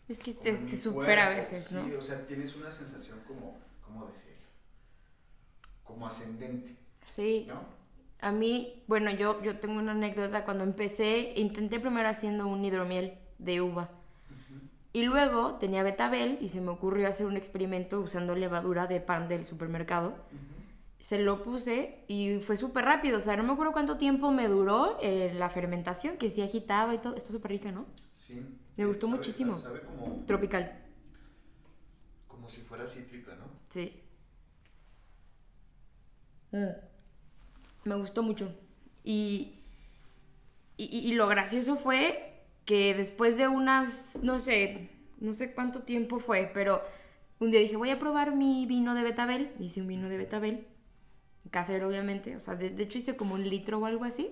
Es 0.09 0.19
que 0.19 0.33
como 0.35 0.43
te, 0.45 0.53
te 0.55 0.77
supera 0.77 1.27
a 1.27 1.31
veces, 1.31 1.71
¿no? 1.73 1.85
Sí, 1.85 1.93
o 1.95 2.01
sea, 2.01 2.27
tienes 2.27 2.57
una 2.57 2.71
sensación 2.71 3.21
como, 3.27 3.59
¿cómo 3.85 4.07
decirlo? 4.07 4.47
Como 5.85 6.07
ascendente, 6.07 6.75
Sí. 7.07 7.45
¿no? 7.47 7.78
A 8.21 8.33
mí, 8.33 8.83
bueno, 8.89 9.11
yo, 9.13 9.43
yo 9.43 9.59
tengo 9.61 9.79
una 9.79 9.93
anécdota. 9.93 10.45
Cuando 10.45 10.65
empecé, 10.65 11.33
intenté 11.37 11.79
primero 11.81 12.09
haciendo 12.09 12.47
un 12.49 12.65
hidromiel 12.65 13.15
de 13.39 13.61
uva. 13.61 13.91
Y 14.93 15.03
luego 15.05 15.55
tenía 15.57 15.83
betabel 15.83 16.39
y 16.41 16.49
se 16.49 16.61
me 16.61 16.71
ocurrió 16.71 17.07
hacer 17.09 17.27
un 17.27 17.37
experimento 17.37 18.01
usando 18.01 18.35
levadura 18.35 18.87
de 18.87 19.01
pan 19.01 19.29
del 19.29 19.45
supermercado. 19.45 20.17
Se 20.99 21.21
lo 21.23 21.45
puse 21.45 22.03
y 22.09 22.41
fue 22.41 22.57
súper 22.57 22.85
rápido. 22.87 23.19
O 23.19 23.21
sea, 23.21 23.37
no 23.37 23.45
me 23.45 23.53
acuerdo 23.53 23.73
cuánto 23.73 23.99
tiempo 23.99 24.33
me 24.33 24.49
duró 24.49 24.99
eh, 25.01 25.31
la 25.35 25.49
fermentación, 25.51 26.17
que 26.17 26.31
sí 26.31 26.43
agitaba 26.43 26.95
y 26.95 26.99
todo. 26.99 27.15
Está 27.15 27.31
súper 27.31 27.53
rica, 27.53 27.71
¿no? 27.71 27.87
Sí. 28.11 28.45
Me 28.77 28.85
gustó 28.87 29.07
Sabe- 29.07 29.17
muchísimo. 29.19 29.55
Sabe 29.55 29.81
como, 29.83 30.25
Tropical. 30.27 30.73
como 32.27 32.49
si 32.49 32.63
fuera 32.63 32.85
cítrica, 32.87 33.37
¿no? 33.37 33.45
Sí. 33.69 33.93
Me 37.89 37.97
gustó 37.97 38.23
mucho. 38.23 38.55
Y, 39.03 39.55
y, 40.77 40.85
y 40.85 41.13
lo 41.15 41.27
gracioso 41.27 41.77
fue 41.77 42.45
que 42.65 42.95
después 42.95 43.39
de 43.39 43.49
unas, 43.49 44.19
no 44.23 44.39
sé, 44.39 44.91
no 45.21 45.33
sé 45.33 45.55
cuánto 45.55 45.83
tiempo 45.83 46.21
fue, 46.21 46.51
pero 46.53 46.83
un 47.39 47.51
día 47.51 47.61
dije, 47.61 47.77
voy 47.77 47.91
a 47.91 47.99
probar 47.99 48.37
mi 48.37 48.67
vino 48.67 48.95
de 48.95 49.03
betabel. 49.03 49.53
Hice 49.59 49.81
un 49.81 49.87
vino 49.87 50.09
de 50.09 50.19
betabel, 50.19 50.67
casero 51.51 51.89
obviamente, 51.89 52.37
o 52.37 52.41
sea, 52.41 52.57
de, 52.57 52.71
de 52.71 52.83
hecho 52.83 52.99
hice 52.99 53.17
como 53.17 53.35
un 53.35 53.49
litro 53.49 53.79
o 53.79 53.87
algo 53.87 54.05
así. 54.05 54.31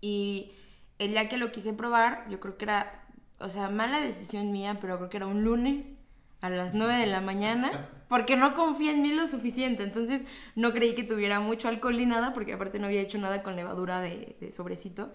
Y 0.00 0.52
el 0.98 1.10
día 1.10 1.28
que 1.28 1.36
lo 1.36 1.52
quise 1.52 1.72
probar, 1.72 2.26
yo 2.30 2.40
creo 2.40 2.56
que 2.56 2.64
era, 2.64 3.04
o 3.40 3.50
sea, 3.50 3.68
mala 3.68 4.00
decisión 4.00 4.52
mía, 4.52 4.78
pero 4.80 4.96
creo 4.96 5.10
que 5.10 5.16
era 5.18 5.26
un 5.26 5.42
lunes 5.44 5.94
a 6.40 6.50
las 6.50 6.72
9 6.74 6.94
de 6.96 7.06
la 7.06 7.20
mañana, 7.20 7.70
porque 8.08 8.36
no 8.36 8.54
confié 8.54 8.92
en 8.92 9.02
mí 9.02 9.12
lo 9.12 9.26
suficiente. 9.26 9.82
Entonces 9.82 10.22
no 10.54 10.72
creí 10.72 10.94
que 10.94 11.04
tuviera 11.04 11.40
mucho 11.40 11.68
alcohol 11.68 11.96
ni 11.96 12.06
nada, 12.06 12.32
porque 12.32 12.52
aparte 12.54 12.78
no 12.78 12.86
había 12.86 13.00
hecho 13.00 13.18
nada 13.18 13.42
con 13.42 13.56
levadura 13.56 14.00
de, 14.00 14.36
de 14.40 14.52
sobrecito. 14.52 15.12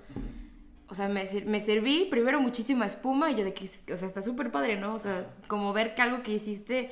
O 0.88 0.96
sea, 0.96 1.08
me, 1.08 1.24
me 1.46 1.60
serví 1.60 2.08
primero 2.12 2.40
muchísima 2.40 2.86
espuma 2.86 3.32
y 3.32 3.36
yo 3.36 3.44
de 3.44 3.54
que, 3.54 3.66
o 3.66 3.98
sea, 3.98 4.08
está 4.08 4.22
súper 4.22 4.52
padre, 4.52 4.78
¿no? 4.78 4.94
O 4.94 5.00
sea, 5.00 5.34
como 5.48 5.74
ver 5.74 5.96
que 5.96 6.02
algo 6.02 6.22
que 6.22 6.34
hiciste 6.34 6.92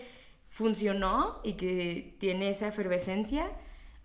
funcionó 0.49 1.39
y 1.43 1.54
que 1.54 2.16
tiene 2.20 2.49
esa 2.49 2.68
efervescencia. 2.68 3.49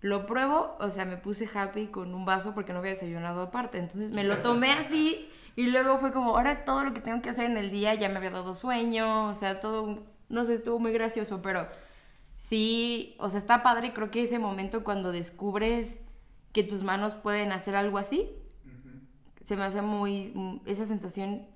Lo 0.00 0.26
pruebo, 0.26 0.76
o 0.78 0.90
sea, 0.90 1.04
me 1.04 1.16
puse 1.16 1.48
happy 1.52 1.86
con 1.86 2.14
un 2.14 2.24
vaso 2.24 2.54
porque 2.54 2.72
no 2.72 2.80
había 2.80 2.92
desayunado 2.92 3.40
aparte. 3.40 3.78
Entonces 3.78 4.14
me 4.14 4.24
lo 4.24 4.38
tomé 4.38 4.72
así 4.72 5.28
y 5.56 5.68
luego 5.68 5.98
fue 5.98 6.12
como, 6.12 6.36
ahora 6.36 6.64
todo 6.64 6.84
lo 6.84 6.92
que 6.92 7.00
tengo 7.00 7.22
que 7.22 7.30
hacer 7.30 7.46
en 7.46 7.56
el 7.56 7.70
día 7.70 7.94
ya 7.94 8.08
me 8.10 8.16
había 8.16 8.30
dado 8.30 8.54
sueño, 8.54 9.28
o 9.28 9.34
sea, 9.34 9.58
todo, 9.58 10.04
no 10.28 10.44
sé, 10.44 10.54
estuvo 10.54 10.78
muy 10.78 10.92
gracioso, 10.92 11.40
pero 11.40 11.66
sí, 12.48 13.16
o 13.18 13.30
sea, 13.30 13.40
está 13.40 13.62
padre, 13.62 13.92
creo 13.92 14.10
que 14.10 14.22
ese 14.22 14.38
momento 14.38 14.84
cuando 14.84 15.12
descubres 15.12 16.00
que 16.52 16.62
tus 16.62 16.82
manos 16.82 17.14
pueden 17.14 17.52
hacer 17.52 17.76
algo 17.76 17.98
así, 17.98 18.30
se 19.42 19.56
me 19.56 19.62
hace 19.62 19.82
muy, 19.82 20.60
esa 20.66 20.84
sensación 20.84 21.46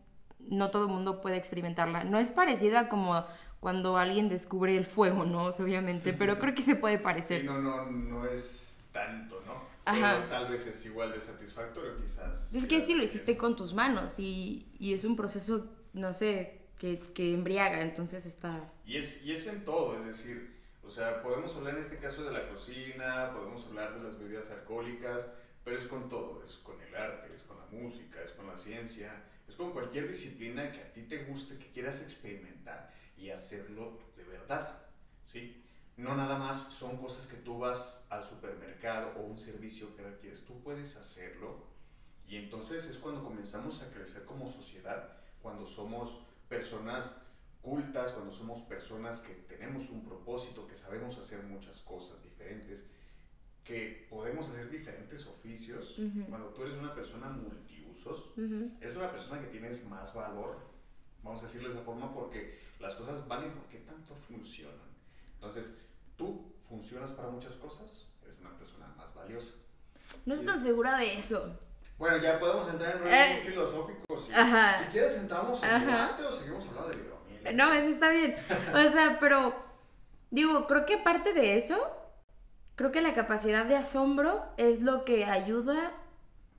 no 0.49 0.71
todo 0.71 0.87
el 0.87 0.93
mundo 0.93 1.21
puede 1.21 1.37
experimentarla. 1.37 2.05
No 2.05 2.19
es 2.19 2.31
parecida 2.31 2.89
como 2.89 3.25
cuando 3.61 3.97
alguien 3.97 4.29
descubre 4.29 4.77
el 4.77 4.85
fuego, 4.85 5.25
¿no? 5.25 5.47
obviamente, 5.47 6.13
pero 6.13 6.39
creo 6.39 6.55
que 6.55 6.63
se 6.63 6.77
puede 6.77 6.99
parecer. 6.99 7.41
Sí, 7.41 7.47
no, 7.47 7.61
no, 7.61 7.87
no 7.87 8.27
es 8.27 8.81
tanto, 8.93 9.43
¿no? 9.47 9.71
Ajá. 9.85 10.17
Pero 10.19 10.29
tal 10.29 10.53
vez 10.53 10.67
es 10.67 10.87
igual 10.87 11.13
de 11.13 11.21
satisfactorio, 11.21 11.97
quizás. 11.97 12.55
Es 12.55 12.67
que 12.67 12.85
sí 12.85 12.95
lo 12.95 13.03
hiciste 13.03 13.37
con 13.37 13.57
tus 13.57 13.75
manos 13.75 14.19
y, 14.19 14.67
y, 14.79 14.95
es 14.95 15.05
un 15.05 15.17
proceso, 15.17 15.67
no 15.93 16.13
sé, 16.13 16.69
que, 16.79 17.01
que 17.15 17.33
embriaga, 17.33 17.81
entonces 17.83 18.27
está... 18.27 18.73
Y 18.85 18.97
es, 18.97 19.25
y 19.25 19.33
es 19.33 19.47
en 19.47 19.65
todo, 19.65 19.97
es 19.99 20.05
decir, 20.05 20.50
o 20.91 20.93
sea, 20.93 21.23
podemos 21.23 21.55
hablar 21.55 21.75
en 21.75 21.83
este 21.83 21.99
caso 21.99 22.25
de 22.25 22.33
la 22.33 22.49
cocina, 22.49 23.31
podemos 23.33 23.65
hablar 23.65 23.95
de 23.95 24.03
las 24.03 24.19
bebidas 24.19 24.51
alcohólicas, 24.51 25.25
pero 25.63 25.79
es 25.79 25.85
con 25.85 26.09
todo, 26.09 26.43
es 26.45 26.57
con 26.57 26.83
el 26.83 26.97
arte, 26.97 27.33
es 27.33 27.43
con 27.43 27.59
la 27.59 27.67
música, 27.67 28.21
es 28.21 28.33
con 28.33 28.49
la 28.49 28.57
ciencia, 28.57 29.23
es 29.47 29.55
con 29.55 29.71
cualquier 29.71 30.09
disciplina 30.09 30.73
que 30.73 30.81
a 30.81 30.93
ti 30.93 31.03
te 31.03 31.23
guste, 31.27 31.59
que 31.59 31.71
quieras 31.71 32.03
experimentar 32.03 32.93
y 33.17 33.31
hacerlo 33.31 34.01
de 34.17 34.25
verdad, 34.25 34.83
¿sí? 35.23 35.65
No 35.97 36.17
nada 36.17 36.37
más 36.41 36.61
son 36.73 36.97
cosas 36.97 37.29
que 37.29 37.37
tú 37.37 37.61
vas 37.61 38.05
al 38.11 38.25
supermercado 38.25 39.13
o 39.17 39.23
un 39.23 39.39
servicio 39.39 39.95
que 39.95 40.03
requieres, 40.03 40.45
tú 40.45 40.61
puedes 40.61 40.97
hacerlo 40.97 41.69
y 42.27 42.35
entonces 42.35 42.85
es 42.87 42.99
cuando 42.99 43.23
comenzamos 43.23 43.81
a 43.83 43.93
crecer 43.93 44.25
como 44.25 44.51
sociedad, 44.51 45.19
cuando 45.41 45.69
somos 45.69 46.19
personas 46.49 47.23
cultas, 47.63 48.13
cuando 48.13 48.31
somos 48.31 48.61
personas 48.63 49.21
que 49.21 49.35
tenemos 49.35 49.91
un 49.91 50.05
propósito, 50.05 50.67
que 50.67 50.77
sabemos 50.77 51.19
hacer 51.19 51.43
muchas 51.43 51.81
cosas 51.81 52.23
diferentes, 52.23 52.85
que 53.65 54.07
podemos 54.09 54.49
hacer 54.49 54.71
diferentes 54.71 55.27
oficios. 55.27 56.01
Cuando 56.29 56.49
tú 56.49 56.63
eres 56.63 56.77
una 56.77 56.95
persona 56.95 57.29
multiusos, 57.29 58.33
es 58.81 58.97
una 58.97 59.11
persona 59.11 59.41
que 59.41 59.49
tienes 59.49 59.87
más 59.87 60.15
valor, 60.15 60.57
vamos 61.23 61.41
a 61.41 61.45
decirlo 61.45 61.69
de 61.69 61.75
esa 61.75 61.85
forma, 61.85 62.13
porque 62.13 62.59
las 62.79 62.95
cosas 62.95 63.27
valen 63.29 63.53
porque 63.53 63.79
tanto 63.79 64.15
funcionan. 64.15 64.91
Entonces, 65.35 65.79
tú 66.17 66.53
funcionas 66.59 67.13
para 67.13 67.31
muchas 67.31 67.53
cosas, 67.55 68.09
eres 68.25 68.39
una 68.41 68.57
persona 68.57 68.89
más 68.97 69.15
valiosa. 69.15 69.53
No 70.27 70.35
estoy 70.35 70.47
tan 70.47 70.63
segura 70.63 70.97
de 70.97 71.19
eso. 71.19 71.57
Bueno, 71.99 72.17
ya 72.17 72.41
podemos 72.41 72.67
entrar 72.69 72.97
en 72.97 73.03
un 73.03 73.09
eh, 73.09 73.43
filosófico. 73.45 74.19
Si, 74.19 74.33
si, 74.33 74.91
quieres, 74.91 75.17
entramos 75.17 75.63
en 75.63 75.87
debate 75.87 76.25
o 76.25 76.33
seguimos 76.33 76.67
hablando 76.67 76.89
de 76.89 76.97
hidromiel. 76.97 77.20
No, 77.55 77.73
eso 77.73 77.89
está 77.89 78.11
bien. 78.11 78.37
O 78.73 78.93
sea, 78.93 79.19
pero 79.21 79.55
digo, 80.31 80.67
creo 80.67 80.87
que 80.87 80.99
parte 80.99 81.33
de 81.33 81.57
eso, 81.57 81.79
creo 82.77 82.93
que 82.93 83.01
la 83.01 83.15
capacidad 83.15 83.65
de 83.65 83.77
asombro 83.77 84.45
es 84.57 84.83
lo 84.83 85.05
que 85.05 85.25
ayuda 85.25 85.93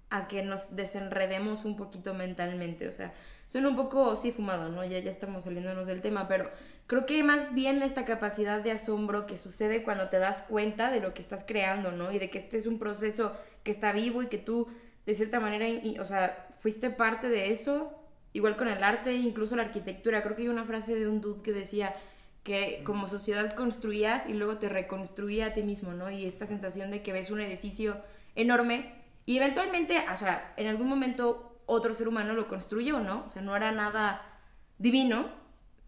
a 0.10 0.28
que 0.28 0.44
nos 0.44 0.76
desenredemos 0.76 1.66
un 1.66 1.78
poquito 1.78 2.14
mentalmente. 2.14 2.88
O 2.88 2.92
sea, 2.92 3.14
suena 3.48 3.70
un 3.70 3.78
poco, 3.78 4.16
sí, 4.18 4.32
fumado, 4.32 4.70
¿no? 4.70 4.84
Ya, 4.84 5.00
ya 5.00 5.10
estamos 5.10 5.46
saliéndonos 5.46 5.88
del 5.88 6.02
tema, 6.02 6.28
pero 6.28 6.52
creo 6.86 7.06
que 7.06 7.24
más 7.24 7.54
bien 7.54 7.82
esta 7.82 8.04
capacidad 8.04 8.62
de 8.62 8.72
asombro 8.72 9.26
que 9.26 9.38
sucede 9.38 9.84
cuando 9.84 10.10
te 10.10 10.20
das 10.20 10.42
cuenta 10.42 10.92
de 10.92 11.00
lo 11.00 11.14
que 11.14 11.22
estás 11.22 11.46
creando, 11.48 11.92
¿no? 11.92 12.12
Y 12.12 12.20
de 12.20 12.30
que 12.30 12.38
este 12.38 12.58
es 12.58 12.68
un 12.68 12.78
proceso 12.78 13.36
que 13.64 13.72
está 13.72 13.94
vivo 13.94 14.22
y 14.22 14.28
que 14.28 14.38
tú, 14.38 14.68
de 15.06 15.14
cierta 15.14 15.40
manera, 15.40 15.66
o 16.02 16.06
sea, 16.06 16.50
fuiste 16.60 16.90
parte 16.90 17.30
de 17.30 17.52
eso. 17.52 17.98
Igual 18.34 18.56
con 18.56 18.68
el 18.68 18.84
arte, 18.84 19.14
incluso 19.14 19.56
la 19.56 19.64
arquitectura. 19.64 20.24
Creo 20.24 20.36
que 20.36 20.44
hay 20.44 20.48
una 20.48 20.66
frase 20.66 20.96
de 20.96 21.08
un 21.08 21.22
dude 21.22 21.42
que 21.42 21.52
decía 21.52 21.96
que 22.44 22.82
como 22.84 23.08
sociedad 23.08 23.54
construías 23.54 24.28
y 24.28 24.34
luego 24.34 24.58
te 24.58 24.70
reconstruía 24.70 25.48
a 25.48 25.54
ti 25.54 25.64
mismo, 25.64 25.94
¿no? 25.94 26.10
Y 26.10 26.26
esta 26.26 26.46
sensación 26.48 26.92
de 26.92 27.04
que 27.04 27.14
ves 27.14 27.30
un 27.30 27.42
edificio 27.42 28.02
enorme 28.36 28.94
y 29.26 29.38
eventualmente, 29.38 30.04
o 30.12 30.16
sea, 30.16 30.54
en 30.58 30.68
algún 30.68 30.88
momento 30.88 31.62
otro 31.66 31.94
ser 31.94 32.08
humano 32.08 32.34
lo 32.34 32.48
construye 32.48 32.94
o 32.94 33.00
no, 33.00 33.26
o 33.28 33.30
sea, 33.30 33.42
no 33.42 33.56
era 33.56 33.72
nada 33.72 34.22
divino, 34.78 35.30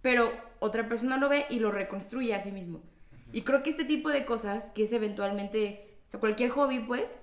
pero 0.02 0.32
otra 0.60 0.88
persona 0.88 1.18
lo 1.18 1.30
ve 1.30 1.46
y 1.50 1.60
lo 1.60 1.72
reconstruye 1.72 2.36
a 2.36 2.42
sí 2.42 2.52
mismo. 2.52 2.82
Y 3.32 3.42
creo 3.42 3.64
que 3.64 3.72
este 3.72 3.86
tipo 3.86 4.10
de 4.10 4.26
cosas, 4.26 4.70
que 4.70 4.84
es 4.84 4.94
eventualmente, 4.94 5.98
o 6.08 6.10
sea, 6.10 6.20
cualquier 6.20 6.52
hobby, 6.52 6.80
pues, 6.80 7.18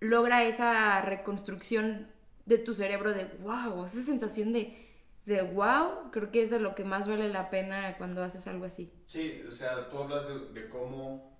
logra 0.00 0.42
esa 0.42 1.00
reconstrucción 1.02 2.08
de 2.46 2.58
tu 2.58 2.74
cerebro 2.74 3.12
de 3.12 3.24
wow, 3.40 3.84
esa 3.84 4.02
sensación 4.02 4.52
de, 4.52 4.88
de 5.26 5.42
wow, 5.42 6.10
creo 6.10 6.30
que 6.30 6.42
es 6.42 6.50
de 6.50 6.60
lo 6.60 6.74
que 6.74 6.84
más 6.84 7.08
vale 7.08 7.28
la 7.28 7.50
pena 7.50 7.96
cuando 7.98 8.22
haces 8.22 8.46
algo 8.46 8.64
así. 8.64 8.92
Sí, 9.06 9.42
o 9.46 9.50
sea, 9.50 9.88
tú 9.88 9.98
hablas 9.98 10.24
de, 10.54 10.68
cómo 10.68 11.38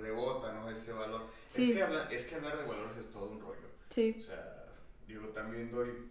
rebota, 0.00 0.52
¿no? 0.52 0.70
Ese 0.70 0.92
valor. 0.92 1.26
Es, 1.48 1.56
que 1.56 2.14
es 2.14 2.26
que 2.26 2.34
hablar 2.34 2.58
de 2.58 2.64
valores 2.64 2.96
es 2.96 3.10
todo 3.10 3.30
un 3.30 3.40
rollo. 3.40 3.68
Sí. 3.90 4.16
O 4.18 4.22
sea, 4.22 4.66
digo, 5.06 5.28
también 5.28 5.70
doy 5.70 6.10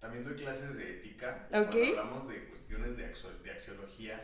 también 0.00 0.24
doy 0.24 0.34
clases 0.34 0.76
de 0.76 0.90
ética. 0.90 1.48
Cuando 1.50 1.76
hablamos 1.76 2.28
de 2.28 2.44
cuestiones 2.44 2.96
de, 2.96 3.02
de 3.42 3.50
axiología, 3.50 4.20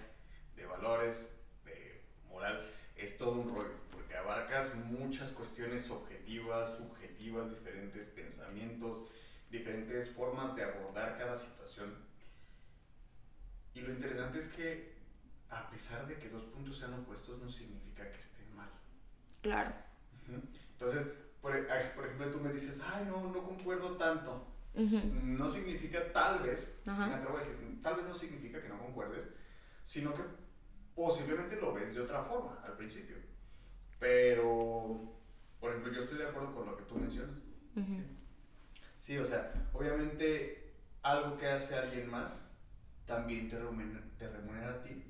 de 0.57 0.67
valores, 0.67 1.33
de 1.65 2.01
moral, 2.29 2.65
es 2.97 3.17
todo 3.17 3.33
un 3.33 3.55
rollo, 3.55 3.73
porque 4.15 4.17
abarcas 4.17 4.75
muchas 4.75 5.31
cuestiones 5.31 5.91
objetivas, 5.91 6.77
subjetivas, 6.77 7.51
diferentes 7.51 8.07
pensamientos, 8.07 9.05
diferentes 9.51 10.11
formas 10.11 10.55
de 10.55 10.65
abordar 10.65 11.19
cada 11.19 11.37
situación. 11.37 11.93
Y 13.75 13.81
lo 13.81 13.93
interesante 13.93 14.39
es 14.39 14.49
que, 14.49 14.95
a 15.51 15.69
pesar 15.71 16.07
de 16.07 16.19
que 16.19 16.29
dos 16.29 16.45
puntos 16.45 16.79
sean 16.79 16.95
opuestos, 16.95 17.41
no 17.41 17.51
significa 17.51 18.09
que 18.11 18.19
estén 18.19 18.55
mal. 18.55 18.71
Claro. 19.43 19.73
Entonces, 20.73 21.07
por, 21.41 21.67
por 21.95 22.07
ejemplo, 22.07 22.31
tú 22.31 22.41
me 22.41 22.53
dices, 22.53 22.81
ay, 22.93 23.07
no, 23.07 23.33
no 23.33 23.43
concuerdo 23.43 23.97
tanto 23.97 24.55
no 24.75 25.49
significa 25.49 26.13
tal 26.13 26.41
vez, 26.41 26.75
me 26.85 26.93
atrevo 26.93 27.37
a 27.37 27.41
decir, 27.41 27.81
tal 27.81 27.95
vez 27.95 28.07
no 28.07 28.15
significa 28.15 28.61
que 28.61 28.69
no 28.69 28.77
concuerdes, 28.77 29.25
sino 29.85 30.13
que 30.13 30.23
posiblemente 30.97 31.55
lo 31.61 31.73
ves 31.73 31.95
de 31.95 32.01
otra 32.01 32.23
forma 32.23 32.61
al 32.65 32.77
principio. 32.77 33.24
Pero, 33.99 35.01
por 35.61 35.71
ejemplo, 35.71 35.93
yo 35.93 36.03
estoy 36.03 36.19
de 36.19 36.27
acuerdo 36.27 36.55
con 36.55 36.67
lo 36.67 36.77
que 36.77 36.85
tú 36.85 36.97
mencionas. 36.97 37.41
¿Sí? 38.99 39.19
o 39.19 39.25
sea, 39.25 39.53
obviamente 39.73 40.73
algo 41.03 41.37
que 41.37 41.49
hace 41.49 41.75
alguien 41.75 42.09
más 42.09 42.51
también 43.05 43.49
te 43.49 43.59
remunera, 43.59 44.01
te 44.17 44.29
remunera 44.29 44.71
a 44.71 44.83
ti 44.83 45.05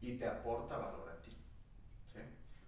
y 0.00 0.12
te 0.16 0.26
aporta 0.26 0.76
valor 0.76 1.08
a 1.08 1.20
ti. 1.20 1.30
¿sí? 2.12 2.20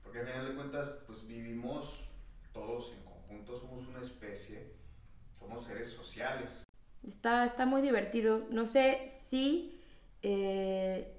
Porque 0.03 0.21
al 0.21 0.27
final 0.27 0.49
de 0.49 0.55
cuentas, 0.55 0.89
pues 1.07 1.27
vivimos 1.27 2.11
todos 2.53 2.93
en 2.93 3.05
conjunto, 3.05 3.55
somos 3.55 3.87
una 3.87 4.01
especie 4.01 4.77
somos 5.39 5.65
seres 5.65 5.89
sociales. 5.89 6.65
Está, 7.07 7.45
está 7.45 7.67
muy 7.67 7.83
divertido. 7.83 8.47
No 8.51 8.67
sé 8.67 9.09
si 9.09 9.81
eh, 10.23 11.16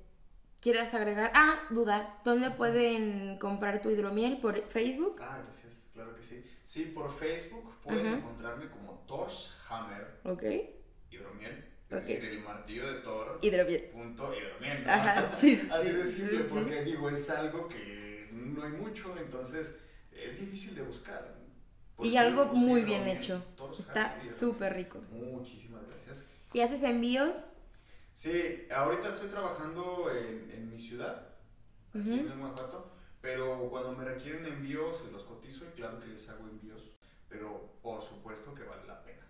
quieras 0.62 0.94
agregar. 0.94 1.32
Ah, 1.34 1.60
duda. 1.70 2.20
¿Dónde 2.24 2.52
pueden 2.52 3.38
comprar 3.40 3.82
tu 3.82 3.90
hidromiel? 3.90 4.40
¿Por 4.40 4.68
Facebook? 4.70 5.18
Ah, 5.22 5.42
gracias. 5.44 5.90
Claro 5.94 6.16
que 6.16 6.22
sí. 6.22 6.44
Sí, 6.64 6.86
por 6.86 7.12
Facebook 7.14 7.76
pueden 7.82 8.06
encontrarme 8.08 8.70
como 8.70 9.04
Torshammer. 9.08 10.20
Ok. 10.24 10.44
Hidromiel. 11.10 11.66
Es 11.90 12.08
decir, 12.08 12.26
el 12.26 12.42
martillo 12.42 12.94
de 12.94 13.00
Thor. 13.00 13.40
Hidromiel. 13.42 13.84
Punto 13.92 14.34
hidromiel. 14.36 14.90
Ajá, 14.90 15.32
sí. 15.32 15.68
Así 15.72 15.94
de 15.94 16.04
simple, 16.04 16.40
porque 16.50 16.84
digo, 16.84 17.10
es 17.10 17.30
algo 17.30 17.68
que 17.68 18.30
no 18.32 18.64
hay 18.64 18.72
mucho, 18.72 19.16
entonces 19.18 19.80
es 20.12 20.40
difícil 20.40 20.76
de 20.76 20.82
buscar 20.82 21.38
y 22.00 22.18
algo 22.18 22.46
muy 22.46 22.84
bien 22.84 23.08
hecho. 23.08 23.44
Está 23.78 24.16
súper 24.16 24.76
rico. 24.76 25.02
Muchísimas 25.12 25.86
gracias. 25.88 26.24
¿Y 26.54 26.62
haces 26.62 26.84
envíos? 26.84 27.54
Sí, 28.18 28.66
ahorita 28.72 29.10
estoy 29.10 29.28
trabajando 29.30 30.10
en, 30.10 30.50
en 30.50 30.72
mi 30.72 30.80
ciudad, 30.80 31.36
aquí 31.94 32.14
en 32.14 32.40
Guanajuato, 32.40 32.90
pero 33.22 33.70
cuando 33.70 33.92
me 33.92 34.06
requieren 34.06 34.44
envíos, 34.48 35.04
se 35.06 35.12
los 35.12 35.22
cotizo 35.22 35.66
y 35.66 35.76
claro 35.76 36.00
que 36.00 36.08
les 36.08 36.28
hago 36.28 36.48
envíos, 36.48 36.82
pero 37.30 37.76
por 37.84 38.02
supuesto 38.02 38.56
que 38.56 38.64
vale 38.64 38.88
la 38.88 39.04
pena. 39.04 39.22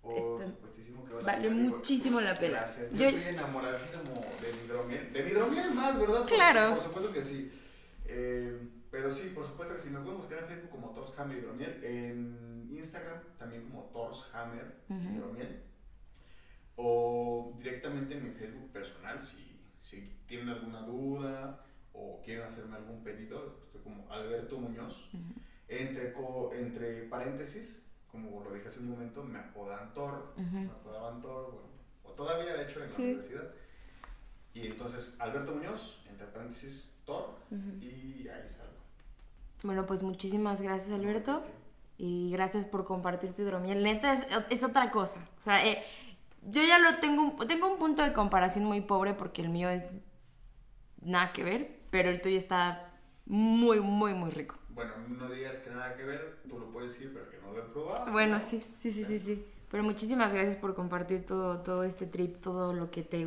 Por 0.00 0.44
supuestísimo 0.44 1.04
que 1.04 1.14
vale, 1.14 1.24
vale 1.24 1.42
la 1.44 1.54
pena. 1.54 1.70
muchísimo 1.70 2.20
la 2.20 2.36
pena. 2.36 2.58
Gracias. 2.58 2.90
Yo, 2.94 3.06
estoy 3.06 3.22
enamoradísimo 3.32 4.20
de 4.40 4.64
hidromiel. 4.64 5.12
De 5.12 5.28
hidromiel 5.28 5.70
más, 5.72 6.00
¿verdad? 6.00 6.26
Claro. 6.26 6.74
Por, 6.74 6.82
supuesto 6.82 7.12
que 7.12 7.22
sí. 7.22 7.52
Eh, 8.06 8.58
pero 8.90 9.08
sí, 9.12 9.30
por 9.32 9.46
supuesto 9.46 9.76
que 9.76 9.80
si 9.80 9.90
me 9.90 10.00
pueden 10.00 10.16
buscar 10.16 10.38
en 10.38 10.46
Facebook 10.46 10.70
como 10.70 10.90
Tors 10.90 11.16
Hammer 11.16 11.38
Hidromiel, 11.38 11.84
en 11.84 12.68
Instagram 12.72 13.22
también 13.38 13.62
como 13.70 13.84
Tors 13.92 14.24
Hammer 14.34 14.80
Hidromiel, 14.88 15.62
o 16.76 17.54
directamente 17.58 18.14
en 18.14 18.24
mi 18.24 18.30
Facebook 18.30 18.70
personal 18.72 19.20
si, 19.20 19.60
si 19.80 20.00
tienen 20.26 20.48
alguna 20.48 20.82
duda 20.82 21.64
o 21.92 22.20
quieren 22.22 22.44
hacerme 22.44 22.76
algún 22.76 23.02
pedido, 23.02 23.58
estoy 23.62 23.80
como 23.82 24.10
Alberto 24.10 24.58
Muñoz. 24.58 25.10
entre, 25.68 26.14
entre 26.58 27.02
paréntesis, 27.04 27.84
como 28.10 28.42
lo 28.42 28.52
dije 28.52 28.68
hace 28.68 28.80
un 28.80 28.90
momento, 28.90 29.22
me 29.22 29.38
apodan 29.38 29.92
Thor, 29.92 30.34
me 30.36 30.64
apodaban 30.64 31.20
Thor, 31.20 31.52
bueno, 31.52 31.68
o 32.02 32.12
todavía 32.12 32.54
de 32.54 32.64
hecho 32.64 32.82
en 32.82 32.90
la 32.90 32.96
universidad. 32.96 33.50
Y 34.54 34.66
entonces 34.66 35.16
Alberto 35.18 35.54
Muñoz, 35.54 36.02
entre 36.08 36.26
paréntesis, 36.26 36.94
Thor, 37.04 37.36
y 37.80 38.28
ahí 38.28 38.48
salgo. 38.48 38.72
Bueno, 39.62 39.86
pues 39.86 40.02
muchísimas 40.02 40.60
gracias 40.60 40.98
Alberto. 40.98 41.42
Y 41.98 42.32
gracias 42.32 42.64
por 42.66 42.84
compartir 42.84 43.32
tu 43.32 43.42
hidromiel. 43.42 43.84
Neta, 43.84 44.12
es, 44.14 44.26
es 44.50 44.64
otra 44.64 44.90
cosa. 44.90 45.28
O 45.38 45.40
sea, 45.40 45.64
eh, 45.64 45.84
yo 46.42 46.62
ya 46.62 46.78
lo 46.78 46.98
tengo, 46.98 47.36
tengo 47.46 47.72
un 47.72 47.78
punto 47.78 48.02
de 48.02 48.12
comparación 48.12 48.64
muy 48.64 48.80
pobre 48.80 49.14
porque 49.14 49.42
el 49.42 49.48
mío 49.48 49.68
es 49.68 49.90
nada 51.00 51.32
que 51.32 51.44
ver, 51.44 51.80
pero 51.90 52.10
el 52.10 52.20
tuyo 52.20 52.36
está 52.36 52.92
muy, 53.26 53.80
muy, 53.80 54.14
muy 54.14 54.30
rico. 54.30 54.56
Bueno, 54.70 54.92
no 55.08 55.28
digas 55.30 55.58
que 55.58 55.70
nada 55.70 55.94
que 55.94 56.02
ver, 56.04 56.40
tú 56.48 56.58
lo 56.58 56.70
puedes 56.72 56.92
decir, 56.92 57.10
pero 57.12 57.28
que 57.30 57.38
no 57.38 57.52
lo 57.52 57.58
he 57.58 57.68
probado. 57.68 58.10
Bueno, 58.10 58.40
sí, 58.40 58.62
sí, 58.78 58.90
sí, 58.90 59.04
sí, 59.04 59.18
sí. 59.18 59.46
Pero 59.70 59.82
muchísimas 59.84 60.34
gracias 60.34 60.56
por 60.56 60.74
compartir 60.74 61.24
todo, 61.24 61.60
todo 61.60 61.84
este 61.84 62.06
trip, 62.06 62.40
todo 62.40 62.74
lo 62.74 62.90
que 62.90 63.02
te 63.02 63.24